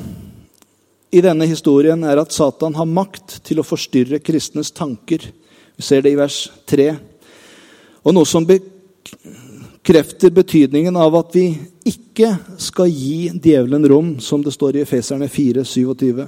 i 1.10 1.20
denne 1.24 1.46
historien 1.50 2.04
er 2.06 2.20
at 2.22 2.32
Satan 2.34 2.74
har 2.78 2.88
makt 2.88 3.40
til 3.46 3.60
å 3.60 3.66
forstyrre 3.66 4.22
kristnes 4.24 4.70
tanker. 4.74 5.26
Vi 5.76 5.84
ser 5.84 6.06
det 6.06 6.14
i 6.14 6.18
vers 6.18 6.38
3. 6.70 6.88
Og 8.06 8.14
noe 8.14 8.28
som 8.28 8.46
bekrefter 8.46 10.32
betydningen 10.34 10.96
av 10.96 11.18
at 11.18 11.34
vi 11.36 11.48
ikke 11.86 12.32
skal 12.62 12.90
gi 12.90 13.28
djevelen 13.34 13.86
rom, 13.90 14.10
som 14.22 14.42
det 14.42 14.54
står 14.54 14.78
i 14.78 14.84
Efeserne 14.86 15.28
4, 15.30 15.64
27. 15.66 16.26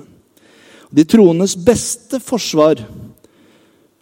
De 0.91 1.05
troendes 1.05 1.57
beste 1.57 2.21
forsvar 2.25 2.83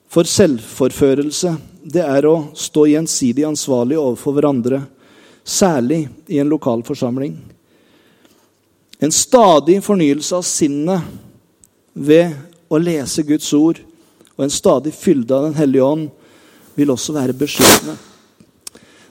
for 0.09 0.29
selvforførelse 0.29 1.57
det 1.87 2.03
er 2.03 2.27
å 2.27 2.49
stå 2.57 2.87
gjensidig 2.90 3.45
ansvarlig 3.47 3.99
overfor 4.01 4.35
hverandre, 4.37 4.81
særlig 5.47 6.07
i 6.27 6.40
en 6.42 6.51
lokal 6.51 6.83
forsamling. 6.87 7.37
En 8.99 9.12
stadig 9.12 9.79
fornyelse 9.85 10.35
av 10.35 10.47
sinnet 10.47 11.05
ved 11.92 12.35
å 12.73 12.81
lese 12.83 13.23
Guds 13.27 13.53
ord 13.55 13.79
og 14.37 14.45
en 14.45 14.53
stadig 14.53 14.92
fylde 14.97 15.37
av 15.37 15.47
Den 15.47 15.59
hellige 15.59 15.85
ånd 15.85 16.09
vil 16.77 16.90
også 16.92 17.14
være 17.16 17.37
beskyttende. 17.37 17.95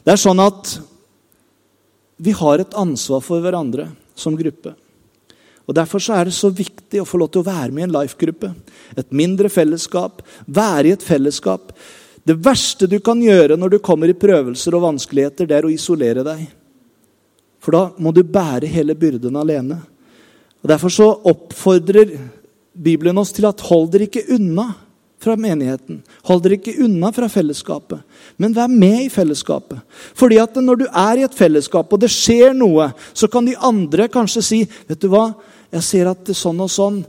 Det 0.05 0.13
er 0.13 0.21
sånn 0.21 0.41
at 0.43 0.75
vi 2.21 2.33
har 2.35 2.61
et 2.61 2.75
ansvar 2.77 3.23
for 3.25 3.41
hverandre 3.43 3.87
som 4.15 4.35
gruppe. 4.37 4.75
Og 5.65 5.73
Derfor 5.73 6.01
så 6.03 6.13
er 6.13 6.27
det 6.27 6.35
så 6.37 6.51
viktig 6.53 7.01
å 7.01 7.07
få 7.09 7.17
lov 7.17 7.31
til 7.33 7.41
å 7.41 7.47
være 7.47 7.73
med 7.73 7.83
i 7.83 7.87
en 7.87 7.95
life-gruppe. 7.95 8.51
Et 8.97 9.15
mindre 9.15 9.49
fellesskap. 9.49 10.21
Være 10.45 10.91
i 10.91 10.93
et 10.93 11.05
fellesskap. 11.05 11.73
Det 12.25 12.37
verste 12.41 12.89
du 12.89 12.99
kan 13.05 13.19
gjøre 13.21 13.57
når 13.57 13.75
du 13.75 13.81
kommer 13.85 14.09
i 14.09 14.17
prøvelser 14.17 14.77
og 14.77 14.85
vanskeligheter, 14.87 15.49
det 15.49 15.57
er 15.57 15.67
å 15.67 15.73
isolere 15.73 16.23
deg. 16.25 16.45
For 17.61 17.73
da 17.73 17.83
må 18.01 18.13
du 18.13 18.21
bære 18.21 18.69
hele 18.69 18.95
byrden 18.97 19.37
alene. 19.41 19.79
Og 20.61 20.69
Derfor 20.69 20.93
så 20.93 21.11
oppfordrer 21.29 22.15
Bibelen 22.73 23.17
oss 23.21 23.33
til 23.33 23.45
at 23.49 23.61
hold 23.69 23.91
dere 23.93 24.09
ikke 24.09 24.25
unna 24.35 24.71
fra 25.21 25.35
menigheten. 25.39 26.01
Hold 26.27 26.43
dere 26.43 26.57
ikke 26.59 26.75
unna 26.85 27.09
fra 27.15 27.29
fellesskapet, 27.31 28.01
men 28.41 28.53
vær 28.53 28.69
med 28.69 29.05
i 29.05 29.11
fellesskapet. 29.13 29.79
Fordi 30.17 30.37
at 30.41 30.57
når 30.61 30.81
du 30.81 30.85
er 30.89 31.21
i 31.21 31.25
et 31.25 31.37
fellesskap, 31.37 31.93
og 31.93 32.01
det 32.01 32.11
skjer 32.13 32.53
noe, 32.57 32.91
så 33.13 33.29
kan 33.31 33.47
de 33.47 33.55
andre 33.57 34.09
kanskje 34.11 34.43
si 34.45 34.59
vet 34.89 35.01
du 35.01 35.09
hva, 35.13 35.29
jeg 35.75 35.83
ser 35.83 36.09
at 36.11 36.33
sånn 36.35 36.63
og 36.63 36.71
sånn. 36.71 37.03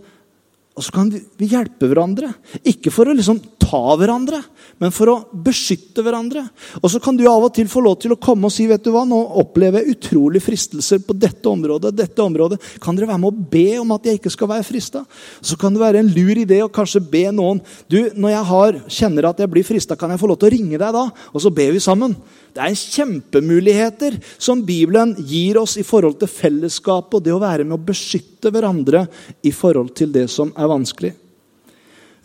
Og 0.77 0.85
så 0.85 0.93
kan 0.93 1.09
vi 1.09 1.47
hjelpe 1.49 1.89
hverandre. 1.89 2.35
Ikke 2.69 2.91
for 2.93 3.09
å 3.09 3.15
liksom 3.17 3.39
ta 3.67 3.95
hverandre, 3.97 4.43
men 4.79 4.93
for 4.95 5.09
å 5.09 5.15
beskytte 5.33 6.03
hverandre. 6.05 6.43
Og 6.83 6.91
så 6.93 7.01
kan 7.03 7.17
du 7.17 7.25
av 7.31 7.47
og 7.47 7.55
til 7.57 7.71
få 7.71 7.81
lov 7.81 7.97
til 8.03 8.13
å 8.13 8.19
komme 8.21 8.51
og 8.51 8.53
si 8.53 8.67
vet 8.69 8.85
du 8.85 8.91
hva, 8.93 9.07
nå 9.09 9.17
opplever 9.41 9.81
jeg 9.81 9.97
utrolig 9.97 10.43
fristelser 10.45 11.01
på 11.07 11.17
dette 11.17 11.49
området. 11.49 11.95
dette 11.97 12.23
området. 12.23 12.61
Kan 12.83 12.99
dere 12.99 13.09
være 13.09 13.23
med 13.25 13.33
å 13.33 13.49
be 13.57 13.79
om 13.81 13.95
at 13.97 14.05
jeg 14.05 14.21
ikke 14.21 14.35
skal 14.37 14.53
være 14.53 14.69
frista? 14.69 15.07
Så 15.41 15.57
kan 15.57 15.73
det 15.73 15.81
være 15.81 16.05
en 16.05 16.13
lur 16.13 16.37
idé 16.37 16.61
å 16.63 16.73
kanskje 16.73 17.01
be 17.01 17.25
noen 17.33 17.63
du, 17.89 18.11
Når 18.15 18.31
jeg 18.31 18.45
har, 18.53 18.81
kjenner 19.01 19.31
at 19.31 19.41
jeg 19.41 19.51
blir 19.51 19.65
frista, 19.65 19.97
kan 19.97 20.13
jeg 20.13 20.21
få 20.21 20.29
lov 20.29 20.39
til 20.43 20.51
å 20.51 20.57
ringe 20.59 20.77
deg 20.77 20.93
da? 20.93 21.09
Og 21.33 21.41
så 21.41 21.51
ber 21.51 21.73
vi 21.73 21.81
sammen. 21.81 22.15
Det 22.57 22.65
er 22.65 22.73
kjempemuligheter 22.97 24.15
som 24.41 24.63
Bibelen 24.65 25.13
gir 25.29 25.59
oss 25.61 25.75
i 25.77 25.85
forhold 25.85 26.17
til 26.23 26.31
fellesskapet 26.33 27.19
og 27.19 27.25
det 27.27 27.35
å 27.35 27.41
være 27.43 27.67
med 27.67 27.77
å 27.77 27.87
beskytte 27.91 28.49
hverandre 28.53 29.03
i 29.45 29.53
forhold 29.53 29.93
til 29.99 30.15
det 30.15 30.25
som 30.33 30.55
er 30.57 30.71
vanskelig. 30.71 31.13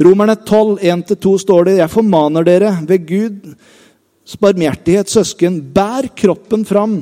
Romerne 0.02 0.38
12, 0.39 0.80
1-2 0.80 1.34
står 1.44 1.67
det, 1.67 1.74
jeg 1.82 1.91
formaner 1.91 2.48
dere 2.48 2.72
ved 2.88 3.04
Guds 3.10 4.38
barmhjertighet, 4.39 5.12
søsken, 5.12 5.60
bær 5.76 6.08
kroppen 6.15 6.63
fram 6.65 7.02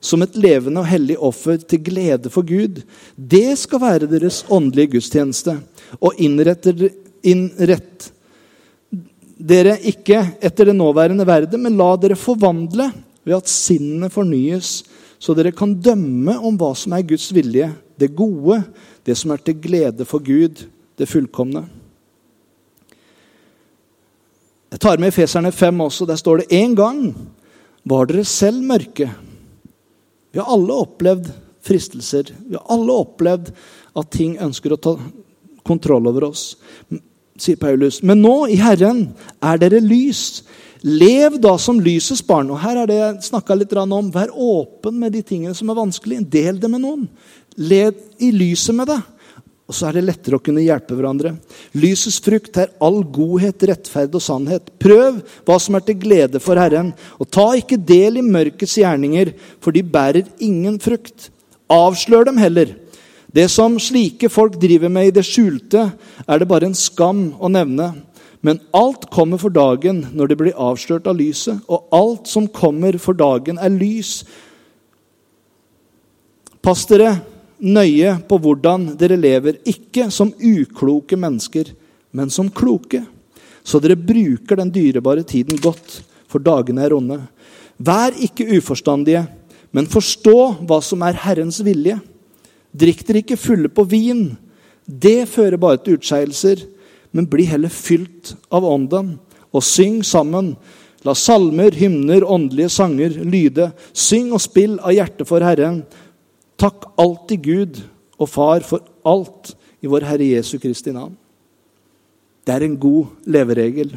som 0.00 0.24
et 0.24 0.38
levende 0.40 0.80
og 0.80 0.88
hellig 0.88 1.18
offer 1.20 1.60
til 1.60 1.84
glede 1.84 2.32
for 2.32 2.48
Gud. 2.48 2.80
Det 3.14 3.58
skal 3.60 3.84
være 3.84 4.08
deres 4.08 4.40
åndelige 4.48 4.96
gudstjeneste. 4.96 5.58
Og 6.00 6.16
innrett 6.16 8.08
dere 9.40 9.76
ikke 9.88 10.20
etter 10.42 10.68
det 10.68 10.76
nåværende 10.76 11.24
verden, 11.26 11.62
men 11.64 11.78
la 11.78 11.94
dere 12.00 12.18
forvandle 12.18 12.90
ved 13.24 13.36
at 13.38 13.50
sinnene 13.50 14.10
fornyes, 14.12 14.80
så 15.20 15.34
dere 15.36 15.52
kan 15.56 15.74
dømme 15.76 16.36
om 16.38 16.56
hva 16.60 16.72
som 16.76 16.94
er 16.96 17.06
Guds 17.08 17.28
vilje, 17.34 17.68
det 18.00 18.14
gode, 18.16 18.62
det 19.04 19.16
som 19.18 19.32
er 19.32 19.42
til 19.44 19.58
glede 19.60 20.06
for 20.08 20.22
Gud, 20.24 20.64
det 20.96 21.08
fullkomne. 21.08 21.66
Jeg 24.70 24.80
tar 24.80 25.00
med 25.02 25.10
Efeserne 25.10 25.50
5 25.52 25.80
også. 25.82 26.06
Der 26.06 26.18
står 26.20 26.42
det 26.42 26.60
en 26.60 26.76
gang 26.78 26.98
var 27.90 28.06
dere 28.06 28.24
selv 28.28 28.62
mørke. 28.62 29.08
Vi 30.30 30.38
har 30.38 30.46
alle 30.46 30.76
opplevd 30.84 31.30
fristelser. 31.66 32.30
Vi 32.46 32.54
har 32.54 32.68
alle 32.70 32.94
opplevd 33.02 33.50
at 33.98 34.12
ting 34.14 34.36
ønsker 34.40 34.76
å 34.76 34.80
ta 34.80 34.94
kontroll 35.66 36.06
over 36.08 36.30
oss, 36.30 36.54
sier 37.42 37.60
Paulus. 37.60 38.00
Men 38.06 38.22
nå, 38.24 38.34
i 38.52 38.58
Herren, 38.60 39.08
er 39.42 39.60
dere 39.60 39.82
lys. 39.84 40.42
Lev 40.86 41.36
da 41.42 41.56
som 41.60 41.80
lysets 41.82 42.22
barn. 42.24 42.50
Og 42.52 42.60
her 42.62 42.82
er 42.82 42.90
det 42.90 42.98
jeg 42.98 43.30
snakka 43.30 43.56
litt 43.58 43.72
om. 43.76 44.12
Vær 44.14 44.32
åpen 44.32 44.98
med 45.00 45.12
de 45.16 45.22
tingene 45.22 45.56
som 45.56 45.70
er 45.70 45.80
vanskelig. 45.80 46.22
Del 46.30 46.60
det 46.60 46.70
med 46.72 46.84
noen. 46.84 47.08
Lev 47.60 47.96
i 48.18 48.30
lyset 48.32 48.76
med 48.76 48.88
det. 48.92 49.00
Og 49.70 49.76
så 49.76 49.86
er 49.86 50.00
det 50.00 50.08
lettere 50.08 50.34
å 50.40 50.42
kunne 50.42 50.64
hjelpe 50.64 50.96
hverandre. 50.98 51.36
Lysets 51.78 52.18
frukt 52.24 52.56
er 52.58 52.72
all 52.82 53.04
godhet, 53.06 53.62
rettferd 53.70 54.16
og 54.18 54.24
sannhet. 54.24 54.72
Prøv 54.82 55.20
hva 55.46 55.58
som 55.62 55.76
er 55.78 55.84
til 55.86 56.00
glede 56.02 56.40
for 56.42 56.58
Herren, 56.58 56.90
og 57.22 57.30
ta 57.30 57.44
ikke 57.54 57.78
del 57.78 58.18
i 58.18 58.24
mørkets 58.26 58.74
gjerninger, 58.80 59.30
for 59.62 59.70
de 59.76 59.84
bærer 59.86 60.26
ingen 60.42 60.80
frukt. 60.82 61.28
Avslør 61.70 62.26
dem 62.26 62.40
heller. 62.42 62.74
Det 63.32 63.46
som 63.50 63.78
slike 63.78 64.28
folk 64.32 64.56
driver 64.58 64.90
med 64.90 65.10
i 65.10 65.14
det 65.14 65.24
skjulte, 65.26 65.90
er 66.26 66.38
det 66.40 66.48
bare 66.50 66.66
en 66.70 66.74
skam 66.74 67.28
å 67.38 67.50
nevne. 67.52 67.92
Men 68.42 68.58
alt 68.74 69.06
kommer 69.12 69.38
for 69.38 69.52
dagen 69.52 70.02
når 70.16 70.30
det 70.30 70.38
blir 70.40 70.58
avslørt 70.58 71.06
av 71.10 71.18
lyset, 71.18 71.60
og 71.68 71.92
alt 71.94 72.30
som 72.30 72.48
kommer 72.48 72.96
for 72.98 73.14
dagen, 73.14 73.60
er 73.60 73.70
lys. 73.70 74.22
Pass 76.64 76.86
dere 76.88 77.18
nøye 77.60 78.16
på 78.28 78.40
hvordan 78.40 78.94
dere 78.98 79.20
lever, 79.20 79.60
ikke 79.68 80.08
som 80.10 80.32
ukloke 80.34 81.18
mennesker, 81.20 81.74
men 82.16 82.32
som 82.32 82.50
kloke, 82.50 83.04
så 83.62 83.78
dere 83.78 83.94
bruker 84.00 84.58
den 84.58 84.72
dyrebare 84.72 85.22
tiden 85.22 85.60
godt, 85.60 86.00
for 86.30 86.42
dagene 86.42 86.82
er 86.82 86.96
onde. 86.96 87.20
Vær 87.78 88.16
ikke 88.16 88.48
uforstandige, 88.56 89.26
men 89.70 89.86
forstå 89.86 90.64
hva 90.66 90.80
som 90.82 91.04
er 91.06 91.18
Herrens 91.20 91.60
vilje. 91.62 92.00
Drikk 92.70 93.02
dere 93.06 93.22
ikke 93.24 93.40
fulle 93.40 93.70
på 93.72 93.84
vin. 93.88 94.28
Det 94.86 95.28
fører 95.30 95.60
bare 95.60 95.80
til 95.82 95.98
utskeielser, 95.98 96.62
men 97.10 97.26
bli 97.30 97.46
heller 97.50 97.72
fylt 97.72 98.34
av 98.54 98.66
Ånden, 98.66 99.16
og 99.50 99.66
syng 99.66 100.04
sammen. 100.06 100.54
La 101.06 101.14
salmer, 101.16 101.74
hymner, 101.74 102.22
åndelige 102.22 102.70
sanger 102.70 103.16
lyde. 103.24 103.70
Syng 103.96 104.34
og 104.36 104.42
spill 104.44 104.76
av 104.78 104.94
hjertet 104.94 105.26
for 105.28 105.42
Herren 105.42 105.82
Takk 106.60 106.90
alltid 107.00 107.40
Gud 107.40 107.78
og 108.20 108.28
Far 108.28 108.64
for 108.66 108.84
alt 109.08 109.54
i 109.80 109.88
vår 109.88 110.04
Herre 110.04 110.26
Jesu 110.28 110.58
Kristi 110.60 110.92
navn. 110.92 111.14
Det 112.44 112.52
er 112.52 112.66
en 112.66 112.76
god 112.80 113.30
leveregel. 113.32 113.94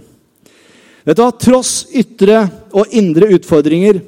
Vet 1.03 1.17
du 1.19 1.23
hva? 1.25 1.33
Tross 1.35 1.89
ytre 1.91 2.45
og 2.71 2.93
indre 2.95 3.33
utfordringer 3.35 3.99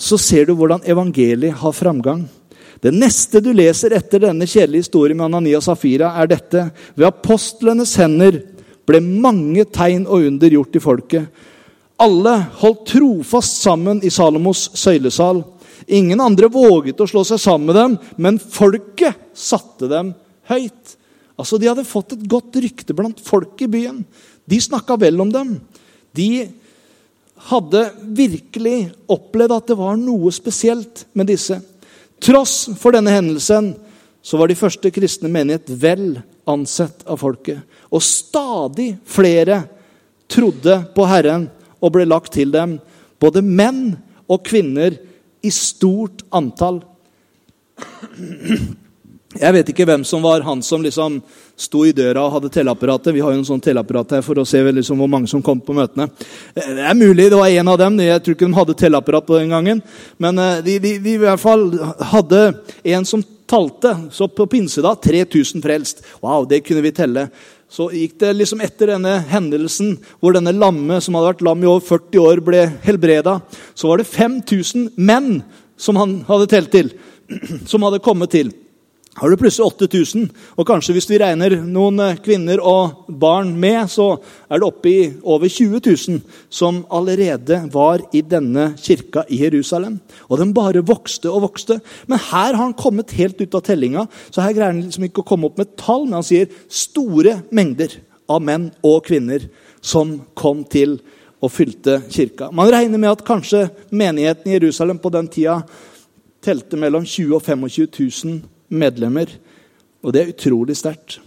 så 0.00 0.16
ser 0.20 0.48
du 0.48 0.54
hvordan 0.56 0.86
evangeliet 0.88 1.60
har 1.60 1.76
framgang. 1.76 2.24
Det 2.84 2.92
neste 2.92 3.40
du 3.40 3.48
leser 3.56 3.94
etter 3.96 4.26
denne 4.26 4.44
kjedelige 4.44 4.84
historien 4.84 5.16
med 5.16 5.30
Anania 5.30 5.56
og 5.56 5.64
Safira, 5.64 6.10
er 6.20 6.28
dette. 6.28 6.66
Ved 6.92 7.08
apostlenes 7.08 7.94
hender 7.96 8.42
ble 8.84 9.00
mange 9.00 9.64
tegn 9.72 10.04
og 10.04 10.26
under 10.28 10.52
gjort 10.52 10.76
i 10.76 10.82
folket. 10.84 11.46
Alle 12.04 12.34
holdt 12.60 12.84
trofast 12.90 13.62
sammen 13.64 14.02
i 14.04 14.12
Salomos 14.12 14.66
søylesal. 14.76 15.40
Ingen 15.88 16.20
andre 16.20 16.50
våget 16.52 17.00
å 17.00 17.08
slå 17.08 17.24
seg 17.24 17.40
sammen 17.40 17.70
med 17.70 17.78
dem, 17.78 17.96
men 18.20 18.42
folket 18.42 19.16
satte 19.32 19.88
dem 19.88 20.12
høyt. 20.50 20.96
Altså, 21.40 21.56
De 21.56 21.70
hadde 21.70 21.88
fått 21.88 22.18
et 22.18 22.28
godt 22.28 22.60
rykte 22.60 22.92
blant 22.96 23.20
folk 23.24 23.64
i 23.64 23.70
byen. 23.70 24.04
De 24.44 24.60
snakka 24.60 24.98
vel 25.00 25.24
om 25.24 25.32
dem. 25.32 25.56
De 26.12 26.50
hadde 27.48 27.80
virkelig 28.16 28.90
opplevd 29.10 29.56
at 29.56 29.72
det 29.72 29.80
var 29.80 29.96
noe 30.00 30.30
spesielt 30.36 31.06
med 31.16 31.32
disse. 31.32 31.58
Tross 32.22 32.68
for 32.80 32.94
denne 32.94 33.12
hendelsen 33.14 33.74
så 34.24 34.38
var 34.40 34.48
de 34.48 34.56
første 34.56 34.90
kristne 34.94 35.28
menighet 35.32 35.68
vel 35.68 36.22
ansett 36.48 37.04
av 37.08 37.20
folket. 37.20 37.60
Og 37.92 38.02
stadig 38.04 38.94
flere 39.04 39.62
trodde 40.30 40.78
på 40.96 41.08
Herren 41.08 41.48
og 41.80 41.92
ble 41.96 42.06
lagt 42.08 42.32
til 42.36 42.52
dem. 42.54 42.78
Både 43.20 43.44
menn 43.44 43.96
og 44.24 44.44
kvinner 44.46 44.96
i 45.44 45.52
stort 45.52 46.24
antall. 46.32 46.80
Jeg 49.34 49.54
vet 49.56 49.70
ikke 49.72 49.86
hvem 49.88 50.04
som 50.06 50.22
var 50.22 50.44
han 50.46 50.60
som 50.62 50.82
liksom 50.84 51.16
sto 51.58 51.80
i 51.86 51.92
døra 51.94 52.22
og 52.22 52.36
hadde 52.36 52.50
telleapparatet. 52.54 53.14
Vi 53.16 53.22
har 53.24 53.34
jo 53.34 53.40
en 53.40 53.48
sånn 53.48 53.62
telleapparat 53.62 54.16
her 54.16 54.22
for 54.26 54.38
å 54.38 54.46
se 54.46 54.60
liksom 54.62 55.00
hvor 55.02 55.10
mange 55.10 55.30
som 55.30 55.42
kom 55.42 55.58
på 55.62 55.74
møtene. 55.74 56.06
Det 56.54 56.84
er 56.86 56.94
mulig 56.98 57.30
det 57.32 57.40
var 57.40 57.50
en 57.50 57.72
av 57.72 57.80
dem. 57.82 57.98
Jeg 58.04 58.22
tror 58.22 58.36
ikke 58.36 58.46
de 58.46 58.58
hadde 58.60 58.78
telleapparat 58.78 59.26
på 59.26 59.40
den 59.40 59.50
gangen. 59.54 59.82
Men 60.22 60.38
eh, 60.38 60.62
de, 60.66 60.78
de, 60.82 60.94
de, 61.02 61.16
i 61.16 61.22
hvert 61.24 61.42
fall 61.42 61.66
hadde 62.14 62.44
en 62.94 63.10
som 63.10 63.26
talte. 63.50 63.96
Så 64.14 64.30
på 64.30 64.46
pinsedag 64.54 65.02
3000 65.02 65.66
frelst. 65.66 66.06
Wow, 66.22 66.46
det 66.46 66.62
kunne 66.68 66.86
vi 66.86 66.94
telle. 66.94 67.28
Så 67.66 67.90
gikk 67.90 68.20
det 68.22 68.36
liksom 68.38 68.62
etter 68.62 68.94
denne 68.94 69.18
hendelsen 69.32 69.96
hvor 70.22 70.36
denne 70.36 70.54
lamme 70.54 71.00
som 71.02 71.18
hadde 71.18 71.32
vært 71.32 71.46
lam 71.46 71.64
i 71.64 71.70
over 71.70 71.82
40 71.90 72.22
år, 72.22 72.42
ble 72.46 72.68
helbreda. 72.86 73.40
Så 73.74 73.90
var 73.90 73.98
det 73.98 74.10
5000 74.14 74.92
menn 74.94 75.40
som 75.74 75.98
han 75.98 76.20
hadde 76.28 76.52
telt 76.52 76.70
til, 76.70 76.92
som 77.70 77.82
hadde 77.82 78.04
kommet 78.04 78.30
til 78.30 78.54
har 79.14 79.30
du 79.30 79.36
plutselig 79.38 79.66
8000. 79.66 80.24
Og 80.58 80.66
kanskje 80.66 80.94
hvis 80.96 81.06
vi 81.10 81.18
regner 81.22 81.54
noen 81.62 82.00
eh, 82.02 82.16
kvinner 82.22 82.60
og 82.62 83.06
barn 83.08 83.52
med, 83.60 83.86
så 83.90 84.16
er 84.50 84.58
det 84.58 84.66
oppe 84.66 84.90
i 84.90 85.02
over 85.22 85.50
20 85.50 85.82
000 85.84 86.20
som 86.50 86.82
allerede 86.94 87.60
var 87.72 88.02
i 88.14 88.24
denne 88.26 88.72
kirka 88.80 89.22
i 89.30 89.38
Jerusalem. 89.44 90.00
Og 90.28 90.40
den 90.40 90.54
bare 90.56 90.82
vokste 90.86 91.30
og 91.30 91.46
vokste. 91.46 91.78
Men 92.10 92.22
her 92.30 92.52
har 92.52 92.62
han 92.62 92.74
kommet 92.78 93.14
helt 93.18 93.40
ut 93.40 93.54
av 93.54 93.62
tellinga, 93.66 94.06
så 94.34 94.42
her 94.42 94.56
greier 94.56 94.74
han 94.74 94.82
liksom 94.82 95.06
ikke 95.06 95.22
å 95.22 95.28
komme 95.28 95.50
opp 95.50 95.60
med 95.62 95.76
tall, 95.78 96.08
men 96.08 96.18
han 96.18 96.26
sier 96.26 96.50
store 96.66 97.38
mengder 97.54 97.94
av 98.30 98.42
menn 98.42 98.70
og 98.82 99.04
kvinner 99.06 99.46
som 99.84 100.16
kom 100.34 100.64
til 100.66 100.98
og 101.44 101.52
fylte 101.52 102.00
kirka. 102.08 102.48
Man 102.56 102.70
regner 102.72 102.98
med 102.98 103.12
at 103.12 103.26
kanskje 103.26 103.66
menigheten 103.92 104.48
i 104.48 104.56
Jerusalem 104.56 104.98
på 104.98 105.12
den 105.12 105.28
tida 105.28 105.60
telte 106.44 106.78
mellom 106.80 107.04
20 107.04 107.28
000 107.28 107.36
og 107.36 107.44
25 107.44 107.88
000 108.24 108.53
medlemmer. 108.68 109.30
Og 110.04 110.12
det 110.14 110.22
er 110.22 110.32
utrolig 110.34 110.76
sterkt. 110.76 111.20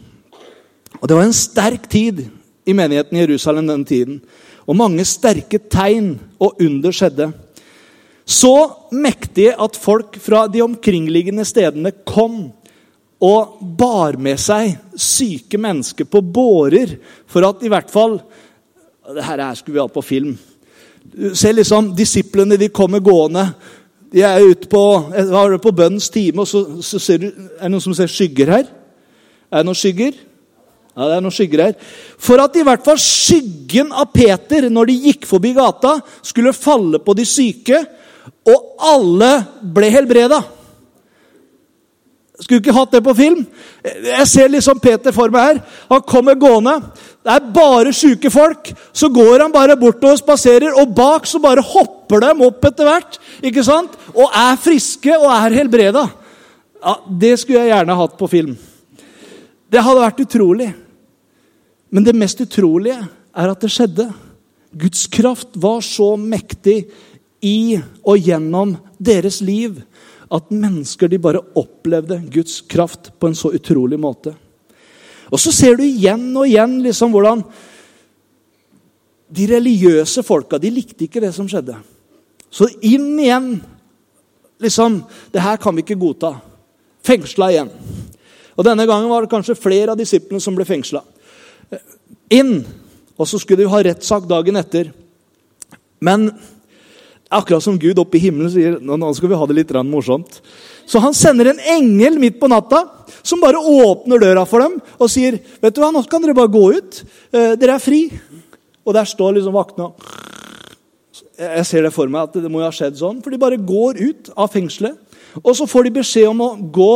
Og 1.01 1.07
Det 1.07 1.15
var 1.15 1.23
en 1.27 1.33
sterk 1.33 1.89
tid 1.89 2.25
i 2.65 2.73
menigheten 2.73 3.17
i 3.17 3.21
Jerusalem 3.25 3.67
den 3.67 3.85
tiden. 3.85 4.21
Og 4.67 4.75
mange 4.75 5.05
sterke 5.05 5.59
tegn 5.59 6.19
og 6.39 6.61
under 6.61 6.91
skjedde. 6.91 7.31
Så 8.27 8.71
mektige 8.91 9.55
at 9.55 9.77
folk 9.79 10.17
fra 10.19 10.47
de 10.51 10.61
omkringliggende 10.61 11.45
stedene 11.47 11.93
kom 12.05 12.49
og 13.23 13.61
bar 13.79 14.17
med 14.19 14.37
seg 14.41 14.75
syke 14.99 15.57
mennesker 15.57 16.05
på 16.05 16.21
bårer 16.21 16.97
for 17.25 17.47
at 17.47 17.63
i 17.65 17.71
hvert 17.71 17.89
fall 17.91 18.19
Dette 19.07 19.23
her 19.23 19.55
skulle 19.55 19.77
vi 19.77 19.79
hatt 19.79 19.93
på 19.95 20.01
film. 20.03 20.33
Se 21.31 21.53
liksom, 21.53 21.93
Disiplene 21.95 22.57
de 22.59 22.67
kommer 22.67 22.99
gående 22.99 23.45
de 24.13 24.23
er 24.23 24.45
ute 24.45 24.69
på, 24.71 24.83
på 25.63 25.75
bønnens 25.75 26.09
time, 26.13 26.43
og 26.43 26.47
så, 26.47 26.63
så 26.85 26.99
ser 27.01 27.21
du 27.21 27.27
Er 27.27 27.67
det 27.67 27.73
noen 27.73 27.83
som 27.83 27.95
ser 27.97 28.11
skygger 28.11 28.51
her? 28.53 28.69
Er 29.51 29.61
det 29.61 29.67
noen 29.67 29.79
skygger? 29.79 30.15
Ja, 30.97 31.05
det 31.11 31.17
er 31.17 31.23
noen 31.25 31.35
skygger 31.35 31.63
her. 31.65 31.75
For 32.17 32.41
at 32.41 32.55
i 32.57 32.65
hvert 32.65 32.85
fall 32.85 32.97
skyggen 33.01 33.91
av 33.93 34.09
Peter, 34.15 34.65
når 34.73 34.89
de 34.89 34.99
gikk 35.11 35.27
forbi 35.29 35.53
gata, 35.57 35.97
skulle 36.25 36.55
falle 36.57 37.01
på 37.03 37.13
de 37.17 37.25
syke, 37.27 37.83
og 38.47 38.87
alle 38.87 39.31
ble 39.61 39.91
helbreda. 39.93 40.39
Skulle 42.37 42.61
ikke 42.61 42.75
hatt 42.75 42.91
det 42.93 43.01
på 43.01 43.15
film. 43.17 43.39
Jeg 43.81 44.27
ser 44.29 44.51
liksom 44.53 44.77
Peter 44.81 45.13
for 45.15 45.31
meg 45.33 45.47
her. 45.47 45.61
Han 45.89 46.03
kommer 46.05 46.37
gående. 46.37 46.75
Det 47.25 47.33
er 47.33 47.47
bare 47.55 47.93
sjuke 47.95 48.29
folk. 48.31 48.69
Så 48.93 49.09
går 49.13 49.41
han 49.41 49.53
bare 49.53 49.77
bortover 49.79 50.13
og 50.13 50.21
spaserer, 50.21 50.75
og 50.77 50.93
bak 50.95 51.25
så 51.25 51.41
bare 51.41 51.65
hopper 51.65 52.21
de 52.23 52.29
opp 52.45 52.69
etter 52.69 52.87
hvert. 52.87 53.17
ikke 53.41 53.65
sant? 53.65 53.97
Og 54.13 54.29
er 54.29 54.61
friske 54.61 55.17
og 55.17 55.31
er 55.33 55.57
helbreda. 55.57 56.05
Ja, 56.77 56.95
Det 57.09 57.39
skulle 57.39 57.65
jeg 57.65 57.73
gjerne 57.73 57.97
hatt 57.97 58.17
på 58.19 58.29
film. 58.29 58.53
Det 59.67 59.83
hadde 59.83 60.05
vært 60.05 60.23
utrolig. 60.23 60.69
Men 61.89 62.03
det 62.03 62.15
mest 62.15 62.39
utrolige 62.43 62.99
er 63.01 63.49
at 63.49 63.61
det 63.63 63.71
skjedde. 63.73 64.11
Guds 64.77 65.07
kraft 65.07 65.55
var 65.55 65.81
så 65.81 66.13
mektig 66.19 66.83
i 67.41 67.79
og 68.05 68.17
gjennom 68.21 68.75
deres 68.99 69.41
liv 69.41 69.81
at 70.31 70.51
mennesker 70.51 71.07
de 71.07 71.19
bare 71.21 71.43
opplevde 71.55 72.19
Guds 72.31 72.59
kraft 72.67 73.13
på 73.19 73.29
en 73.29 73.37
så 73.37 73.53
utrolig 73.55 73.99
måte. 73.99 74.33
Og 75.31 75.39
så 75.39 75.51
ser 75.55 75.77
du 75.77 75.83
igjen 75.85 76.29
og 76.35 76.47
igjen 76.47 76.77
liksom 76.83 77.13
hvordan 77.13 77.43
de 79.27 79.47
religiøse 79.51 80.23
folka 80.23 80.59
de 80.59 80.71
likte 80.71 81.07
ikke 81.07 81.23
det 81.23 81.33
som 81.35 81.47
skjedde. 81.51 81.75
Så 82.49 82.69
inn 82.81 83.17
igjen. 83.19 83.57
liksom, 84.59 85.03
Det 85.31 85.41
her 85.41 85.57
kan 85.57 85.75
vi 85.75 85.83
ikke 85.83 85.99
godta. 85.99 86.39
Fengsla 87.03 87.51
igjen. 87.51 87.71
Og 88.55 88.65
Denne 88.65 88.87
gangen 88.87 89.09
var 89.09 89.21
det 89.21 89.31
kanskje 89.31 89.55
flere 89.55 89.91
av 89.91 89.97
disiplene 89.97 90.41
som 90.41 90.55
ble 90.55 90.65
fengsla. 90.65 91.03
Inn! 92.29 92.65
Og 93.17 93.27
så 93.27 93.39
skulle 93.39 93.63
de 93.63 93.69
ha 93.69 93.81
rettssak 93.83 94.27
dagen 94.29 94.55
etter. 94.55 94.91
Men 95.99 96.31
Akkurat 97.27 97.63
som 97.63 97.79
Gud 97.79 97.99
oppe 97.99 98.19
i 98.19 98.23
himmelen 98.23 98.51
sier 98.53 98.77
nå 98.79 99.09
skal 99.15 99.31
vi 99.31 99.39
ha 99.39 99.47
det 99.49 99.57
litt 99.57 99.73
morsomt. 99.83 100.39
Så 100.87 101.01
han 101.03 101.15
sender 101.17 101.51
en 101.51 101.59
engel 101.75 102.15
midt 102.21 102.39
på 102.39 102.47
natta 102.47 102.85
som 103.19 103.41
bare 103.43 103.59
åpner 103.59 104.21
døra 104.23 104.45
for 104.47 104.63
dem 104.63 104.77
og 104.95 105.11
sier 105.11 105.39
vet 105.59 105.75
du 105.75 105.81
hva, 105.83 105.91
nå 105.91 106.05
kan 106.07 106.23
dere 106.23 106.37
bare 106.37 106.53
gå 106.53 106.63
ut. 106.77 107.01
Eh, 107.33 107.57
dere 107.59 107.75
er 107.75 107.83
fri. 107.83 108.07
Og 108.87 108.95
der 108.95 109.03
står 109.03 109.35
liksom 109.35 109.51
vaktene 109.51 109.91
Jeg 111.37 111.65
ser 111.67 111.83
det 111.83 111.91
for 111.93 112.07
meg 112.07 112.29
at 112.29 112.39
det 112.39 112.49
må 112.49 112.61
jo 112.61 112.69
ha 112.69 112.73
skjedd 112.73 112.95
sånn. 112.97 113.19
For 113.21 113.33
de 113.33 113.41
bare 113.41 113.59
går 113.59 113.99
ut 113.99 114.31
av 114.37 114.49
fengselet. 114.53 114.95
Og 115.43 115.53
så 115.57 115.67
får 115.69 115.85
de 115.85 115.97
beskjed 115.99 116.31
om 116.31 116.41
å 116.41 116.55
gå 116.55 116.93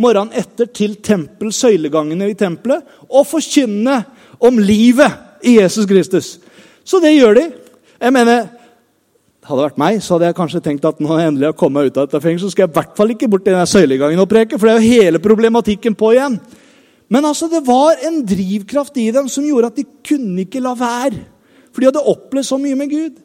morgenen 0.00 0.34
etter 0.36 0.68
til 0.72 0.96
tempel, 1.04 1.52
søylegangene 1.52 2.30
i 2.30 2.36
tempelet 2.38 2.84
og 3.08 3.28
forkynne 3.28 4.00
om 4.42 4.58
livet 4.58 5.44
i 5.46 5.58
Jesus 5.58 5.88
Kristus. 5.88 6.38
Så 6.84 7.00
det 7.00 7.14
gjør 7.14 7.36
de. 7.36 7.46
Jeg 8.00 8.14
mener, 8.16 8.48
hadde 9.50 9.60
det 9.60 9.68
vært 9.68 9.80
meg, 9.82 10.00
så 10.02 10.14
hadde 10.14 10.30
jeg 10.30 10.38
kanskje 10.38 10.62
tenkt 10.64 10.86
at 10.88 11.00
når 11.02 11.18
jeg 11.18 11.30
endelig 11.30 11.48
har 11.50 11.58
kommet 11.58 11.90
ut 11.90 11.98
av 11.98 12.06
dette 12.06 12.22
fengselet, 12.22 12.46
så 12.46 12.54
skal 12.54 12.66
jeg 12.66 12.72
i 12.72 12.78
hvert 12.78 12.96
fall 12.98 13.14
ikke 13.14 13.28
bort 13.30 13.44
til 13.46 13.56
den 13.56 13.70
søylegangen 13.70 14.22
og 14.22 14.30
preke, 14.30 14.58
for 14.58 14.68
det 14.68 14.74
er 14.74 14.80
jo 14.80 15.00
hele 15.00 15.22
problematikken 15.22 15.96
på 15.98 16.12
igjen. 16.14 16.38
Men 17.10 17.26
altså, 17.26 17.48
det 17.50 17.64
var 17.66 17.98
en 18.06 18.20
drivkraft 18.22 19.00
i 19.02 19.08
dem 19.14 19.26
som 19.28 19.46
gjorde 19.46 19.72
at 19.72 19.80
de 19.80 19.86
kunne 20.06 20.44
ikke 20.44 20.62
la 20.62 20.76
være. 20.78 21.24
For 21.70 21.82
de 21.82 21.90
hadde 21.90 22.06
opplevd 22.12 22.46
så 22.46 22.58
mye 22.60 22.78
med 22.78 22.92
Gud. 22.92 23.18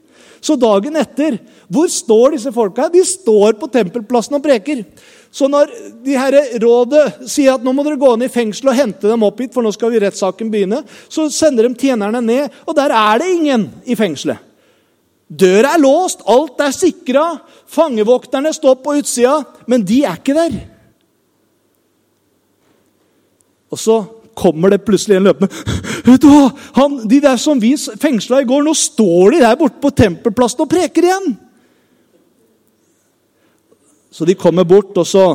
Så 0.45 0.57
dagen 0.61 0.97
etter, 0.99 1.37
hvor 1.69 1.89
står 1.89 2.35
disse 2.35 2.51
folka? 2.53 2.87
De 2.93 3.01
står 3.05 3.55
på 3.61 3.69
tempelplassen 3.73 4.37
og 4.37 4.43
preker. 4.45 4.83
Så 5.33 5.49
når 5.51 5.71
de 6.05 6.17
her 6.17 6.35
rådet 6.63 7.29
sier 7.29 7.57
at 7.57 7.63
nå 7.65 7.73
må 7.75 7.83
dere 7.85 7.99
gå 7.99 8.11
ned 8.15 8.29
i 8.29 8.33
fengsel 8.33 8.69
og 8.71 8.77
hente 8.77 9.09
dem 9.09 9.25
opp 9.25 9.41
hit, 9.41 9.53
for 9.53 9.65
nå 9.65 9.73
skal 9.75 9.91
vi 9.91 10.01
rettssaken 10.03 10.51
begynne, 10.53 10.83
så 11.11 11.27
sender 11.33 11.67
de 11.67 11.75
tjenerne 11.81 12.21
ned, 12.23 12.53
og 12.63 12.77
der 12.77 12.93
er 12.95 13.19
det 13.21 13.31
ingen 13.33 13.67
i 13.83 13.97
fengselet. 13.99 14.39
Døra 15.25 15.73
er 15.73 15.81
låst, 15.81 16.21
alt 16.29 16.59
er 16.61 16.73
sikra, 16.75 17.25
fangevokterne 17.71 18.51
står 18.53 18.77
på 18.83 18.97
utsida, 18.99 19.39
men 19.65 19.85
de 19.85 20.03
er 20.05 20.19
ikke 20.19 20.35
der. 20.37 20.59
Og 23.73 23.81
så 23.81 23.97
kommer 24.37 24.69
det 24.69 24.83
plutselig 24.85 25.17
en 25.17 25.25
løpende. 25.25 25.49
Vet 26.05 26.21
du 26.21 26.29
hva? 26.29 26.51
Han, 26.77 26.99
de 27.09 27.21
der 27.23 27.39
som 27.41 27.59
vi 27.61 27.73
fengsla 27.77 28.43
i 28.43 28.47
går, 28.47 28.61
nå 28.67 28.75
står 28.77 29.35
de 29.35 29.41
der 29.41 29.57
borte 29.59 29.81
på 29.81 29.93
tempelplassen 29.95 30.65
og 30.65 30.71
preker 30.71 31.07
igjen. 31.07 31.33
Så 34.13 34.27
de 34.27 34.37
kommer 34.39 34.67
bort, 34.67 34.93
og 34.95 35.07
så 35.07 35.25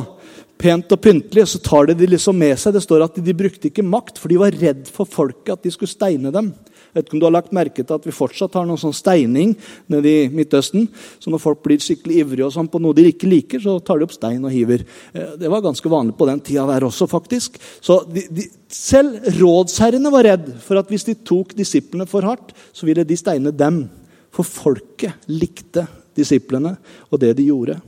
pent 0.61 0.93
og 0.93 1.01
pyntelig, 1.01 1.47
så 1.49 1.59
tar 1.61 1.89
de 1.89 1.97
de 1.97 2.07
liksom 2.13 2.37
med 2.37 2.55
seg. 2.61 2.73
Det 2.75 2.83
står 2.85 3.03
at 3.05 3.17
de, 3.17 3.25
de 3.25 3.37
brukte 3.37 3.69
ikke 3.69 3.85
makt, 3.85 4.21
for 4.21 4.31
de 4.31 4.39
var 4.41 4.55
redd 4.55 4.87
for 4.93 5.09
folket, 5.09 5.57
at 5.57 5.65
de 5.65 5.73
skulle 5.73 5.91
steine 5.91 6.31
dem. 6.33 6.53
Vet 6.91 7.05
ikke 7.05 7.15
om 7.15 7.21
du 7.21 7.25
har 7.27 7.35
lagt 7.37 7.53
merke 7.55 7.85
til 7.85 7.95
at 7.95 8.05
vi 8.07 8.13
fortsatt 8.15 8.57
har 8.59 8.65
noen 8.67 8.79
sånn 8.79 8.95
steining 8.95 9.53
nede 9.91 10.11
i 10.11 10.25
Midtøsten. 10.31 10.89
Så 11.23 11.31
når 11.31 11.43
folk 11.43 11.61
blir 11.63 11.79
skikkelig 11.79 12.19
ivrige 12.23 12.49
og 12.49 12.55
sånn 12.55 12.69
på 12.71 12.81
noe 12.83 12.97
de 12.97 13.05
ikke 13.13 13.29
liker, 13.31 13.63
så 13.63 13.77
tar 13.79 14.01
de 14.01 14.07
opp 14.07 14.15
stein 14.15 14.43
og 14.43 14.51
hiver. 14.51 14.83
Eh, 15.13 15.37
det 15.39 15.51
var 15.51 15.63
ganske 15.63 15.91
vanlig 15.91 16.17
på 16.19 16.27
den 16.27 16.43
tida 16.43 16.65
der 16.67 16.87
også, 16.87 17.07
faktisk. 17.11 17.55
Så 17.79 18.01
de, 18.11 18.25
de, 18.27 18.49
selv 18.71 19.31
rådsherrene 19.39 20.11
var 20.11 20.27
redd 20.27 20.51
for 20.65 20.81
at 20.81 20.91
hvis 20.91 21.07
de 21.07 21.15
tok 21.15 21.55
disiplene 21.57 22.09
for 22.09 22.27
hardt, 22.27 22.51
så 22.75 22.89
ville 22.89 23.07
de 23.07 23.19
steine 23.19 23.55
dem. 23.55 23.85
For 24.31 24.47
folket 24.47 25.31
likte 25.31 25.87
disiplene 26.15 26.75
og 27.09 27.19
det 27.23 27.33
de 27.39 27.47
gjorde. 27.47 27.79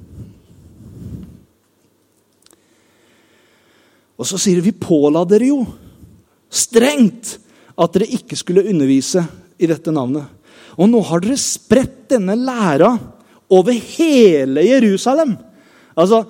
Og 4.19 4.27
så 4.29 4.39
sier 4.39 4.59
de 4.59 4.69
vi 4.69 4.77
påla 4.77 5.25
dere 5.27 5.49
jo 5.49 5.63
strengt 6.53 7.37
at 7.73 7.95
dere 7.95 8.09
ikke 8.17 8.37
skulle 8.37 8.65
undervise 8.69 9.23
i 9.61 9.69
dette 9.69 9.93
navnet. 9.93 10.27
Og 10.77 10.89
nå 10.89 11.01
har 11.05 11.23
dere 11.23 11.39
spredt 11.39 12.09
denne 12.13 12.35
læra 12.37 12.93
over 13.53 13.73
hele 13.73 14.65
Jerusalem. 14.65 15.35
Altså, 15.93 16.23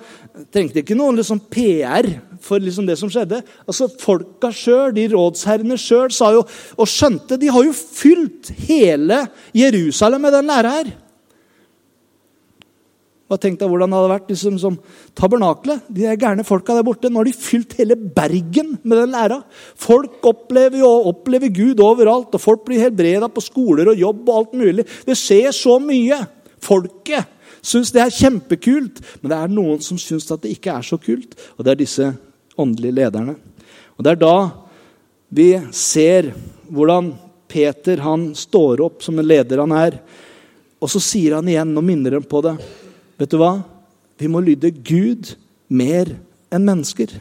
Trengte 0.50 0.80
ikke 0.82 0.96
noen 0.98 1.14
liksom 1.14 1.38
PR 1.46 2.08
for 2.42 2.58
liksom 2.58 2.88
det 2.88 2.96
som 2.98 3.10
skjedde. 3.12 3.38
Altså, 3.68 3.86
Folka 4.00 4.50
sjøl, 4.50 4.90
de 4.96 5.06
rådsherrene 5.12 5.76
sjøl, 5.78 6.10
sa 6.10 6.32
jo 6.34 6.42
og 6.74 6.90
skjønte 6.90 7.38
De 7.38 7.52
har 7.54 7.62
jo 7.62 7.74
fylt 7.74 8.50
hele 8.66 9.20
Jerusalem 9.54 10.26
med 10.26 10.34
den 10.34 10.50
læra 10.50 10.72
her. 10.80 10.90
Bare 13.24 13.40
tenk 13.40 13.56
deg 13.60 13.70
hvordan 13.72 13.88
det 13.88 13.96
hadde 13.96 14.12
vært 14.12 14.32
liksom, 14.34 14.56
som 14.60 14.74
tabernaklet. 15.16 15.86
De 15.88 16.04
der 16.04 16.18
gærne 16.20 16.44
folka 16.44 16.76
der 16.76 16.84
borte. 16.84 17.08
Nå 17.08 17.22
har 17.22 17.28
de 17.28 17.36
fylt 17.36 17.72
hele 17.78 17.96
Bergen 17.96 18.74
med 18.82 19.00
den 19.00 19.14
læra. 19.14 19.38
Folk 19.80 20.24
opplever 20.28 20.82
jo 20.82 20.90
opplever 21.08 21.52
Gud 21.54 21.80
overalt, 21.80 22.34
og 22.36 22.42
folk 22.42 22.66
blir 22.66 22.82
helbreda 22.84 23.30
på 23.32 23.44
skoler 23.44 23.88
og 23.92 24.00
jobb 24.00 24.28
og 24.28 24.36
alt 24.36 24.58
mulig. 24.60 24.84
Det 25.08 25.16
skjer 25.16 25.56
så 25.56 25.78
mye. 25.80 26.20
Folket 26.64 27.32
syns 27.64 27.92
det 27.94 28.02
er 28.04 28.12
kjempekult, 28.12 29.00
men 29.22 29.32
det 29.32 29.38
er 29.38 29.52
noen 29.52 29.80
som 29.84 29.96
syns 30.00 30.28
at 30.32 30.44
det 30.44 30.52
ikke 30.58 30.76
er 30.76 30.84
så 30.84 30.98
kult, 31.00 31.32
og 31.56 31.64
det 31.64 31.72
er 31.72 31.80
disse 31.80 32.10
åndelige 32.60 32.98
lederne. 33.00 33.38
Og 33.96 34.04
Det 34.04 34.12
er 34.12 34.20
da 34.20 34.36
vi 35.34 35.48
ser 35.72 36.32
hvordan 36.68 37.12
Peter 37.48 38.02
han 38.04 38.32
står 38.36 38.82
opp 38.84 39.02
som 39.02 39.18
en 39.18 39.26
leder 39.26 39.62
han 39.62 39.72
er, 39.72 39.98
og 40.82 40.90
så 40.90 41.00
sier 41.00 41.38
han 41.38 41.48
igjen 41.48 41.72
og 41.72 41.86
minner 41.86 42.18
dem 42.18 42.26
på 42.28 42.42
det. 42.44 42.56
Vet 43.20 43.30
du 43.30 43.38
hva? 43.38 43.58
Vi 44.18 44.30
må 44.30 44.42
lyde 44.42 44.70
Gud 44.70 45.34
mer 45.68 46.10
enn 46.54 46.66
mennesker. 46.66 47.12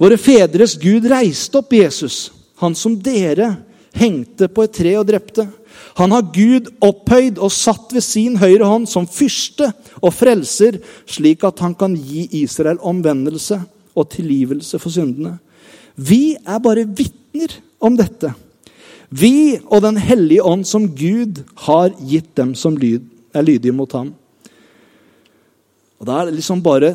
Våre 0.00 0.18
fedres 0.18 0.74
Gud 0.80 1.06
reiste 1.08 1.60
opp 1.60 1.72
Jesus, 1.72 2.32
han 2.60 2.74
som 2.76 2.96
dere 2.98 3.54
hengte 3.94 4.48
på 4.50 4.64
et 4.66 4.74
tre 4.74 4.96
og 4.98 5.06
drepte. 5.08 5.46
Han 5.98 6.14
har 6.14 6.26
Gud 6.34 6.70
opphøyd 6.82 7.38
og 7.38 7.52
satt 7.54 7.92
ved 7.94 8.02
sin 8.02 8.38
høyre 8.40 8.66
hånd 8.66 8.88
som 8.90 9.06
fyrste 9.06 9.70
og 10.00 10.14
frelser, 10.14 10.80
slik 11.06 11.46
at 11.46 11.62
han 11.62 11.76
kan 11.78 11.94
gi 11.94 12.26
Israel 12.42 12.80
omvendelse 12.82 13.60
og 13.94 14.10
tilgivelse 14.10 14.80
for 14.82 14.90
syndene. 14.94 15.36
Vi 15.94 16.34
er 16.34 16.58
bare 16.62 16.88
vitner 16.88 17.54
om 17.78 17.94
dette. 17.98 18.32
Vi 19.14 19.60
og 19.70 19.82
Den 19.82 19.96
hellige 19.96 20.42
ånd 20.42 20.66
som 20.66 20.88
Gud 20.90 21.44
har 21.68 21.94
gitt 22.02 22.34
dem 22.34 22.54
som 22.58 22.74
er 22.74 23.42
lydige 23.42 23.72
mot 23.72 23.92
ham. 23.92 24.14
Og 26.04 26.12
er 26.12 26.28
det 26.28 26.36
liksom 26.36 26.60
bare 26.64 26.94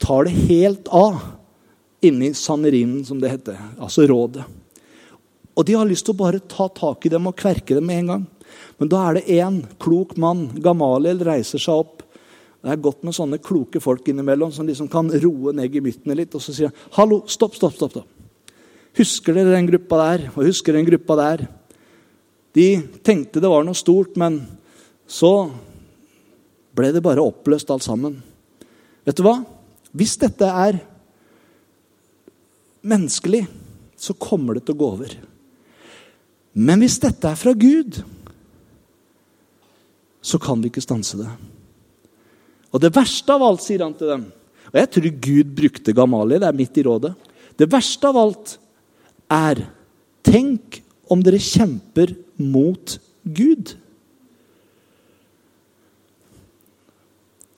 tar 0.00 0.24
det 0.24 0.34
helt 0.48 0.88
av 0.88 1.20
inni 2.02 2.32
sannerinen, 2.34 3.04
som 3.04 3.20
det 3.20 3.30
heter. 3.30 3.58
Altså 3.78 4.06
rådet. 4.08 4.46
Og 5.52 5.66
de 5.68 5.76
har 5.76 5.86
lyst 5.86 6.06
til 6.08 6.16
å 6.16 6.22
bare 6.22 6.40
ta 6.48 6.66
tak 6.72 7.04
i 7.06 7.12
dem 7.12 7.28
og 7.28 7.36
kverke 7.38 7.76
dem 7.76 7.86
med 7.86 8.02
en 8.02 8.12
gang. 8.14 8.22
Men 8.80 8.90
da 8.90 9.02
er 9.04 9.18
det 9.18 9.36
én 9.36 9.60
klok 9.80 10.16
mann, 10.20 10.48
Gamaliel, 10.64 11.20
reiser 11.28 11.60
seg 11.60 11.84
opp. 11.84 12.00
Det 12.62 12.72
er 12.72 12.80
godt 12.82 13.04
med 13.04 13.14
sånne 13.14 13.40
kloke 13.42 13.82
folk 13.82 14.08
innimellom 14.08 14.52
som 14.54 14.66
liksom 14.66 14.88
kan 14.90 15.10
roe 15.22 15.52
ned 15.54 15.74
gemyttene 15.74 16.16
litt. 16.16 16.34
Og 16.34 16.42
så 16.42 16.54
sier 16.54 16.70
han, 16.70 16.76
'Hallo, 16.96 17.22
stopp, 17.26 17.54
stopp, 17.54 17.74
stopp.' 17.74 17.90
stopp. 17.90 18.08
Husker 18.96 19.34
dere 19.34 19.54
den 19.54 19.66
gruppa 19.66 19.96
der? 19.96 20.30
Og 20.36 20.46
husker 20.46 20.72
den 20.72 20.84
gruppa 20.84 21.16
der? 21.16 21.48
De 22.52 22.82
tenkte 23.02 23.40
det 23.40 23.48
var 23.48 23.64
noe 23.64 23.74
stort, 23.74 24.16
men 24.16 24.46
så 25.08 25.50
ble 26.76 26.92
det 26.94 27.02
bare 27.04 27.24
oppløst 27.24 27.70
alt 27.72 27.84
sammen. 27.84 28.16
Vet 29.06 29.18
du 29.18 29.24
hva? 29.26 29.40
Hvis 29.92 30.16
dette 30.20 30.46
er 30.48 30.78
menneskelig, 32.82 33.44
så 33.96 34.16
kommer 34.18 34.56
det 34.56 34.66
til 34.66 34.76
å 34.76 34.80
gå 34.80 34.88
over. 34.96 35.14
Men 36.52 36.82
hvis 36.82 36.98
dette 37.02 37.28
er 37.28 37.38
fra 37.38 37.54
Gud, 37.56 38.00
så 40.22 40.38
kan 40.42 40.62
vi 40.62 40.70
ikke 40.70 40.84
stanse 40.84 41.18
det. 41.20 41.28
Og 42.72 42.80
det 42.82 42.92
verste 42.94 43.34
av 43.34 43.44
alt, 43.44 43.62
sier 43.64 43.82
han 43.84 43.92
til 43.92 44.08
dem 44.08 44.22
Og 44.70 44.76
jeg 44.78 44.88
tror 44.94 45.08
Gud 45.26 45.48
brukte 45.58 45.92
Gamaliel, 45.92 46.40
det 46.40 46.48
er 46.48 46.56
midt 46.56 46.78
i 46.80 46.84
rådet. 46.86 47.12
Det 47.58 47.68
verste 47.68 48.08
av 48.08 48.16
alt 48.16 48.54
er 49.28 49.66
Tenk 50.22 50.78
om 51.10 51.20
dere 51.20 51.40
kjemper 51.42 52.14
mot 52.38 52.94
Gud. 53.26 53.74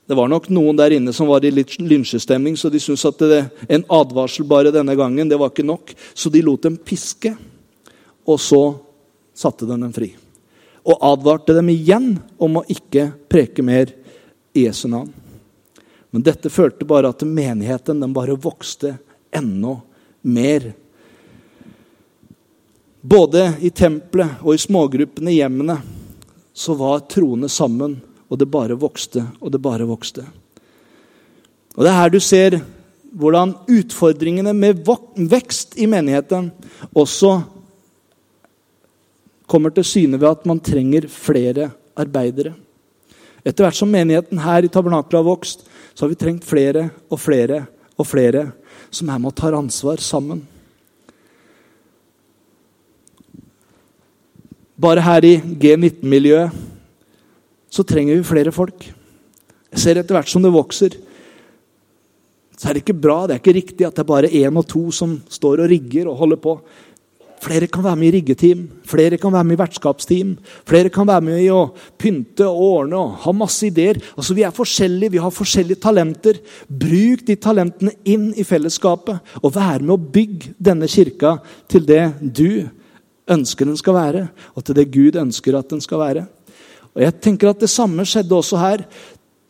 Det 0.06 0.14
var 0.14 0.28
nok 0.28 0.50
noen 0.52 0.76
der 0.76 0.92
inne 0.92 1.14
som 1.16 1.30
var 1.30 1.44
i 1.44 1.52
litt 1.54 1.78
lynsjestemning, 1.80 2.58
så 2.60 2.68
de 2.68 2.80
syntes 2.82 3.06
at 3.08 3.22
det, 3.24 3.40
en 3.72 3.86
advarsel 3.88 4.44
bare 4.48 4.72
denne 4.74 4.96
gangen 4.98 5.30
det 5.30 5.38
var 5.40 5.52
ikke 5.52 5.64
nok. 5.64 5.94
Så 6.12 6.28
de 6.32 6.42
lot 6.44 6.66
dem 6.66 6.76
piske, 6.76 7.32
og 8.28 8.40
så 8.40 8.62
satte 9.36 9.64
de 9.64 9.78
dem 9.78 9.94
fri. 9.96 10.12
Og 10.84 11.00
advarte 11.08 11.56
dem 11.56 11.72
igjen 11.72 12.18
om 12.36 12.60
å 12.60 12.66
ikke 12.68 13.08
preke 13.32 13.64
mer 13.64 13.94
i 14.52 14.66
Jesu 14.66 14.86
navn. 14.92 15.08
Men 16.12 16.22
dette 16.22 16.52
følte 16.52 16.86
bare 16.86 17.08
at 17.10 17.24
menigheten 17.26 18.04
den 18.04 18.12
bare 18.14 18.36
vokste 18.38 18.98
enda 19.34 19.78
mer. 20.22 20.68
Både 23.00 23.48
i 23.64 23.72
tempelet 23.74 24.44
og 24.44 24.54
i 24.54 24.60
smågruppene 24.62 25.32
i 25.32 25.40
hjemmene 25.40 25.80
så 26.54 26.76
var 26.78 27.02
troende 27.10 27.48
sammen 27.50 27.96
og 28.28 28.40
det 28.40 28.48
bare 28.50 28.76
vokste 28.78 29.26
og 29.40 29.52
det 29.52 29.60
bare 29.62 29.86
vokste. 29.88 30.24
Og 31.74 31.84
Det 31.84 31.90
er 31.90 32.00
her 32.00 32.10
du 32.10 32.20
ser 32.20 32.60
hvordan 33.14 33.54
utfordringene 33.70 34.52
med 34.54 34.82
vekst 35.30 35.76
i 35.78 35.86
menigheten 35.86 36.50
også 36.94 37.42
kommer 39.46 39.70
til 39.70 39.84
syne 39.84 40.18
ved 40.18 40.28
at 40.28 40.46
man 40.46 40.60
trenger 40.60 41.06
flere 41.08 41.70
arbeidere. 41.96 42.54
Etter 43.44 43.64
hvert 43.64 43.76
som 43.76 43.90
menigheten 43.90 44.40
her 44.40 44.64
i 44.64 44.72
tabernaklet 44.72 45.20
har 45.20 45.26
vokst, 45.26 45.66
så 45.94 46.04
har 46.04 46.10
vi 46.10 46.18
trengt 46.18 46.44
flere 46.44 46.88
og 47.10 47.20
flere 47.20 47.66
og 47.98 48.06
flere 48.08 48.48
som 48.90 49.10
er 49.10 49.18
med 49.18 49.34
ta 49.36 49.52
ansvar 49.54 50.00
sammen. 50.02 50.42
Bare 54.80 55.02
her 55.04 55.24
i 55.24 55.36
G19-miljøet 55.38 56.73
så 57.74 57.82
trenger 57.86 58.18
vi 58.18 58.26
flere 58.26 58.54
folk. 58.54 58.86
Jeg 59.74 59.82
ser 59.82 59.98
etter 59.98 60.14
hvert 60.14 60.30
som 60.30 60.44
det 60.44 60.54
vokser, 60.54 60.94
så 62.54 62.70
er 62.70 62.76
det 62.76 62.84
ikke 62.84 63.02
bra, 63.02 63.24
det 63.26 63.34
er 63.34 63.42
ikke 63.42 63.56
riktig 63.56 63.86
at 63.86 63.96
det 63.96 64.04
er 64.04 64.12
bare 64.12 64.30
én 64.30 64.60
og 64.60 64.66
to 64.70 64.86
som 64.94 65.16
står 65.26 65.64
og 65.64 65.70
rigger 65.72 66.06
og 66.06 66.20
holder 66.20 66.38
på. 66.40 66.52
Flere 67.44 67.66
kan 67.68 67.84
være 67.84 67.98
med 68.00 68.08
i 68.08 68.12
riggeteam, 68.14 68.60
flere 68.88 69.18
kan 69.20 69.32
være 69.34 69.44
med 69.44 69.56
i 69.56 69.60
vertskapsteam. 69.60 70.30
Flere 70.64 70.88
kan 70.88 71.08
være 71.08 71.24
med 71.26 71.42
i 71.42 71.50
å 71.52 71.74
pynte 72.00 72.46
og 72.46 72.62
ordne 72.62 73.00
og 73.02 73.18
ha 73.24 73.34
masse 73.36 73.66
ideer. 73.66 73.98
Altså, 74.16 74.36
Vi 74.38 74.46
er 74.46 74.54
forskjellige, 74.54 75.12
vi 75.12 75.20
har 75.20 75.34
forskjellige 75.34 75.82
talenter. 75.82 76.38
Bruk 76.68 77.26
de 77.26 77.36
talentene 77.36 77.92
inn 78.04 78.30
i 78.32 78.46
fellesskapet 78.48 79.36
og 79.42 79.52
vær 79.58 79.82
med 79.82 79.92
å 79.92 80.00
bygge 80.14 80.54
denne 80.56 80.88
kirka 80.88 81.36
til 81.68 81.84
det 81.84 82.14
du 82.22 82.70
ønsker 83.28 83.68
den 83.68 83.76
skal 83.76 83.98
være, 83.98 84.24
og 84.54 84.64
til 84.64 84.78
det 84.78 84.90
Gud 84.92 85.16
ønsker 85.20 85.58
at 85.58 85.68
den 85.68 85.80
skal 85.84 86.00
være. 86.00 86.26
Og 86.94 87.02
jeg 87.02 87.20
tenker 87.20 87.50
at 87.50 87.60
Det 87.60 87.70
samme 87.70 88.06
skjedde 88.06 88.36
også 88.36 88.60
her. 88.60 88.84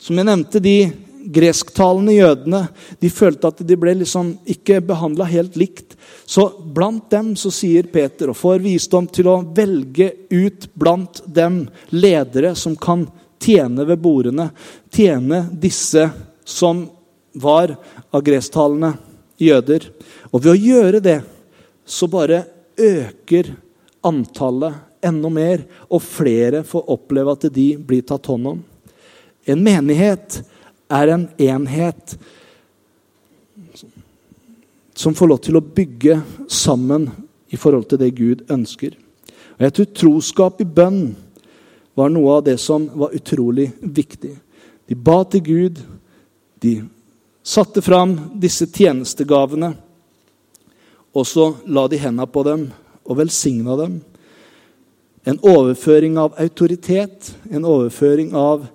Som 0.01 0.19
jeg 0.19 0.29
nevnte, 0.29 0.61
de 0.61 0.93
gresktalende 1.25 2.13
jødene 2.13 2.67
de 3.01 3.09
følte 3.09 3.49
at 3.49 3.63
de 3.65 3.77
ble 3.81 3.95
liksom 3.97 4.35
ikke 4.51 4.83
behandla 4.85 5.25
helt 5.31 5.57
likt. 5.57 5.95
Så 6.27 6.51
blant 6.75 7.09
dem 7.13 7.33
så 7.41 7.53
sier 7.55 7.89
Peter 7.93 8.33
og 8.33 8.37
får 8.37 8.65
visdom 8.65 9.09
til 9.09 9.31
å 9.33 9.39
velge 9.57 10.11
ut 10.33 10.69
blant 10.77 11.23
dem 11.25 11.63
ledere 11.95 12.55
som 12.59 12.77
kan 12.77 13.07
tjene 13.41 13.87
ved 13.89 14.03
bordene. 14.05 14.51
Tjene 14.93 15.47
disse 15.51 16.09
som 16.45 16.85
var 17.35 17.75
av 18.13 18.25
gresktalende 18.25 18.95
jøder. 19.41 19.89
Og 20.33 20.45
ved 20.45 20.53
å 20.53 20.61
gjøre 20.61 21.01
det 21.05 21.21
så 21.85 22.09
bare 22.09 22.45
øker 22.81 23.55
antallet 24.05 24.94
enda 25.05 25.31
mer, 25.33 25.65
og 25.89 26.03
flere 26.03 26.63
får 26.67 26.91
oppleve 26.95 27.35
at 27.37 27.49
de 27.55 27.69
blir 27.79 28.05
tatt 28.07 28.27
hånd 28.31 28.55
om. 28.55 28.63
En 29.45 29.61
menighet 29.61 30.41
er 30.89 31.13
en 31.13 31.29
enhet 31.39 32.17
som 34.95 35.15
får 35.15 35.31
lov 35.31 35.41
til 35.45 35.59
å 35.59 35.65
bygge 35.65 36.21
sammen 36.49 37.09
i 37.53 37.59
forhold 37.61 37.89
til 37.91 38.01
det 38.01 38.15
Gud 38.17 38.45
ønsker. 38.51 38.95
Og 39.59 39.67
Jeg 39.67 39.75
tror 39.75 39.93
troskap 39.95 40.63
i 40.63 40.67
bønn 40.67 41.15
var 41.95 42.11
noe 42.11 42.39
av 42.39 42.45
det 42.47 42.57
som 42.63 42.87
var 42.99 43.15
utrolig 43.15 43.71
viktig. 43.81 44.33
De 44.87 44.95
ba 44.95 45.23
til 45.25 45.45
Gud. 45.47 45.79
De 46.61 46.83
satte 47.45 47.83
fram 47.85 48.17
disse 48.41 48.67
tjenestegavene. 48.67 49.75
Og 51.15 51.27
så 51.27 51.53
la 51.71 51.87
de 51.89 52.01
hendene 52.01 52.27
på 52.27 52.43
dem 52.47 52.67
og 53.05 53.21
velsigna 53.21 53.77
dem. 53.79 54.01
En 55.25 55.39
overføring 55.41 56.19
av 56.21 56.35
autoritet, 56.41 57.31
en 57.49 57.65
overføring 57.65 58.35
av 58.37 58.67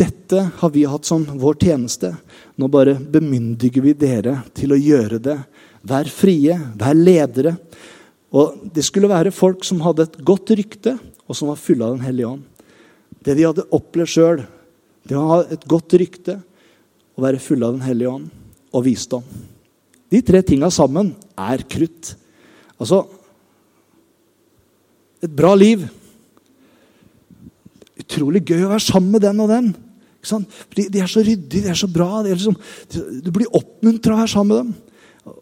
dette 0.00 0.42
har 0.58 0.70
vi 0.74 0.86
hatt 0.88 1.06
som 1.06 1.26
vår 1.38 1.58
tjeneste. 1.62 2.14
Nå 2.58 2.68
bare 2.72 2.96
bemyndiger 2.98 3.84
vi 3.84 3.94
dere 3.94 4.40
til 4.56 4.74
å 4.74 4.78
gjøre 4.80 5.20
det. 5.22 5.36
Vær 5.86 6.10
frie, 6.10 6.56
vær 6.80 6.96
ledere. 6.96 7.54
Og 8.34 8.70
Det 8.74 8.84
skulle 8.86 9.10
være 9.10 9.34
folk 9.34 9.64
som 9.66 9.82
hadde 9.84 10.08
et 10.08 10.18
godt 10.24 10.50
rykte, 10.58 10.96
og 11.28 11.36
som 11.36 11.52
var 11.52 11.60
fulle 11.60 11.86
av 11.86 11.96
Den 11.96 12.06
hellige 12.06 12.32
ånd. 12.32 12.42
Det 13.22 13.36
de 13.36 13.46
hadde 13.46 13.68
opplevd 13.70 14.10
sjøl, 14.10 14.42
det 15.06 15.16
å 15.16 15.28
ha 15.28 15.40
et 15.44 15.66
godt 15.68 15.94
rykte, 16.00 16.40
å 17.14 17.22
være 17.22 17.42
fulle 17.42 17.66
av 17.66 17.76
Den 17.76 17.86
hellige 17.86 18.10
ånd 18.10 18.30
og 18.72 18.86
visdom. 18.86 19.24
De 20.10 20.22
tre 20.26 20.40
tinga 20.42 20.70
sammen 20.74 21.12
er 21.38 21.62
krutt. 21.70 22.14
Altså 22.80 23.04
Et 25.20 25.32
bra 25.32 25.52
liv. 25.58 25.84
Utrolig 28.00 28.44
gøy 28.48 28.64
å 28.64 28.72
være 28.72 28.86
sammen 28.86 29.12
med 29.14 29.24
den 29.26 29.42
og 29.44 29.50
den. 29.52 29.72
Fordi 30.20 30.88
De 30.92 31.00
er 31.00 31.10
så 31.10 31.24
ryddige, 31.24 31.64
de 31.64 31.72
er 31.72 31.78
så 31.78 31.88
bra. 31.90 32.20
Er 32.20 32.34
liksom, 32.36 32.56
du 33.24 33.30
blir 33.32 33.50
oppmuntra 33.56 34.14
å 34.14 34.22
være 34.22 34.32
sammen 34.32 34.50
med 34.50 34.58
dem. 34.64 35.36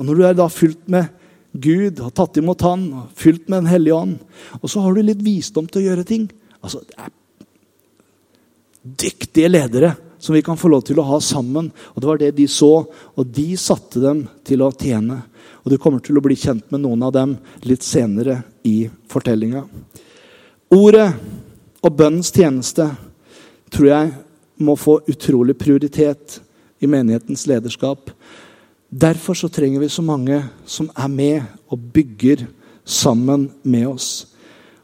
Og 0.00 0.06
når 0.08 0.18
du 0.18 0.24
er 0.26 0.38
da 0.38 0.48
fylt 0.52 0.86
med 0.90 1.10
Gud, 1.52 2.00
har 2.00 2.12
tatt 2.16 2.38
imot 2.40 2.62
Han, 2.64 2.86
fylt 3.14 3.48
med 3.48 3.62
Den 3.62 3.72
hellige 3.74 3.98
ånd, 3.98 4.14
og 4.60 4.70
så 4.72 4.80
har 4.80 4.94
du 4.94 5.02
litt 5.04 5.20
visdom 5.20 5.66
til 5.68 5.82
å 5.82 5.84
gjøre 5.90 6.06
ting 6.08 6.22
altså, 6.64 6.80
Det 6.80 6.96
er 6.96 7.12
dyktige 8.82 9.50
ledere 9.50 9.92
som 10.22 10.32
vi 10.34 10.42
kan 10.42 10.56
få 10.56 10.70
lov 10.72 10.84
til 10.86 11.00
å 11.02 11.04
ha 11.06 11.18
sammen. 11.20 11.68
Og 11.92 12.00
Det 12.00 12.08
var 12.08 12.18
det 12.20 12.30
de 12.36 12.46
så, 12.48 12.86
og 12.86 13.26
de 13.26 13.56
satte 13.58 14.00
dem 14.00 14.24
til 14.46 14.62
å 14.62 14.70
tjene. 14.70 15.18
Og 15.62 15.70
Du 15.70 15.78
kommer 15.78 16.02
til 16.02 16.18
å 16.18 16.24
bli 16.24 16.36
kjent 16.38 16.66
med 16.74 16.82
noen 16.82 17.02
av 17.06 17.12
dem 17.14 17.36
litt 17.62 17.84
senere 17.86 18.40
i 18.66 18.90
fortellinga. 19.10 19.62
Ordet 20.72 21.08
og 21.82 21.96
bønnens 21.98 22.32
tjeneste 22.34 22.88
tror 23.72 23.88
jeg 23.88 24.10
må 24.62 24.74
få 24.78 24.98
utrolig 25.10 25.54
prioritet 25.58 26.40
i 26.82 26.88
menighetens 26.90 27.46
lederskap. 27.46 28.10
Derfor 28.88 29.38
så 29.38 29.48
trenger 29.48 29.80
vi 29.80 29.88
så 29.88 30.02
mange 30.04 30.42
som 30.66 30.90
er 30.92 31.08
med 31.08 31.70
og 31.72 31.80
bygger 31.94 32.46
sammen 32.84 33.48
med 33.62 33.86
oss. 33.88 34.10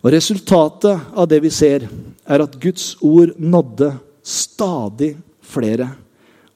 Og 0.01 0.13
Resultatet 0.15 1.11
av 1.13 1.27
det 1.29 1.41
vi 1.43 1.51
ser, 1.51 1.89
er 2.25 2.45
at 2.45 2.55
Guds 2.63 2.95
ord 3.03 3.35
nådde 3.37 3.91
stadig 4.23 5.17
flere. 5.43 5.91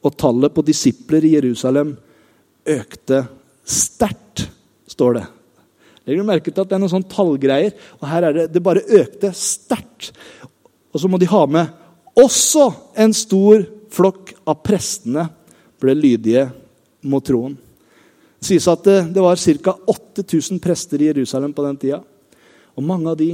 Og 0.03 0.15
tallet 0.17 0.55
på 0.55 0.65
disipler 0.67 1.25
i 1.27 1.35
Jerusalem 1.35 1.97
økte 2.63 3.25
sterkt, 3.65 4.47
står 4.91 5.19
det. 5.19 5.27
Legger 6.03 6.23
du 6.23 6.29
merke 6.29 6.51
til 6.51 6.65
at 6.65 6.71
det 6.71 6.77
er 6.77 6.83
noen 6.83 6.93
sånne 6.93 7.13
tallgreier? 7.13 7.77
Og 8.01 8.09
her 8.11 8.27
er 8.27 8.37
det 8.37 8.47
det 8.55 8.65
bare 8.65 8.83
økte 8.83 9.31
sterkt. 9.37 10.11
Og 10.93 11.01
så 11.01 11.09
må 11.09 11.21
de 11.21 11.31
ha 11.31 11.45
med 11.47 11.79
også 12.19 12.67
en 13.01 13.15
stor 13.17 13.63
flokk 13.93 14.35
av 14.49 14.61
prestene 14.65 15.25
ble 15.81 15.95
lydige 15.97 16.47
mot 17.09 17.25
troen. 17.25 17.55
Det 18.43 18.49
sies 18.51 18.67
at 18.69 18.83
det, 18.85 18.99
det 19.15 19.23
var 19.23 19.39
ca. 19.39 19.77
8000 19.95 20.61
prester 20.63 21.03
i 21.03 21.09
Jerusalem 21.13 21.55
på 21.55 21.65
den 21.65 21.79
tida. 21.79 22.03
Og 22.75 22.85
mange 22.85 23.13
av 23.13 23.19
de 23.21 23.31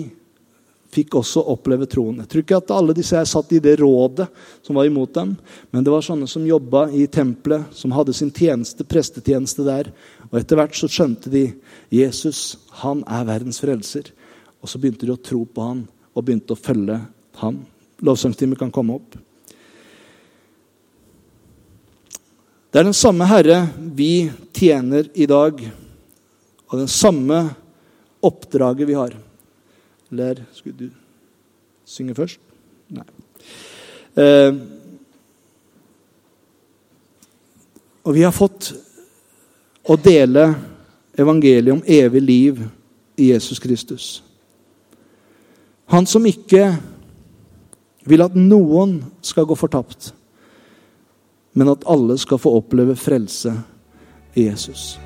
fikk 0.94 1.18
også 1.20 1.42
oppleve 1.52 1.86
troen. 1.90 2.22
Jeg 2.22 2.30
tror 2.30 2.44
ikke 2.44 2.60
at 2.62 2.72
alle 2.72 2.94
disse 2.96 3.16
her 3.16 3.26
satt 3.28 3.50
i 3.52 3.60
det 3.62 3.76
rådet 3.80 4.28
som 4.64 4.78
var 4.78 4.88
imot 4.88 5.12
dem, 5.16 5.34
men 5.70 5.84
det 5.84 5.92
var 5.92 6.04
sånne 6.04 6.28
som 6.30 6.46
jobba 6.48 6.86
i 6.96 7.04
tempelet, 7.12 7.68
som 7.76 7.92
hadde 7.96 8.14
sin 8.16 8.32
tjeneste, 8.32 8.86
prestetjeneste 8.88 9.66
der. 9.66 9.92
Og 10.30 10.40
etter 10.40 10.60
hvert 10.60 10.76
så 10.76 10.88
skjønte 10.90 11.32
de 11.32 11.44
Jesus, 11.92 12.56
han 12.80 13.04
er 13.04 13.28
verdens 13.28 13.60
frelser. 13.60 14.10
Og 14.64 14.70
så 14.70 14.80
begynte 14.80 15.06
de 15.06 15.14
å 15.14 15.20
tro 15.20 15.44
på 15.44 15.64
han 15.64 15.84
og 16.14 16.24
begynte 16.24 16.56
å 16.56 16.60
følge 16.60 16.98
han. 17.42 17.62
Lovsangstimen 18.04 18.58
kan 18.58 18.72
komme 18.74 18.96
opp. 18.98 19.16
Det 22.68 22.80
er 22.80 22.84
den 22.84 22.96
samme 22.96 23.28
Herre 23.28 23.62
vi 23.96 24.28
tjener 24.52 25.08
i 25.16 25.24
dag, 25.28 25.60
og 26.68 26.74
den 26.76 26.90
samme 26.92 27.46
oppdraget 28.24 28.88
vi 28.88 28.96
har. 28.98 29.14
Eller 30.10 30.44
Skulle 30.52 30.76
du 30.76 30.90
synge 31.84 32.14
først? 32.14 32.40
Nei. 32.88 33.04
Eh, 34.16 34.54
og 38.04 38.14
vi 38.14 38.24
har 38.24 38.32
fått 38.32 38.72
å 39.88 39.96
dele 40.00 40.46
evangeliet 41.18 41.74
om 41.74 41.82
evig 41.84 42.22
liv 42.22 42.62
i 43.18 43.32
Jesus 43.32 43.60
Kristus. 43.60 44.06
Han 45.92 46.06
som 46.06 46.26
ikke 46.28 46.70
vil 48.08 48.24
at 48.24 48.36
noen 48.36 49.00
skal 49.24 49.48
gå 49.48 49.56
fortapt, 49.58 50.12
men 51.52 51.72
at 51.72 51.84
alle 51.88 52.16
skal 52.20 52.40
få 52.40 52.54
oppleve 52.60 52.96
frelse 52.96 53.52
i 54.36 54.48
Jesus. 54.48 54.96